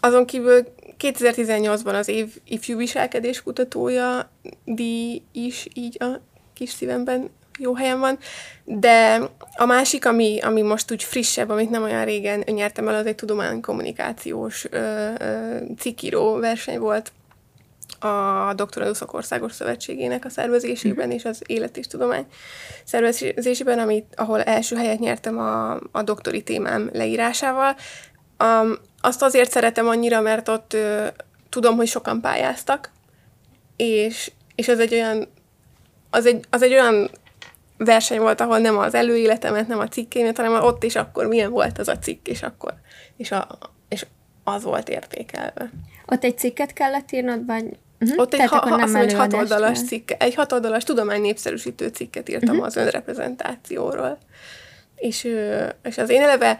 azon 0.00 0.26
kívül 0.26 0.64
2018-ban 1.00 1.98
az 1.98 2.08
év 2.08 2.36
ifjú 2.44 2.76
viselkedés 2.76 3.42
kutatója 3.42 4.30
díj 4.64 5.22
is 5.32 5.68
így 5.74 6.02
a 6.02 6.20
kis 6.54 6.70
szívemben 6.70 7.30
jó 7.60 7.74
helyen 7.74 8.00
van, 8.00 8.18
de 8.64 9.20
a 9.56 9.64
másik, 9.64 10.06
ami, 10.06 10.38
ami 10.40 10.62
most 10.62 10.90
úgy 10.90 11.02
frissebb, 11.02 11.48
amit 11.48 11.70
nem 11.70 11.82
olyan 11.82 12.04
régen 12.04 12.44
nyertem 12.46 12.88
el, 12.88 12.94
az 12.94 13.06
egy 13.06 13.14
tudománykommunikációs 13.14 14.66
ö, 14.70 15.10
ö, 15.18 15.56
cikkíró 15.78 16.38
verseny 16.38 16.78
volt 16.78 17.12
a 17.98 18.52
Doktoraduszok 18.54 19.12
Országos 19.12 19.52
Szövetségének 19.52 20.24
a 20.24 20.28
szervezésében 20.28 21.08
mm. 21.08 21.10
és 21.10 21.24
az 21.24 21.42
Élet 21.46 21.76
és 21.76 21.86
Tudomány 21.86 22.26
szervezésében, 22.84 23.78
amit, 23.78 24.14
ahol 24.16 24.42
első 24.42 24.76
helyet 24.76 24.98
nyertem 24.98 25.38
a, 25.38 25.72
a 25.92 26.02
doktori 26.04 26.42
témám 26.42 26.90
leírásával. 26.92 27.76
Um, 28.44 28.78
azt 29.00 29.22
azért 29.22 29.50
szeretem 29.50 29.88
annyira, 29.88 30.20
mert 30.20 30.48
ott 30.48 30.72
ö, 30.72 31.06
tudom, 31.48 31.76
hogy 31.76 31.86
sokan 31.86 32.20
pályáztak, 32.20 32.90
és, 33.76 34.30
és 34.54 34.68
az 34.68 34.78
egy 34.78 34.94
olyan 34.94 35.28
az 36.10 36.26
egy, 36.26 36.44
az 36.50 36.62
egy 36.62 36.72
olyan 36.72 37.10
verseny 37.84 38.20
volt, 38.20 38.40
ahol 38.40 38.58
nem 38.58 38.78
az 38.78 38.94
előéletemet, 38.94 39.68
nem 39.68 39.78
a 39.78 39.88
cikkémet, 39.88 40.36
hanem 40.36 40.64
ott 40.64 40.84
is 40.84 40.96
akkor 40.96 41.26
milyen 41.26 41.50
volt 41.50 41.78
az 41.78 41.88
a 41.88 41.98
cikk, 41.98 42.26
és 42.26 42.42
akkor, 42.42 42.74
és, 43.16 43.30
a, 43.30 43.58
és 43.88 44.06
az 44.44 44.62
volt 44.62 44.88
értékelve. 44.88 45.70
Ott 46.06 46.24
egy 46.24 46.38
cikket 46.38 46.72
kellett 46.72 47.12
írnod, 47.12 47.46
vagy 47.46 47.64
Uh-huh. 48.02 48.20
Ott 48.20 48.34
egy, 48.34 48.48
ha, 48.48 48.56
ha, 48.56 48.74
azt 48.74 48.92
mondom, 48.92 48.96
egy 48.96 49.14
hatoldalas 49.14 49.82
cikk, 49.82 50.10
egy 50.18 50.34
hatoldalas 50.34 50.84
tudomány 50.84 51.20
népszerűsítő 51.20 51.88
cikket 51.88 52.28
írtam 52.28 52.48
uh-huh. 52.48 52.66
az 52.66 52.76
önreprezentációról. 52.76 54.18
És, 54.96 55.28
és 55.82 55.98
az 55.98 56.10
én 56.10 56.22
eleve 56.22 56.58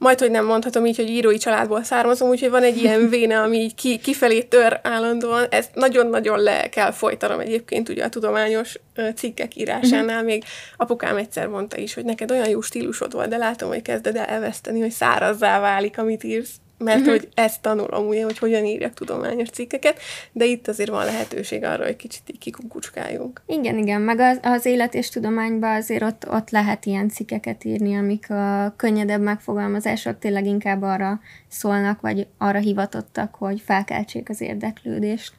majd, 0.00 0.18
hogy 0.18 0.30
nem 0.30 0.44
mondhatom 0.44 0.86
így, 0.86 0.96
hogy 0.96 1.08
írói 1.08 1.38
családból 1.38 1.82
származom, 1.82 2.28
úgyhogy 2.28 2.50
van 2.50 2.62
egy 2.62 2.76
ilyen 2.76 3.08
véne, 3.14 3.40
ami 3.40 3.56
így 3.56 3.74
ki, 3.74 3.98
kifelé 3.98 4.42
tör 4.42 4.80
állandóan. 4.82 5.46
Ezt 5.50 5.74
nagyon-nagyon 5.74 6.38
le 6.38 6.68
kell 6.68 6.90
folytanom 6.90 7.40
egyébként 7.40 7.88
ugye 7.88 8.04
a 8.04 8.08
tudományos 8.08 8.78
cikkek 9.16 9.56
írásánál. 9.56 10.04
Uh-huh. 10.04 10.24
Még 10.24 10.44
apukám 10.76 11.16
egyszer 11.16 11.46
mondta 11.46 11.76
is, 11.76 11.94
hogy 11.94 12.04
neked 12.04 12.30
olyan 12.30 12.48
jó 12.48 12.60
stílusod 12.60 13.12
volt, 13.12 13.28
de 13.28 13.36
látom, 13.36 13.68
hogy 13.68 13.82
kezded 13.82 14.16
el 14.16 14.24
elveszteni, 14.24 14.80
hogy 14.80 14.90
szárazzá 14.90 15.60
válik, 15.60 15.98
amit 15.98 16.24
írsz 16.24 16.52
mert 16.84 16.98
uh-huh. 16.98 17.14
hogy 17.14 17.28
ezt 17.34 17.62
tanulom, 17.62 18.06
ugye, 18.06 18.24
hogy 18.24 18.38
hogyan 18.38 18.64
írjak 18.64 18.94
tudományos 18.94 19.48
cikkeket, 19.48 19.98
de 20.32 20.44
itt 20.44 20.68
azért 20.68 20.90
van 20.90 21.04
lehetőség 21.04 21.64
arra, 21.64 21.84
hogy 21.84 21.96
kicsit 21.96 22.22
így 22.26 22.38
kikukucskáljunk. 22.38 23.42
Igen, 23.46 23.78
igen, 23.78 24.00
meg 24.00 24.18
az, 24.18 24.38
az 24.42 24.66
élet 24.66 24.94
és 24.94 25.08
tudományban 25.08 25.76
azért 25.76 26.02
ott, 26.02 26.28
ott 26.28 26.50
lehet 26.50 26.86
ilyen 26.86 27.08
cikkeket 27.08 27.64
írni, 27.64 27.96
amik 27.96 28.30
a 28.30 28.74
könnyedebb 28.76 29.22
megfogalmazások 29.22 30.18
tényleg 30.18 30.46
inkább 30.46 30.82
arra 30.82 31.20
szólnak, 31.48 32.00
vagy 32.00 32.26
arra 32.38 32.58
hivatottak, 32.58 33.34
hogy 33.34 33.60
felkeltsék 33.60 34.28
az 34.28 34.40
érdeklődést. 34.40 35.32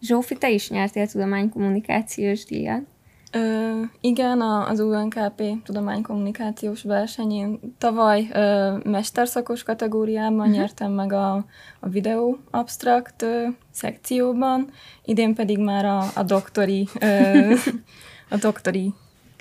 Zsófi, 0.00 0.34
te 0.34 0.50
is 0.50 0.70
nyertél 0.70 1.06
tudománykommunikációs 1.06 2.44
díjat. 2.44 2.82
Ö, 3.32 3.80
igen, 4.00 4.40
az 4.40 4.80
UNKP 4.80 5.42
tudománykommunikációs 5.64 6.82
versenyén 6.82 7.60
tavaly 7.78 8.28
ö, 8.32 8.76
mesterszakos 8.84 9.62
kategóriában 9.62 10.38
uh-huh. 10.38 10.54
nyertem 10.54 10.92
meg 10.92 11.12
a, 11.12 11.34
a 11.80 11.88
videó 11.88 12.38
abstrakt 12.50 13.22
ö, 13.22 13.46
szekcióban, 13.70 14.70
idén 15.04 15.34
pedig 15.34 15.58
már 15.58 15.84
a, 15.84 16.04
a 16.14 16.22
doktori 16.22 16.88
ö, 17.00 17.54
a 18.34 18.36
doktori 18.36 18.94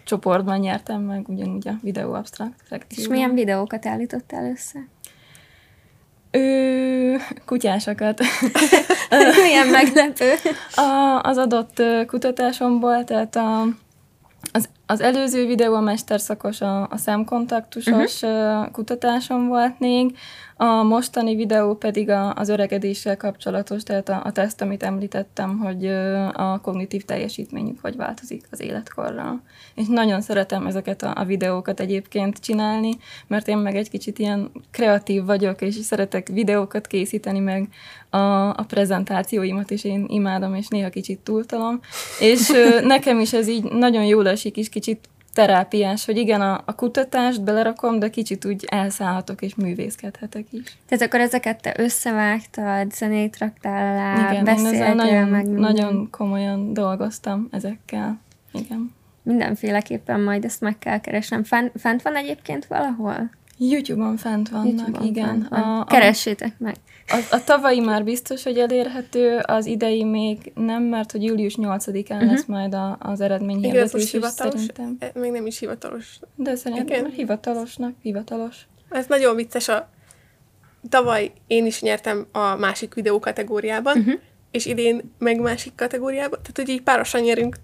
csoportban 0.03 0.59
nyertem 0.59 1.01
meg 1.01 1.29
ugyanúgy 1.29 1.67
a 1.67 1.77
videó 1.81 2.13
abstrakt 2.13 2.63
szekcióban. 2.69 3.03
És 3.03 3.07
milyen 3.07 3.33
videókat 3.33 3.85
állítottál 3.85 4.51
össze? 4.51 4.79
Ő, 6.35 7.17
kutyásokat. 7.45 8.21
Milyen 9.43 9.67
meglepő. 9.67 10.33
A, 10.75 11.19
az 11.23 11.37
adott 11.37 11.83
kutatásomból, 12.07 13.03
tehát 13.03 13.35
a, 13.35 13.67
az 14.51 14.69
az 14.85 15.01
előző 15.01 15.45
videó 15.45 15.73
a 15.73 15.79
mesterszakos, 15.79 16.61
a, 16.61 16.81
a 16.81 16.97
szemkontaktusos 16.97 18.21
uh-huh. 18.21 18.71
kutatásom 18.71 19.47
volt 19.47 19.79
még, 19.79 20.17
a 20.57 20.83
mostani 20.83 21.35
videó 21.35 21.75
pedig 21.75 22.09
a, 22.09 22.33
az 22.33 22.49
öregedéssel 22.49 23.17
kapcsolatos, 23.17 23.83
tehát 23.83 24.09
a, 24.09 24.21
a 24.23 24.31
teszt, 24.31 24.61
amit 24.61 24.83
említettem, 24.83 25.57
hogy 25.57 25.85
a 26.33 26.59
kognitív 26.61 27.03
teljesítményük 27.03 27.79
hogy 27.81 27.95
változik 27.95 28.45
az 28.51 28.61
életkorral. 28.61 29.41
És 29.73 29.87
nagyon 29.87 30.21
szeretem 30.21 30.65
ezeket 30.67 31.03
a, 31.03 31.13
a 31.15 31.23
videókat 31.23 31.79
egyébként 31.79 32.39
csinálni, 32.39 32.97
mert 33.27 33.47
én 33.47 33.57
meg 33.57 33.75
egy 33.75 33.89
kicsit 33.89 34.19
ilyen 34.19 34.51
kreatív 34.71 35.25
vagyok, 35.25 35.61
és 35.61 35.75
szeretek 35.75 36.27
videókat 36.27 36.87
készíteni, 36.87 37.39
meg 37.39 37.67
a, 38.09 38.49
a 38.49 38.65
prezentációimat 38.67 39.71
is 39.71 39.83
én 39.83 40.05
imádom, 40.07 40.55
és 40.55 40.67
néha 40.67 40.89
kicsit 40.89 41.19
túltalom. 41.19 41.79
És 42.19 42.51
nekem 42.83 43.19
is 43.19 43.33
ez 43.33 43.47
így 43.47 43.63
nagyon 43.63 44.05
jól 44.05 44.27
esik, 44.27 44.57
és 44.57 44.69
kicsit 44.75 45.09
terápiás, 45.33 46.05
hogy 46.05 46.17
igen, 46.17 46.41
a, 46.41 46.61
a 46.65 46.75
kutatást 46.75 47.43
belerakom, 47.43 47.99
de 47.99 48.09
kicsit 48.09 48.45
úgy 48.45 48.65
elszállhatok 48.67 49.41
és 49.41 49.55
művészkedhetek 49.55 50.45
is. 50.51 50.77
Tehát 50.87 51.05
akkor 51.05 51.19
ezeket 51.19 51.61
te 51.61 51.73
összevágtad, 51.77 52.91
zenét 52.91 53.37
raktál 53.37 53.91
alá, 53.91 54.31
igen, 54.31 54.43
beszéltél 54.43 54.93
nagyon, 54.93 55.27
meg 55.27 55.47
nagyon 55.47 56.07
komolyan 56.11 56.73
dolgoztam 56.73 57.47
ezekkel. 57.51 58.19
Igen. 58.53 58.93
Mindenféleképpen 59.23 60.19
majd 60.19 60.45
ezt 60.45 60.61
meg 60.61 60.77
kell 60.79 60.99
keresnem. 60.99 61.43
Fent, 61.43 61.71
fent 61.75 62.01
van 62.01 62.15
egyébként 62.15 62.65
valahol? 62.65 63.29
YouTube-on 63.57 64.17
fent 64.17 64.49
vannak, 64.49 64.67
YouTube-on 64.67 65.05
igen. 65.05 65.27
Fent 65.27 65.47
van. 65.49 65.59
A, 65.61 65.79
a, 65.79 65.83
Keressétek 65.83 66.59
meg. 66.59 66.75
A, 67.07 67.27
a 67.31 67.43
tavalyi 67.43 67.79
már 67.79 68.03
biztos, 68.03 68.43
hogy 68.43 68.57
elérhető, 68.57 69.37
az 69.37 69.65
idei 69.65 70.03
még 70.03 70.51
nem, 70.55 70.83
mert 70.83 71.11
hogy 71.11 71.23
július 71.23 71.55
8-án 71.57 72.11
uh-huh. 72.11 72.31
lesz 72.31 72.45
majd 72.45 72.73
a, 72.73 72.97
az 72.99 73.21
eredmény 73.21 73.63
hirdetés 73.63 74.13
is 74.13 74.23
szerintem. 74.23 74.95
E, 74.99 75.11
még 75.13 75.31
nem 75.31 75.45
is 75.45 75.59
hivatalos. 75.59 76.19
De 76.35 76.55
szerintem 76.55 77.05
Igen. 77.05 77.11
hivatalosnak, 77.11 77.93
hivatalos. 78.01 78.67
Ez 78.89 79.05
nagyon 79.07 79.35
vicces. 79.35 79.67
A, 79.67 79.89
tavaly 80.89 81.31
én 81.47 81.65
is 81.65 81.81
nyertem 81.81 82.27
a 82.31 82.55
másik 82.55 82.93
videó 82.93 83.19
kategóriában, 83.19 83.97
uh-huh 83.97 84.19
és 84.55 84.65
idén 84.65 85.13
meg 85.19 85.39
másik 85.39 85.71
kategóriában, 85.75 86.39
tehát 86.41 86.55
hogy 86.55 86.69
így 86.69 86.81
párosan 86.81 87.21
nyerünk 87.21 87.55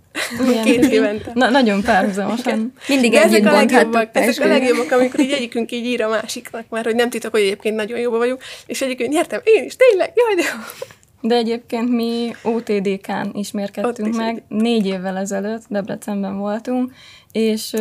Igen, 0.47 0.63
két 0.71 0.85
évente. 0.85 1.31
Na, 1.33 1.49
nagyon 1.49 1.81
párhuzamosan. 1.81 2.73
Mindig 2.87 3.11
De 3.11 3.23
ezek 3.23 3.45
a 3.45 3.51
legjobbak, 3.51 4.09
ezek 4.11 4.45
a 4.45 4.47
legjobbak, 4.47 4.91
amikor 4.91 5.19
így 5.19 5.31
egyikünk 5.31 5.71
így 5.71 5.85
ír 5.85 6.01
a 6.01 6.09
másiknak, 6.09 6.65
mert 6.69 6.85
hogy 6.85 6.95
nem 6.95 7.09
titok, 7.09 7.31
hogy 7.31 7.41
egyébként 7.41 7.75
nagyon 7.75 7.99
jobban 7.99 8.19
vagyunk, 8.19 8.41
és 8.65 8.81
egyikünk 8.81 9.13
nyertem, 9.13 9.39
én 9.43 9.63
is, 9.63 9.75
tényleg, 9.75 10.13
jaj, 10.15 10.35
de 10.35 10.41
jó. 10.41 10.87
De 11.29 11.35
egyébként 11.35 11.89
mi 11.89 12.35
OTDK-n 12.43 13.29
ismerkedtünk 13.33 14.15
meg, 14.15 14.35
egy... 14.35 14.57
négy 14.57 14.85
évvel 14.85 15.17
ezelőtt 15.17 15.63
Debrecenben 15.67 16.37
voltunk, 16.37 16.91
és 17.31 17.73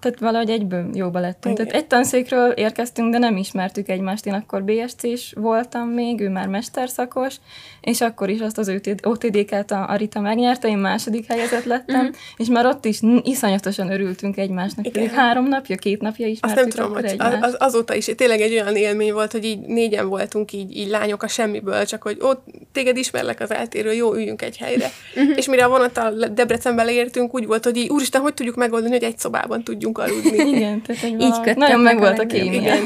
tehát 0.00 0.18
valahogy 0.18 0.50
egyből 0.50 0.90
jóba 0.94 1.18
lettünk. 1.18 1.54
Igen. 1.54 1.66
Tehát 1.66 1.82
egy 1.82 1.88
tanszékről 1.88 2.50
érkeztünk, 2.50 3.12
de 3.12 3.18
nem 3.18 3.36
ismertük 3.36 3.88
egymást. 3.88 4.26
Én 4.26 4.32
akkor 4.32 4.62
BSC-s 4.62 5.32
voltam 5.36 5.88
még, 5.88 6.20
ő 6.20 6.28
már 6.28 6.46
mesterszakos, 6.46 7.34
és 7.80 8.00
akkor 8.00 8.28
is 8.28 8.40
azt 8.40 8.58
az 8.58 8.72
OTDK-t 9.02 9.70
a, 9.70 9.94
Rita 9.96 10.20
megnyerte, 10.20 10.68
én 10.68 10.78
második 10.78 11.26
helyezett 11.26 11.64
lettem, 11.64 12.00
uh-huh. 12.00 12.16
és 12.36 12.48
már 12.48 12.66
ott 12.66 12.84
is 12.84 13.00
iszonyatosan 13.22 13.90
örültünk 13.90 14.36
egymásnak. 14.36 14.86
Igen. 14.86 15.02
Pedig 15.02 15.16
három 15.16 15.48
napja, 15.48 15.76
két 15.76 16.00
napja 16.00 16.26
ismertük 16.26 16.64
Azt 16.64 16.74
nem 16.74 16.86
tudom, 16.86 17.02
hogy 17.02 17.16
az, 17.40 17.56
azóta 17.58 17.94
is 17.94 18.04
tényleg 18.16 18.40
egy 18.40 18.52
olyan 18.52 18.76
élmény 18.76 19.12
volt, 19.12 19.32
hogy 19.32 19.44
így 19.44 19.58
négyen 19.58 20.08
voltunk 20.08 20.52
így, 20.52 20.76
így 20.76 20.88
lányok 20.88 21.22
a 21.22 21.28
semmiből, 21.28 21.84
csak 21.84 22.02
hogy 22.02 22.16
ott 22.20 22.46
téged 22.72 22.96
ismerlek 22.96 23.40
az 23.40 23.50
eltérő, 23.50 23.92
jó, 23.92 24.14
üljünk 24.14 24.42
egy 24.42 24.56
helyre. 24.56 24.90
Uh-huh. 25.16 25.36
És 25.36 25.46
mire 25.46 25.64
a 25.64 25.68
vonattal 25.68 26.28
Debrecenbe 26.34 26.82
leértünk, 26.82 27.34
úgy 27.34 27.46
volt, 27.46 27.64
hogy 27.64 27.76
így, 27.76 27.88
úristen, 27.88 28.20
hogy 28.20 28.34
tudjuk 28.34 28.56
megoldani, 28.56 28.92
hogy 28.92 29.02
egy 29.02 29.18
szobában 29.18 29.64
tudjunk 29.64 29.89
aludni. 29.98 30.36
Igen, 30.56 30.82
tehát 30.82 31.02
egy 31.02 31.20
Így 31.20 31.56
nagyon 31.56 31.80
meg 31.80 31.98
volt 31.98 32.18
a 32.18 32.26
kémia. 32.26 32.74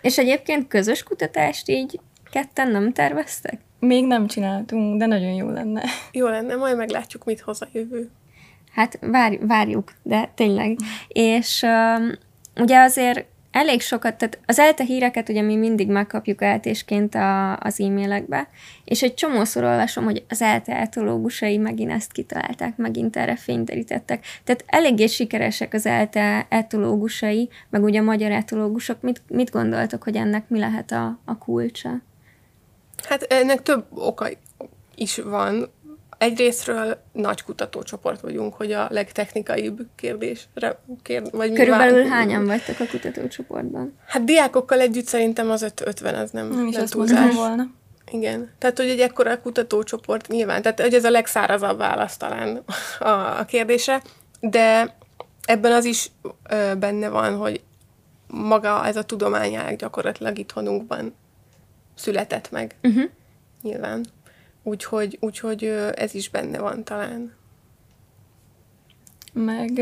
És 0.00 0.18
egyébként 0.18 0.68
közös 0.68 1.02
kutatást 1.02 1.68
így 1.68 2.00
ketten 2.30 2.70
nem 2.70 2.92
terveztek? 2.92 3.60
Még 3.78 4.06
nem 4.06 4.26
csináltunk, 4.26 4.98
de 4.98 5.06
nagyon 5.06 5.32
jó 5.32 5.48
lenne. 5.48 5.82
Jó 6.12 6.26
lenne, 6.26 6.54
majd 6.54 6.76
meglátjuk, 6.76 7.24
mit 7.24 7.40
hoz 7.40 7.62
a 7.62 7.68
jövő. 7.72 8.10
Hát 8.72 8.98
várj, 9.00 9.36
várjuk, 9.40 9.92
de 10.02 10.32
tényleg. 10.34 10.78
És 11.08 11.62
um, 11.62 12.12
ugye 12.56 12.80
azért 12.80 13.26
elég 13.54 13.80
sokat, 13.80 14.14
tehát 14.14 14.38
az 14.46 14.58
ELTE 14.58 14.84
híreket 14.84 15.28
ugye 15.28 15.42
mi 15.42 15.56
mindig 15.56 15.88
megkapjuk 15.88 16.42
eltésként 16.42 17.14
a, 17.14 17.56
az 17.56 17.80
e-mailekbe, 17.80 18.48
és 18.84 19.02
egy 19.02 19.14
csomószor 19.14 19.64
olvasom, 19.64 20.04
hogy 20.04 20.24
az 20.28 20.42
ELTE 20.42 20.76
etológusai 20.76 21.56
megint 21.56 21.90
ezt 21.90 22.12
kitalálták, 22.12 22.76
megint 22.76 23.16
erre 23.16 23.36
fényderítettek. 23.36 24.24
Tehát 24.44 24.64
eléggé 24.66 25.06
sikeresek 25.06 25.74
az 25.74 25.86
ELTE 25.86 26.46
etológusai, 26.48 27.48
meg 27.70 27.82
ugye 27.82 27.98
a 27.98 28.02
magyar 28.02 28.30
etológusok. 28.30 29.00
Mit, 29.00 29.22
mit 29.28 29.50
gondoltok, 29.50 30.02
hogy 30.02 30.16
ennek 30.16 30.48
mi 30.48 30.58
lehet 30.58 30.90
a, 30.92 31.18
a 31.24 31.38
kulcsa? 31.38 32.00
Hát 33.08 33.22
ennek 33.22 33.62
több 33.62 33.84
oka 33.94 34.28
is 34.94 35.18
van. 35.18 35.68
Egyrésztről 36.24 37.02
nagy 37.12 37.42
kutatócsoport 37.42 38.20
vagyunk, 38.20 38.54
hogy 38.54 38.72
a 38.72 38.86
legtechnikaibb 38.90 39.80
kérdésre 39.94 40.78
kér, 41.02 41.22
vagy 41.30 41.52
Körülbelül 41.52 42.02
mi 42.02 42.08
hányan 42.08 42.44
vagytok 42.44 42.80
a 42.80 42.84
kutatócsoportban? 42.90 43.98
Hát 44.06 44.24
diákokkal 44.24 44.80
együtt 44.80 45.06
szerintem 45.06 45.50
az 45.50 45.62
50 45.84 46.14
az 46.14 46.30
nem, 46.30 46.48
nem, 46.48 46.66
is 46.66 46.76
nem 46.76 46.86
túlzás. 46.86 47.34
volna. 47.34 47.66
Igen. 48.10 48.50
Tehát, 48.58 48.76
hogy 48.78 48.88
egy 48.88 49.00
ekkora 49.00 49.40
kutatócsoport 49.40 50.28
nyilván, 50.28 50.62
tehát 50.62 50.80
hogy 50.80 50.94
ez 50.94 51.04
a 51.04 51.10
legszárazabb 51.10 51.78
válasz 51.78 52.16
talán 52.16 52.62
a, 52.98 53.08
a 53.08 53.44
kérdésre, 53.44 54.02
de 54.40 54.96
ebben 55.44 55.72
az 55.72 55.84
is 55.84 56.10
ö, 56.48 56.74
benne 56.78 57.08
van, 57.08 57.36
hogy 57.36 57.62
maga 58.26 58.86
ez 58.86 58.96
a 58.96 59.02
tudományág 59.02 59.76
gyakorlatilag 59.76 60.38
itthonunkban 60.38 61.14
született 61.94 62.50
meg. 62.50 62.76
Uh-huh. 62.82 63.04
Nyilván. 63.62 64.04
Úgyhogy, 64.64 65.18
úgyhogy 65.20 65.64
ez 65.94 66.14
is 66.14 66.30
benne 66.30 66.58
van 66.58 66.84
talán. 66.84 67.32
Meg 69.32 69.72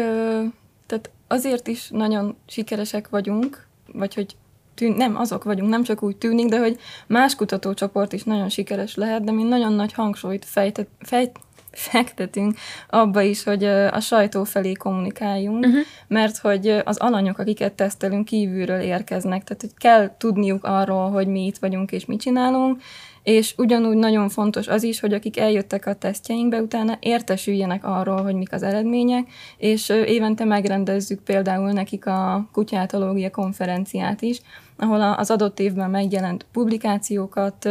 tehát 0.87 1.11
azért 1.29 1.67
is 1.67 1.89
nagyon 1.91 2.37
sikeresek 2.47 3.09
vagyunk, 3.09 3.67
vagy 3.93 4.15
hogy 4.15 4.37
tűn, 4.75 4.93
nem 4.93 5.17
azok 5.17 5.45
vagyunk, 5.45 5.71
nem 5.71 5.83
csak 5.83 6.03
úgy 6.03 6.17
tűnik, 6.17 6.49
de 6.49 6.59
hogy 6.59 6.79
más 7.07 7.35
kutatócsoport 7.35 8.13
is 8.13 8.23
nagyon 8.23 8.49
sikeres 8.49 8.95
lehet, 8.95 9.25
de 9.25 9.33
mi 9.33 9.43
nagyon 9.43 9.73
nagy 9.73 9.93
hangsúlyt 9.93 10.45
fejtet, 10.45 10.89
fejt, 10.99 11.39
fektetünk 11.91 12.57
abba 12.89 13.21
is, 13.21 13.43
hogy 13.43 13.65
a 13.65 14.01
sajtó 14.01 14.45
felé 14.45 14.73
kommunikáljunk, 14.73 15.65
uh-huh. 15.65 15.81
mert 16.09 16.39
hogy 16.39 16.69
az 16.85 16.97
alanyok, 16.97 17.39
akiket 17.39 17.73
tesztelünk, 17.73 18.25
kívülről 18.25 18.81
érkeznek, 18.81 19.45
tehát 19.45 19.63
hogy 19.63 19.75
kell 19.77 20.17
tudniuk 20.17 20.65
arról, 20.65 21.11
hogy 21.11 21.27
mi 21.27 21.47
itt 21.47 21.59
vagyunk 21.59 21.93
és 21.93 22.05
mit 22.05 22.21
csinálunk, 22.21 22.83
és 23.23 23.55
ugyanúgy 23.57 23.97
nagyon 23.97 24.29
fontos 24.29 24.69
az 24.69 24.83
is, 24.83 25.01
hogy 25.01 25.13
akik 25.13 25.39
eljöttek 25.39 25.87
a 25.87 25.95
tesztjeinkbe, 25.95 26.61
utána 26.61 26.97
értesüljenek 27.01 27.85
arról, 27.85 28.23
hogy 28.23 28.35
mik 28.35 28.53
az 28.53 28.63
eredmények, 28.63 29.29
és 29.57 29.89
évente 29.89 30.45
megrendezzük 30.45 31.21
például 31.21 31.71
nekik 31.73 32.07
a 32.07 32.49
kutyátológia 32.53 33.31
konferenciát 33.31 34.23
is, 34.23 34.41
ahol 34.77 35.01
az 35.01 35.31
adott 35.31 35.61
évben 35.61 35.91
megjelent 35.91 36.47
publikációkat 36.53 37.65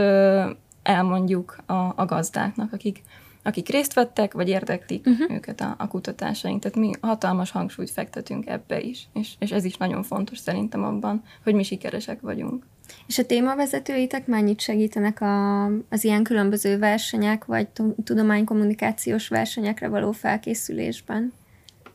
elmondjuk 0.84 1.58
a, 1.66 1.74
a 1.96 2.06
gazdáknak, 2.06 2.74
akik 2.74 3.02
akik 3.44 3.70
részt 3.70 3.94
vettek, 3.94 4.34
vagy 4.34 4.50
érdeklik 4.50 5.06
uh-huh. 5.06 5.32
őket 5.32 5.62
a, 5.62 5.76
a 5.78 5.88
kutatásaink. 5.88 6.62
Tehát 6.62 6.78
mi 6.78 6.92
hatalmas 7.02 7.52
hangsúlyt 7.52 7.90
fektetünk 7.90 8.48
ebbe 8.48 8.82
is, 8.82 9.08
és, 9.14 9.34
és 9.40 9.52
ez 9.52 9.64
is 9.64 9.78
nagyon 9.78 10.04
fontos 10.04 10.38
szerintem 10.38 10.84
abban, 10.84 11.24
hogy 11.44 11.54
mi 11.54 11.64
sikeresek 11.64 12.22
vagyunk. 12.22 12.66
És 13.08 13.18
a 13.18 13.26
témavezetőitek 13.26 14.28
mennyit 14.28 14.62
segítenek 14.62 15.22
a, 15.22 15.66
az 15.66 16.04
ilyen 16.04 16.24
különböző 16.24 16.78
versenyek, 16.78 17.46
vagy 17.46 17.68
tudománykommunikációs 18.04 19.28
versenyekre 19.28 19.88
való 19.88 20.12
felkészülésben? 20.12 21.34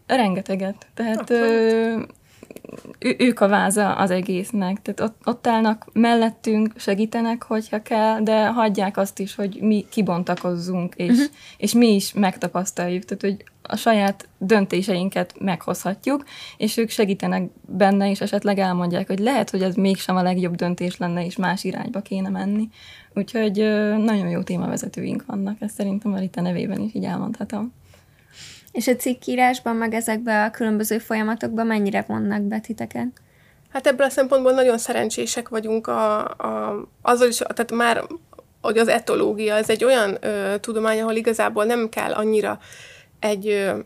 Rengeteget. 0.07 0.87
Tehát 0.95 1.31
ö, 1.31 2.03
ők 2.99 3.41
a 3.41 3.49
váza 3.49 3.95
az 3.95 4.11
egésznek. 4.11 4.83
Tehát 4.83 5.01
ott, 5.01 5.27
ott 5.27 5.47
állnak 5.47 5.87
mellettünk, 5.93 6.73
segítenek, 6.77 7.43
hogyha 7.43 7.83
kell, 7.83 8.21
de 8.21 8.47
hagyják 8.47 8.97
azt 8.97 9.19
is, 9.19 9.35
hogy 9.35 9.59
mi 9.61 9.87
kibontakozzunk, 9.91 10.95
és, 10.95 11.11
uh-huh. 11.11 11.27
és 11.57 11.73
mi 11.73 11.95
is 11.95 12.13
megtapasztaljuk. 12.13 13.05
Tehát, 13.05 13.23
hogy 13.23 13.45
a 13.63 13.77
saját 13.77 14.29
döntéseinket 14.39 15.35
meghozhatjuk, 15.39 16.25
és 16.57 16.77
ők 16.77 16.91
segítenek 16.91 17.51
benne, 17.69 18.11
és 18.11 18.21
esetleg 18.21 18.59
elmondják, 18.59 19.07
hogy 19.07 19.19
lehet, 19.19 19.51
hogy 19.51 19.63
ez 19.63 19.75
mégsem 19.75 20.17
a 20.17 20.23
legjobb 20.23 20.55
döntés 20.55 20.97
lenne, 20.97 21.25
és 21.25 21.37
más 21.37 21.65
irányba 21.65 22.01
kéne 22.01 22.29
menni. 22.29 22.69
Úgyhogy 23.15 23.53
nagyon 24.05 24.29
jó 24.29 24.43
témavezetőink 24.43 25.25
vannak, 25.27 25.57
ezt 25.61 25.75
szerintem 25.75 26.13
a 26.13 26.19
Rita 26.19 26.41
nevében 26.41 26.81
is 26.81 26.95
így 26.95 27.05
elmondhatom. 27.05 27.73
És 28.77 28.87
a 28.87 28.97
cikkírásban, 28.97 29.77
meg 29.77 29.95
ezekben 29.95 30.45
a 30.45 30.51
különböző 30.51 30.99
folyamatokban 30.99 31.67
mennyire 31.67 32.05
vonnak 32.07 32.43
be 32.43 32.59
titeket? 32.59 33.09
Hát 33.73 33.87
ebből 33.87 34.07
a 34.07 34.11
szempontból 34.11 34.53
nagyon 34.53 34.79
szerencsések 34.79 35.49
vagyunk 35.49 35.87
a, 35.87 36.25
a, 36.25 36.89
azzal 37.03 37.29
is, 37.29 37.37
tehát 37.37 37.73
már 37.73 38.05
hogy 38.61 38.79
az 38.79 38.89
etológia, 38.89 39.55
ez 39.55 39.71
egy 39.71 39.85
olyan 39.85 40.17
ö, 40.21 40.55
tudomány, 40.61 41.01
ahol 41.01 41.15
igazából 41.15 41.65
nem 41.65 41.89
kell 41.89 42.13
annyira 42.13 42.59
egy 43.21 43.49
ö, 43.49 43.79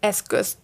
eszköz 0.00 0.56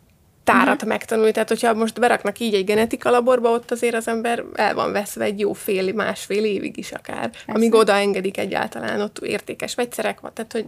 tárat 0.45 0.75
uh-huh. 0.75 0.89
megtanulni. 0.89 1.33
Tehát, 1.33 1.49
hogyha 1.49 1.75
most 1.75 2.01
beraknak 2.01 2.39
így 2.39 2.55
egy 2.55 2.65
genetika 2.65 3.11
laborba, 3.11 3.51
ott 3.51 3.71
azért 3.71 3.95
az 3.95 4.09
ember 4.09 4.45
el 4.55 4.75
van 4.75 4.93
veszve 4.93 5.25
egy 5.25 5.41
jó 5.41 5.53
fél, 5.53 5.93
másfél 5.93 6.45
évig 6.45 6.77
is 6.77 6.93
akár, 6.93 7.31
Persze. 7.31 7.53
amíg 7.53 7.75
oda 7.75 7.93
engedik 7.93 8.39
egyáltalán, 8.39 9.01
ott 9.01 9.19
értékes 9.19 9.75
vegyszerek 9.75 10.21
van. 10.21 10.35
Tehát, 10.35 10.53
hogy 10.53 10.67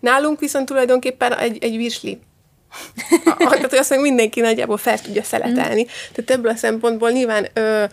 nálunk 0.00 0.40
viszont 0.40 0.66
tulajdonképpen 0.66 1.38
egy, 1.38 1.64
egy 1.64 1.76
virsli 1.76 2.20
tehát, 3.38 3.70
hogy 3.70 3.78
azt 3.78 3.90
meg 3.90 4.00
mindenki 4.00 4.40
nagyjából 4.40 4.76
fel 4.76 5.00
tudja 5.00 5.22
szeletelni. 5.22 5.82
Mm. 5.82 5.86
Tehát 6.12 6.30
ebből 6.30 6.50
a 6.50 6.56
szempontból 6.56 7.10
nyilván 7.10 7.46
ö, 7.52 7.84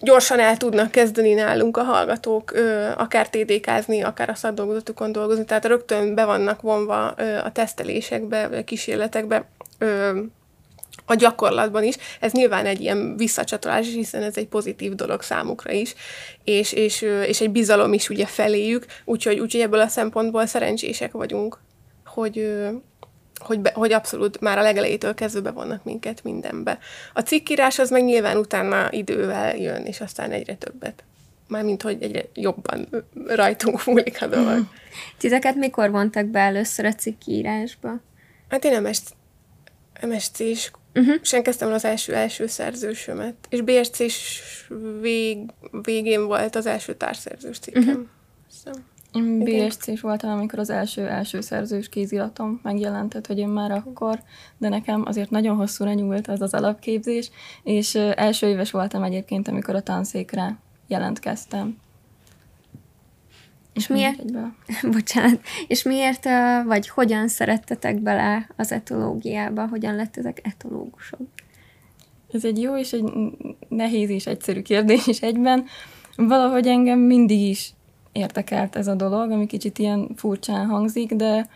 gyorsan 0.00 0.40
el 0.40 0.56
tudnak 0.56 0.90
kezdeni 0.90 1.32
nálunk 1.32 1.76
a 1.76 1.82
hallgatók, 1.82 2.52
ö, 2.52 2.88
akár 2.96 3.28
TDK-zni, 3.28 4.02
akár 4.02 4.28
a 4.28 4.34
szakdolgozatukon 4.34 5.12
dolgozni, 5.12 5.44
tehát 5.44 5.64
rögtön 5.64 6.14
be 6.14 6.24
vannak 6.24 6.60
vonva 6.60 7.14
ö, 7.16 7.36
a 7.36 7.52
tesztelésekbe, 7.52 8.44
a 8.44 8.64
kísérletekbe, 8.64 9.44
ö, 9.78 10.20
a 11.10 11.14
gyakorlatban 11.14 11.84
is. 11.84 11.96
Ez 12.20 12.32
nyilván 12.32 12.66
egy 12.66 12.80
ilyen 12.80 13.16
visszacsatolás, 13.16 13.86
hiszen 13.86 14.22
ez 14.22 14.36
egy 14.36 14.46
pozitív 14.46 14.94
dolog 14.94 15.22
számukra 15.22 15.72
is, 15.72 15.94
és, 16.44 16.72
és, 16.72 17.02
és 17.26 17.40
egy 17.40 17.50
bizalom 17.50 17.92
is 17.92 18.08
ugye 18.08 18.26
feléjük, 18.26 18.86
úgyhogy, 19.04 19.38
úgyhogy 19.38 19.60
ebből 19.60 19.80
a 19.80 19.88
szempontból 19.88 20.46
szerencsések 20.46 21.12
vagyunk, 21.12 21.58
hogy, 22.04 22.58
hogy, 23.38 23.60
be, 23.60 23.72
hogy 23.74 23.92
abszolút 23.92 24.40
már 24.40 24.58
a 24.58 24.62
legelejétől 24.62 25.14
kezdve 25.14 25.40
bevonnak 25.40 25.84
minket 25.84 26.24
mindenbe. 26.24 26.78
A 27.14 27.20
cikkírás 27.20 27.78
az 27.78 27.90
meg 27.90 28.04
nyilván 28.04 28.36
utána 28.36 28.92
idővel 28.92 29.56
jön, 29.56 29.84
és 29.84 30.00
aztán 30.00 30.30
egyre 30.30 30.54
többet. 30.54 31.04
Mármint, 31.48 31.82
hogy 31.82 32.02
egyre 32.02 32.24
jobban 32.34 32.88
rajtunk 33.26 33.84
múlik 33.84 34.22
a 34.22 34.26
dolog. 34.26 34.52
Hmm. 34.52 34.70
Titeket 35.18 35.54
mikor 35.54 35.90
vontak 35.90 36.26
be 36.26 36.40
először 36.40 36.84
a 36.84 36.94
cikkírásba? 36.94 38.00
Hát 38.48 38.64
én 38.64 38.80
MSC, 38.80 39.10
MSC-s 40.06 40.70
uh-huh. 40.94 41.14
és 41.22 41.32
én 41.32 41.42
kezdtem 41.42 41.72
az 41.72 41.84
első 41.84 42.14
első 42.14 42.46
szerzősömet. 42.46 43.34
És 43.48 43.60
BSC-s 43.60 44.42
vég, 45.00 45.38
végén 45.82 46.26
volt 46.26 46.56
az 46.56 46.66
első 46.66 46.94
társszerzős 46.94 47.58
cikkem. 47.58 47.82
Uh-huh. 47.82 48.06
Szóval. 48.48 48.80
Én 49.12 49.38
BSC 49.38 49.86
is 49.86 50.00
voltam, 50.00 50.30
amikor 50.30 50.58
az 50.58 50.70
első 50.70 51.06
első 51.06 51.40
szerzős 51.40 51.88
kéziratom 51.88 52.60
megjelentett, 52.62 53.26
hogy 53.26 53.38
én 53.38 53.48
már 53.48 53.70
akkor, 53.70 54.22
de 54.58 54.68
nekem 54.68 55.02
azért 55.06 55.30
nagyon 55.30 55.56
hosszúra 55.56 55.92
nyúlt 55.92 56.28
az 56.28 56.40
az 56.40 56.54
alapképzés, 56.54 57.30
és 57.62 57.94
első 57.94 58.46
éves 58.46 58.70
voltam 58.70 59.02
egyébként, 59.02 59.48
amikor 59.48 59.74
a 59.74 59.82
tanszékre 59.82 60.58
jelentkeztem. 60.86 61.78
És 63.72 63.86
miért, 63.86 64.22
bocsánat, 64.92 65.40
és 65.66 65.82
miért, 65.82 66.28
vagy 66.64 66.88
hogyan 66.88 67.28
szerettetek 67.28 68.00
bele 68.00 68.48
az 68.56 68.72
etológiába, 68.72 69.66
hogyan 69.66 69.94
lettetek 69.94 70.40
etológusok? 70.42 71.20
Ez 72.32 72.44
egy 72.44 72.60
jó 72.60 72.76
és 72.76 72.92
egy 72.92 73.04
nehéz 73.68 74.08
és 74.08 74.26
egyszerű 74.26 74.62
kérdés 74.62 75.06
is 75.06 75.20
egyben. 75.20 75.64
Valahogy 76.16 76.66
engem 76.66 76.98
mindig 76.98 77.40
is 77.40 77.72
érdekelt 78.12 78.76
ez 78.76 78.86
a 78.86 78.94
dolog, 78.94 79.30
ami 79.30 79.46
kicsit 79.46 79.78
ilyen 79.78 80.08
furcsán 80.16 80.66
hangzik, 80.66 81.14
de 81.14 81.48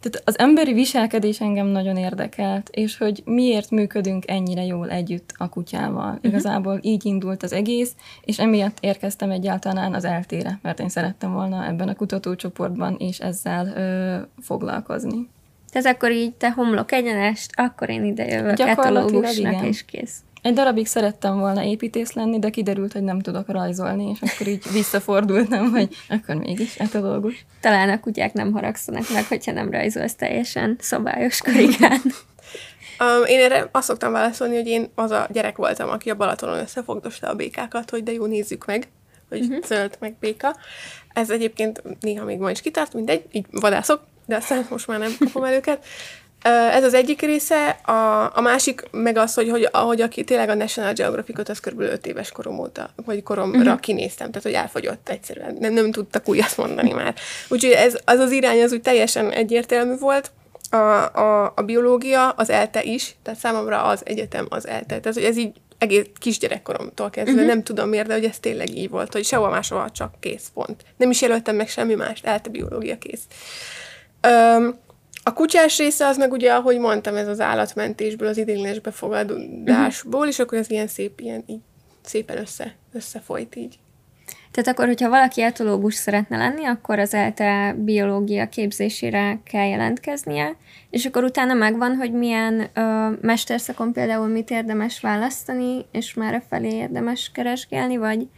tehát 0.00 0.28
az 0.28 0.38
emberi 0.38 0.72
viselkedés 0.72 1.40
engem 1.40 1.66
nagyon 1.66 1.96
érdekelt, 1.96 2.68
és 2.68 2.98
hogy 2.98 3.22
miért 3.24 3.70
működünk 3.70 4.30
ennyire 4.30 4.64
jól 4.64 4.90
együtt 4.90 5.34
a 5.38 5.48
kutyával. 5.48 6.10
Uh-huh. 6.10 6.24
Igazából 6.24 6.78
így 6.82 7.04
indult 7.04 7.42
az 7.42 7.52
egész, 7.52 7.92
és 8.24 8.38
emiatt 8.38 8.76
érkeztem 8.80 9.30
egyáltalán 9.30 9.94
az 9.94 10.04
eltére, 10.04 10.58
mert 10.62 10.80
én 10.80 10.88
szerettem 10.88 11.32
volna 11.32 11.66
ebben 11.66 11.88
a 11.88 11.94
kutatócsoportban 11.94 12.96
és 12.98 13.18
ezzel 13.18 13.66
ö, 13.66 14.42
foglalkozni. 14.42 15.28
Tehát 15.70 15.94
akkor 15.94 16.12
így 16.12 16.32
te 16.32 16.50
homlok 16.50 16.92
egyenest, 16.92 17.50
akkor 17.54 17.90
én 17.90 18.04
ide 18.04 18.26
jövök 18.26 18.56
katalógusnak, 18.56 19.66
és 19.66 19.84
kész. 19.84 20.22
Egy 20.42 20.54
darabig 20.54 20.86
szerettem 20.86 21.38
volna 21.38 21.64
építész 21.64 22.12
lenni, 22.12 22.38
de 22.38 22.50
kiderült, 22.50 22.92
hogy 22.92 23.02
nem 23.02 23.20
tudok 23.20 23.48
rajzolni, 23.48 24.10
és 24.10 24.30
akkor 24.30 24.46
így 24.46 24.62
visszafordultam, 24.72 25.70
hogy 25.70 25.96
akkor 26.08 26.34
mégis 26.34 26.76
etológus. 26.76 27.44
Talán 27.60 27.88
a 27.88 28.00
kutyák 28.00 28.32
nem 28.32 28.52
haragszanak 28.52 29.10
meg, 29.12 29.26
hogyha 29.26 29.52
nem 29.52 29.70
rajzolsz 29.70 30.14
teljesen 30.14 30.76
szabályos 30.80 31.40
karikán. 31.40 32.00
Um, 33.02 33.24
én 33.24 33.40
erre 33.40 33.68
azt 33.72 33.86
szoktam 33.86 34.12
válaszolni, 34.12 34.56
hogy 34.56 34.66
én 34.66 34.90
az 34.94 35.10
a 35.10 35.26
gyerek 35.32 35.56
voltam, 35.56 35.88
aki 35.88 36.10
a 36.10 36.16
Balatonon 36.16 36.58
összefogdosta 36.58 37.28
a 37.28 37.34
békákat, 37.34 37.90
hogy 37.90 38.02
de 38.02 38.12
jó, 38.12 38.26
nézzük 38.26 38.66
meg, 38.66 38.88
hogy 39.28 39.40
uh-huh. 39.40 39.64
zöld 39.64 39.96
meg 40.00 40.16
béka. 40.20 40.56
Ez 41.12 41.30
egyébként 41.30 41.82
néha 42.00 42.24
még 42.24 42.38
ma 42.38 42.50
is 42.50 42.60
kitart, 42.60 42.94
mindegy, 42.94 43.24
így 43.32 43.46
vadászok, 43.50 44.02
de 44.26 44.36
aztán 44.36 44.66
most 44.70 44.86
már 44.86 44.98
nem 44.98 45.12
kapom 45.18 45.44
el 45.44 45.54
őket. 45.54 45.84
Ez 46.42 46.84
az 46.84 46.94
egyik 46.94 47.20
része, 47.20 47.68
a, 47.68 48.30
a 48.34 48.40
másik 48.40 48.82
meg 48.90 49.16
az, 49.16 49.34
hogy, 49.34 49.48
hogy 49.48 49.68
ahogy 49.72 50.00
aki 50.00 50.24
tényleg 50.24 50.48
a 50.48 50.54
National 50.54 50.92
Geographic-ot, 50.92 51.48
az 51.48 51.60
kb. 51.60 51.80
5 51.80 52.06
éves 52.06 52.32
korom 52.32 52.58
óta, 52.58 52.90
vagy 53.04 53.22
koromra 53.22 53.58
uh-huh. 53.58 53.80
kinéztem, 53.80 54.28
tehát 54.28 54.42
hogy 54.42 54.52
elfogyott 54.52 55.08
egyszerűen, 55.08 55.56
nem, 55.60 55.72
nem 55.72 55.90
tudtak 55.90 56.28
újat 56.28 56.56
mondani 56.56 56.92
már. 56.92 57.14
Úgyhogy 57.48 57.72
ez, 57.72 57.98
az 58.04 58.18
az 58.18 58.30
irány 58.30 58.62
az 58.62 58.72
úgy 58.72 58.82
teljesen 58.82 59.30
egyértelmű 59.30 59.96
volt, 59.96 60.30
a, 60.70 60.76
a, 61.14 61.52
a 61.56 61.62
biológia, 61.62 62.28
az 62.28 62.50
ELTE 62.50 62.82
is, 62.82 63.14
tehát 63.22 63.40
számomra 63.40 63.82
az 63.82 64.02
egyetem 64.04 64.46
az 64.48 64.66
ELTE. 64.68 65.00
Tehát, 65.00 65.14
hogy 65.14 65.24
ez 65.24 65.36
így 65.36 65.52
egész 65.78 66.06
kisgyerekkoromtól 66.18 67.10
kezdve, 67.10 67.32
uh-huh. 67.32 67.48
nem 67.48 67.62
tudom 67.62 67.88
miért, 67.88 68.06
de 68.06 68.14
hogy 68.14 68.24
ez 68.24 68.38
tényleg 68.38 68.76
így 68.76 68.90
volt, 68.90 69.12
hogy 69.12 69.24
sehol 69.24 69.50
máshol 69.50 69.90
csak 69.90 70.14
kész 70.20 70.50
pont. 70.54 70.84
Nem 70.96 71.10
is 71.10 71.22
jelöltem 71.22 71.56
meg 71.56 71.68
semmi 71.68 71.94
mást, 71.94 72.26
ELTE 72.26 72.50
biológia 72.50 72.98
kész. 72.98 73.22
Um, 74.28 74.78
a 75.22 75.32
kutyás 75.32 75.78
része 75.78 76.06
az 76.06 76.16
meg 76.16 76.32
ugye, 76.32 76.52
ahogy 76.52 76.78
mondtam, 76.78 77.16
ez 77.16 77.28
az 77.28 77.40
állatmentésből, 77.40 78.28
az 78.28 78.36
idénylenes 78.38 78.80
befogadásból, 78.80 80.12
uh-huh. 80.12 80.28
és 80.28 80.38
akkor 80.38 80.58
ez 80.58 80.70
ilyen 80.70 80.86
szép, 80.86 81.20
ilyen 81.20 81.42
így 81.46 81.60
szépen 82.02 82.38
össze, 82.38 82.74
összefolyt 82.92 83.56
így. 83.56 83.78
Tehát 84.50 84.70
akkor, 84.70 84.86
hogyha 84.86 85.08
valaki 85.08 85.42
etológus 85.42 85.94
szeretne 85.94 86.36
lenni, 86.36 86.64
akkor 86.64 86.98
az 86.98 87.14
ELTE 87.14 87.74
biológia 87.78 88.48
képzésére 88.48 89.40
kell 89.44 89.68
jelentkeznie, 89.68 90.56
és 90.90 91.04
akkor 91.04 91.24
utána 91.24 91.54
megvan, 91.54 91.96
hogy 91.96 92.12
milyen 92.12 92.70
ö, 92.74 93.08
mesterszakon 93.20 93.92
például 93.92 94.26
mit 94.26 94.50
érdemes 94.50 95.00
választani, 95.00 95.86
és 95.92 96.14
már 96.14 96.42
felé 96.48 96.74
érdemes 96.74 97.30
keresgélni, 97.34 97.96
vagy 97.96 98.28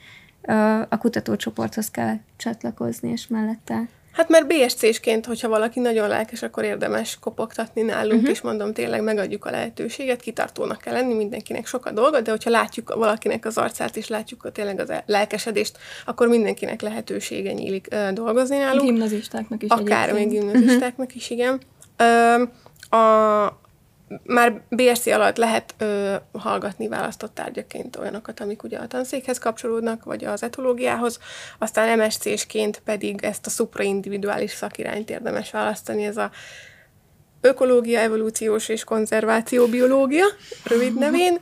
ö, 0.43 0.53
a 0.89 0.99
kutatócsoporthoz 0.99 1.91
kell 1.91 2.16
csatlakozni, 2.37 3.11
és 3.11 3.26
mellette 3.26 3.89
Hát 4.12 4.28
mert 4.28 4.46
BSC-sként, 4.46 5.26
hogyha 5.26 5.48
valaki 5.48 5.80
nagyon 5.80 6.08
lelkes, 6.08 6.42
akkor 6.42 6.64
érdemes 6.64 7.18
kopogtatni 7.20 7.82
nálunk, 7.82 8.12
uh-huh. 8.12 8.30
és 8.30 8.40
mondom, 8.40 8.72
tényleg 8.72 9.02
megadjuk 9.02 9.44
a 9.44 9.50
lehetőséget, 9.50 10.20
kitartónak 10.20 10.80
kell 10.80 10.92
lenni, 10.92 11.14
mindenkinek 11.14 11.66
sok 11.66 11.86
a 11.86 11.90
dolga, 11.90 12.20
de 12.20 12.30
hogyha 12.30 12.50
látjuk 12.50 12.94
valakinek 12.94 13.44
az 13.44 13.58
arcát, 13.58 13.96
és 13.96 14.08
látjuk 14.08 14.44
a 14.44 14.50
tényleg 14.50 14.80
az 14.80 14.92
lelkesedést, 15.06 15.78
akkor 16.04 16.28
mindenkinek 16.28 16.80
lehetősége 16.80 17.52
nyílik 17.52 17.88
uh, 17.92 18.10
dolgozni 18.10 18.56
nálunk. 18.56 18.82
Gimnazistáknak 18.82 19.62
is 19.62 19.70
Akár 19.70 20.12
még 20.12 20.28
gimnazistáknak 20.28 21.06
uh-huh. 21.06 21.16
is, 21.16 21.30
igen. 21.30 21.60
Uh, 21.98 22.48
a, 23.00 23.60
már 24.22 24.60
BSC 24.68 25.06
alatt 25.06 25.36
lehet 25.36 25.74
ö, 25.78 26.14
hallgatni 26.32 26.88
választott 26.88 27.34
tárgyaként 27.34 27.96
olyanokat, 27.96 28.40
amik 28.40 28.62
ugye 28.62 28.78
a 28.78 28.86
tanszékhez 28.86 29.38
kapcsolódnak, 29.38 30.04
vagy 30.04 30.24
az 30.24 30.42
etológiához, 30.42 31.18
aztán 31.58 31.98
MSC-sként 31.98 32.82
pedig 32.84 33.24
ezt 33.24 33.46
a 33.46 33.50
supraindividuális 33.50 34.50
szakirányt 34.50 35.10
érdemes 35.10 35.50
választani, 35.50 36.04
ez 36.04 36.16
a 36.16 36.30
ökológia, 37.42 38.00
evolúciós 38.00 38.68
és 38.68 38.84
konzerváció 38.84 39.66
biológia, 39.66 40.24
rövid 40.64 40.98
nevén, 40.98 41.38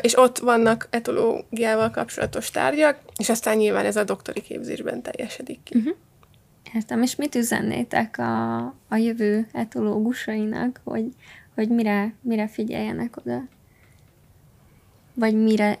és 0.00 0.18
ott 0.18 0.38
vannak 0.38 0.88
etológiával 0.90 1.90
kapcsolatos 1.90 2.50
tárgyak, 2.50 2.98
és 3.18 3.28
aztán 3.28 3.56
nyilván 3.56 3.84
ez 3.84 3.96
a 3.96 4.04
doktori 4.04 4.40
képzésben 4.40 5.02
teljesedik 5.02 5.62
ki. 5.62 5.78
Uh-huh. 5.78 5.94
Értem, 6.74 7.02
és 7.02 7.16
mit 7.16 7.34
üzennétek 7.34 8.18
a, 8.18 8.58
a 8.88 8.96
jövő 8.96 9.46
etológusainak, 9.52 10.80
hogy 10.84 11.04
hogy 11.54 11.68
mire, 11.68 12.14
mire 12.22 12.48
figyeljenek 12.48 13.16
oda. 13.16 13.42
Vagy 15.14 15.42
mire, 15.42 15.78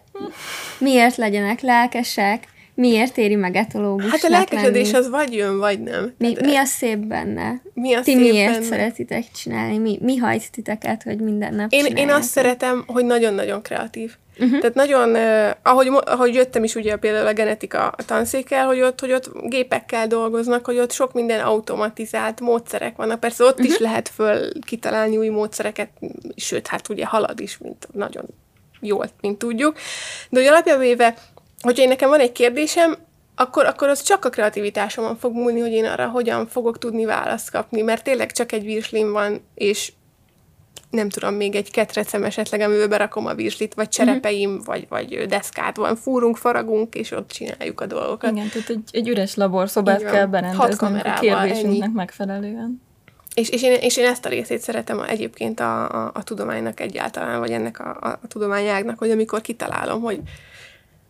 miért 0.78 1.16
legyenek 1.16 1.60
lelkesek, 1.60 2.46
miért 2.74 3.18
éri 3.18 3.34
meg 3.34 3.56
etológusnak 3.56 4.10
Hát 4.12 4.22
a 4.24 4.28
lelkesedés 4.28 4.90
lenni. 4.90 5.04
az 5.04 5.10
vagy 5.10 5.34
jön, 5.34 5.58
vagy 5.58 5.80
nem. 5.82 6.12
Mi, 6.18 6.34
mi 6.40 6.56
a 6.56 6.64
szép 6.64 6.98
benne? 6.98 7.62
Mi 7.74 7.94
a 7.94 8.00
Ti 8.00 8.12
szép 8.12 8.20
miért 8.30 8.52
benne? 8.52 8.64
szeretitek 8.64 9.30
csinálni? 9.30 9.78
Mi, 9.78 9.98
mi 10.02 10.16
hajt 10.16 10.50
titeket, 10.52 11.02
hogy 11.02 11.18
minden 11.20 11.54
nap 11.54 11.72
én, 11.72 11.84
én 11.96 12.10
azt 12.10 12.28
szeretem, 12.30 12.84
hogy 12.86 13.04
nagyon-nagyon 13.04 13.62
kreatív. 13.62 14.14
Uh-huh. 14.42 14.58
Tehát 14.58 14.74
nagyon, 14.74 15.10
uh, 15.10 15.50
ahogy, 15.62 15.90
ahogy 16.04 16.34
jöttem 16.34 16.64
is 16.64 16.74
ugye 16.74 16.96
például 16.96 17.26
a 17.26 17.32
genetika 17.32 17.94
tanszékkel, 18.06 18.66
hogy 18.66 18.80
ott, 18.80 19.00
hogy 19.00 19.12
ott 19.12 19.30
gépekkel 19.48 20.06
dolgoznak, 20.06 20.64
hogy 20.64 20.78
ott 20.78 20.92
sok 20.92 21.12
minden 21.12 21.40
automatizált 21.40 22.40
módszerek 22.40 22.96
vannak. 22.96 23.20
Persze 23.20 23.44
ott 23.44 23.58
uh-huh. 23.58 23.66
is 23.66 23.78
lehet 23.78 24.08
föl 24.08 24.60
kitalálni 24.60 25.16
új 25.16 25.28
módszereket, 25.28 25.88
sőt, 26.36 26.66
hát 26.66 26.88
ugye 26.88 27.06
halad 27.06 27.40
is, 27.40 27.58
mint 27.58 27.88
nagyon 27.92 28.24
jól, 28.80 29.08
mint 29.20 29.38
tudjuk. 29.38 29.76
De 30.30 30.38
hogy 30.38 30.48
alapjában 30.48 30.82
véve, 30.82 31.14
hogyha 31.60 31.82
én 31.82 31.88
nekem 31.88 32.08
van 32.08 32.20
egy 32.20 32.32
kérdésem, 32.32 32.96
akkor, 33.34 33.66
akkor 33.66 33.88
az 33.88 34.02
csak 34.02 34.24
a 34.24 34.30
kreativitásomon 34.30 35.16
fog 35.16 35.34
múlni, 35.34 35.60
hogy 35.60 35.72
én 35.72 35.84
arra 35.84 36.08
hogyan 36.08 36.46
fogok 36.46 36.78
tudni 36.78 37.04
választ 37.04 37.50
kapni, 37.50 37.82
mert 37.82 38.04
tényleg 38.04 38.32
csak 38.32 38.52
egy 38.52 38.64
virslim 38.64 39.12
van, 39.12 39.46
és 39.54 39.92
nem 40.92 41.08
tudom, 41.08 41.34
még 41.34 41.54
egy 41.54 41.70
ketrecem 41.70 42.24
esetleg, 42.24 42.60
amivel 42.60 42.88
berakom 42.88 43.26
a 43.26 43.34
virslit, 43.34 43.74
vagy 43.74 43.88
cserepeim, 43.88 44.50
uh-huh. 44.50 44.64
vagy, 44.64 44.86
vagy 44.88 45.26
deszkát 45.28 45.76
van, 45.76 45.96
fúrunk, 45.96 46.36
faragunk, 46.36 46.94
és 46.94 47.10
ott 47.10 47.30
csináljuk 47.30 47.80
a 47.80 47.86
dolgokat. 47.86 48.30
Igen, 48.30 48.48
tehát 48.48 48.68
egy, 48.68 48.82
egy 48.90 49.08
üres 49.08 49.34
laborszobát 49.34 50.02
kell 50.04 50.26
berendezni 50.26 51.00
a 51.00 51.18
kérdésünknek 51.20 51.82
ennyi. 51.82 51.94
megfelelően. 51.94 52.82
És, 53.34 53.48
és, 53.48 53.62
én, 53.62 53.72
és 53.80 53.96
én 53.96 54.04
ezt 54.04 54.26
a 54.26 54.28
részét 54.28 54.60
szeretem 54.60 55.00
egyébként 55.00 55.60
a, 55.60 56.04
a, 56.04 56.10
a 56.14 56.22
tudománynak 56.22 56.80
egyáltalán, 56.80 57.38
vagy 57.38 57.50
ennek 57.50 57.78
a, 57.78 57.96
a, 58.00 58.08
a 58.22 58.26
tudományágnak, 58.28 58.98
hogy 58.98 59.10
amikor 59.10 59.40
kitalálom, 59.40 60.02
hogy, 60.02 60.20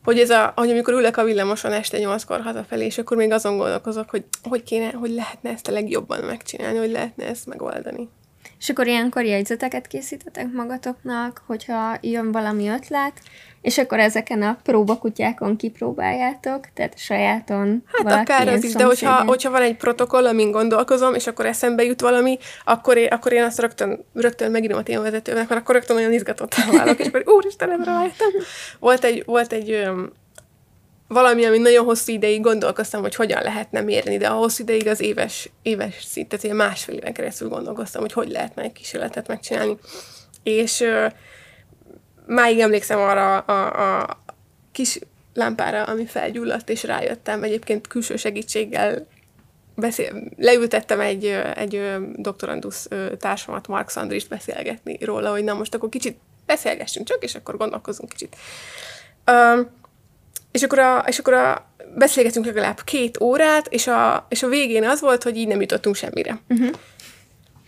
hogy 0.04 0.18
ez 0.18 0.30
a, 0.30 0.52
hogy 0.56 0.70
amikor 0.70 0.94
ülök 0.94 1.16
a 1.16 1.24
villamoson 1.24 1.72
este 1.72 1.98
nyolckor 1.98 2.40
hazafelé, 2.40 2.84
és 2.84 2.98
akkor 2.98 3.16
még 3.16 3.32
azon 3.32 3.56
gondolkozok, 3.56 4.10
hogy 4.10 4.24
hogy 4.42 4.62
kéne, 4.62 4.90
hogy 4.90 5.10
lehetne 5.10 5.50
ezt 5.50 5.68
a 5.68 5.72
legjobban 5.72 6.24
megcsinálni, 6.24 6.78
hogy 6.78 6.90
lehetne 6.90 7.26
ezt 7.26 7.46
megoldani. 7.46 8.08
És 8.62 8.68
akkor 8.68 8.86
ilyenkor 8.86 9.24
jegyzeteket 9.24 9.86
készítetek 9.86 10.52
magatoknak, 10.52 11.42
hogyha 11.46 11.98
jön 12.00 12.32
valami 12.32 12.68
ötlet, 12.68 13.12
és 13.62 13.78
akkor 13.78 13.98
ezeken 13.98 14.42
a 14.42 14.58
próbakutyákon 14.62 15.56
kipróbáljátok, 15.56 16.64
tehát 16.74 16.98
sajáton 16.98 17.82
Hát 17.92 18.20
akár 18.20 18.48
az 18.48 18.64
is, 18.64 18.72
de 18.72 18.84
hogyha, 18.84 19.24
hogyha 19.24 19.50
van 19.50 19.62
egy 19.62 19.76
protokoll, 19.76 20.26
amin 20.26 20.50
gondolkozom, 20.50 21.14
és 21.14 21.26
akkor 21.26 21.46
eszembe 21.46 21.82
jut 21.82 22.00
valami, 22.00 22.38
akkor 22.64 22.96
én, 22.96 23.08
akkor 23.08 23.32
én 23.32 23.42
azt 23.42 23.60
rögtön, 23.60 24.04
rögtön 24.14 24.50
megírom 24.50 24.78
a 24.78 24.82
témavezetőnek, 24.82 25.48
mert 25.48 25.60
akkor 25.60 25.74
rögtön 25.74 25.96
nagyon 25.96 26.12
izgatott 26.12 26.54
válok, 26.54 26.98
és 26.98 27.06
akkor 27.06 27.22
úristen, 27.26 27.68
nem 27.68 27.84
rájöttem. 27.84 28.28
Volt 28.78 29.04
egy, 29.04 29.22
volt 29.26 29.52
egy 29.52 29.86
valami, 31.12 31.44
ami 31.44 31.58
nagyon 31.58 31.84
hosszú 31.84 32.12
ideig 32.12 32.40
gondolkoztam, 32.40 33.00
hogy 33.00 33.14
hogyan 33.14 33.42
lehetne 33.42 33.80
mérni, 33.80 34.16
de 34.16 34.28
a 34.28 34.34
hosszú 34.34 34.62
ideig 34.62 34.86
az 34.86 35.00
éves, 35.00 35.50
éves 35.62 36.04
szint, 36.04 36.28
tehát 36.28 36.56
másfél 36.56 36.94
éven 36.94 37.12
keresztül 37.12 37.48
gondolkoztam, 37.48 38.00
hogy 38.00 38.12
hogy 38.12 38.30
lehetne 38.30 38.62
egy 38.62 38.72
kísérletet 38.72 39.28
megcsinálni. 39.28 39.76
És 40.42 40.80
uh, 40.80 41.12
máig 42.26 42.58
emlékszem 42.58 42.98
arra 42.98 43.38
a, 43.38 44.00
a 44.00 44.22
kis 44.72 44.98
lámpára, 45.34 45.82
ami 45.82 46.06
felgyulladt, 46.06 46.68
és 46.68 46.82
rájöttem 46.82 47.42
egyébként 47.42 47.86
külső 47.86 48.16
segítséggel 48.16 49.06
beszél, 49.74 50.22
leültettem 50.36 51.00
egy, 51.00 51.24
egy 51.54 51.96
doktorandusz 52.16 52.88
társamat, 53.18 53.68
Mark 53.68 53.90
Sandrist 53.90 54.28
beszélgetni 54.28 54.98
róla, 55.04 55.30
hogy 55.30 55.44
na 55.44 55.54
most 55.54 55.74
akkor 55.74 55.88
kicsit 55.88 56.18
beszélgessünk 56.46 57.06
csak, 57.06 57.22
és 57.22 57.34
akkor 57.34 57.56
gondolkozunk 57.56 58.10
kicsit. 58.10 58.36
Um, 59.30 59.80
és 60.52 60.62
akkor, 60.62 60.78
a, 60.78 61.04
és 61.06 61.18
akkor 61.18 61.32
a, 61.32 61.66
beszélgetünk 61.94 62.46
legalább 62.46 62.80
két 62.84 63.20
órát, 63.20 63.66
és 63.68 63.86
a, 63.86 64.26
és 64.28 64.42
a 64.42 64.48
végén 64.48 64.84
az 64.84 65.00
volt, 65.00 65.22
hogy 65.22 65.36
így 65.36 65.46
nem 65.46 65.60
jutottunk 65.60 65.96
semmire. 65.96 66.40
Uh-huh. 66.48 66.70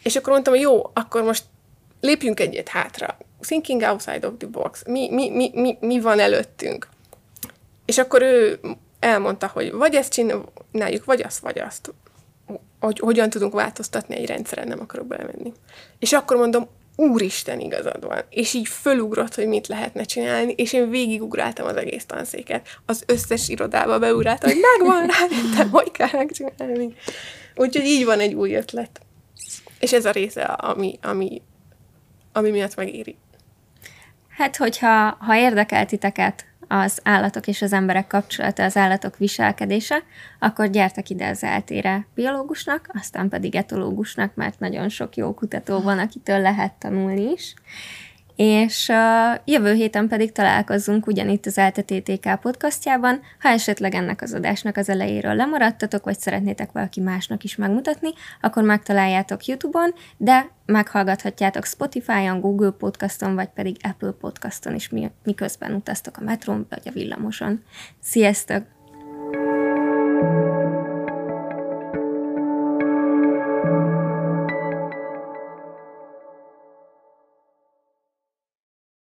És 0.03 0.16
akkor 0.16 0.32
mondtam, 0.32 0.53
hogy 0.53 0.62
jó, 0.62 0.91
akkor 0.93 1.22
most 1.22 1.45
lépjünk 2.01 2.41
egyet 2.41 2.68
hátra. 2.68 3.16
Thinking 3.41 3.82
outside 3.82 4.26
of 4.26 4.32
the 4.39 4.49
box. 4.49 4.82
Mi, 4.87 5.11
mi, 5.11 5.30
mi, 5.30 5.51
mi, 5.55 5.76
mi 5.80 6.01
van 6.01 6.18
előttünk? 6.18 6.89
És 7.85 7.99
akkor 7.99 8.22
ő 8.22 8.61
elmondta, 8.99 9.51
hogy 9.53 9.72
vagy 9.72 9.95
ezt 9.95 10.12
csináljuk, 10.12 11.05
vagy 11.05 11.22
azt, 11.22 11.39
vagy 11.39 11.59
azt. 11.59 11.95
Hogy 12.80 12.99
hogyan 12.99 13.30
tudunk 13.30 13.53
változtatni 13.53 14.16
egy 14.16 14.26
rendszeren, 14.26 14.68
nem 14.68 14.80
akarok 14.80 15.07
belemenni. 15.07 15.53
És 15.99 16.12
akkor 16.12 16.37
mondom, 16.37 16.68
úristen 16.97 17.61
igazad 17.61 18.05
van. 18.07 18.22
És 18.30 18.55
így 18.55 18.68
fölugrott, 18.68 19.34
hogy 19.34 19.47
mit 19.47 19.66
lehetne 19.66 20.05
csinálni, 20.05 20.53
és 20.57 20.72
én 20.72 20.90
végigugráltam 20.90 21.66
az 21.66 21.76
egész 21.76 22.05
tanszéket. 22.05 22.68
Az 22.86 23.03
összes 23.07 23.49
irodába 23.49 23.99
beugráltam, 23.99 24.51
hogy 24.51 24.61
megvan 24.78 25.07
rá, 25.07 25.66
hogy 25.70 25.90
kell 25.90 26.09
megcsinálni. 26.12 26.95
Úgyhogy 27.55 27.84
így 27.84 28.05
van 28.05 28.20
egy 28.20 28.34
új 28.34 28.55
ötlet. 28.55 29.01
És 29.80 29.92
ez 29.92 30.05
a 30.05 30.11
része, 30.11 30.42
ami, 30.42 30.99
ami, 31.03 31.42
ami 32.32 32.51
miatt 32.51 32.76
megéri. 32.76 33.16
Hát, 34.28 34.57
hogyha 34.57 35.16
ha 35.20 35.36
érdekel 35.36 35.86
titeket 35.86 36.47
az 36.83 37.01
állatok 37.03 37.47
és 37.47 37.62
az 37.62 37.72
emberek 37.72 38.07
kapcsolata, 38.07 38.62
az 38.62 38.77
állatok 38.77 39.16
viselkedése, 39.18 40.03
akkor 40.39 40.70
gyertek 40.70 41.11
ide 41.11 41.29
az 41.29 41.43
eltére 41.43 42.07
biológusnak, 42.14 42.89
aztán 42.93 43.29
pedig 43.29 43.55
etológusnak, 43.55 44.35
mert 44.35 44.59
nagyon 44.59 44.89
sok 44.89 45.16
jó 45.16 45.35
kutató 45.35 45.81
van, 45.81 45.99
akitől 45.99 46.41
lehet 46.41 46.72
tanulni 46.72 47.31
is 47.31 47.55
és 48.37 48.89
uh, 48.89 49.41
jövő 49.45 49.72
héten 49.72 50.09
pedig 50.09 50.32
találkozzunk 50.32 51.07
ugyanitt 51.07 51.47
az 51.47 51.57
LTTTK 51.57 52.41
podcastjában. 52.41 53.20
Ha 53.41 53.49
esetleg 53.49 53.95
ennek 53.95 54.22
az 54.22 54.35
adásnak 54.35 54.76
az 54.76 54.89
elejéről 54.89 55.35
lemaradtatok, 55.35 56.05
vagy 56.05 56.18
szeretnétek 56.18 56.72
valaki 56.72 57.01
másnak 57.01 57.45
is 57.45 57.57
megmutatni, 57.57 58.09
akkor 58.41 58.62
megtaláljátok 58.62 59.45
YouTube-on, 59.45 59.95
de 60.16 60.49
meghallgathatjátok 60.66 61.64
Spotify-on, 61.64 62.41
Google 62.41 62.70
Podcaston, 62.70 63.35
vagy 63.35 63.49
pedig 63.49 63.76
Apple 63.82 64.12
Podcaston 64.20 64.74
is, 64.74 64.91
miközben 65.24 65.74
utaztok 65.74 66.16
a 66.16 66.24
metrón 66.24 66.66
vagy 66.68 66.82
a 66.85 66.91
villamoson. 66.91 67.62
Sziasztok! 68.01 68.62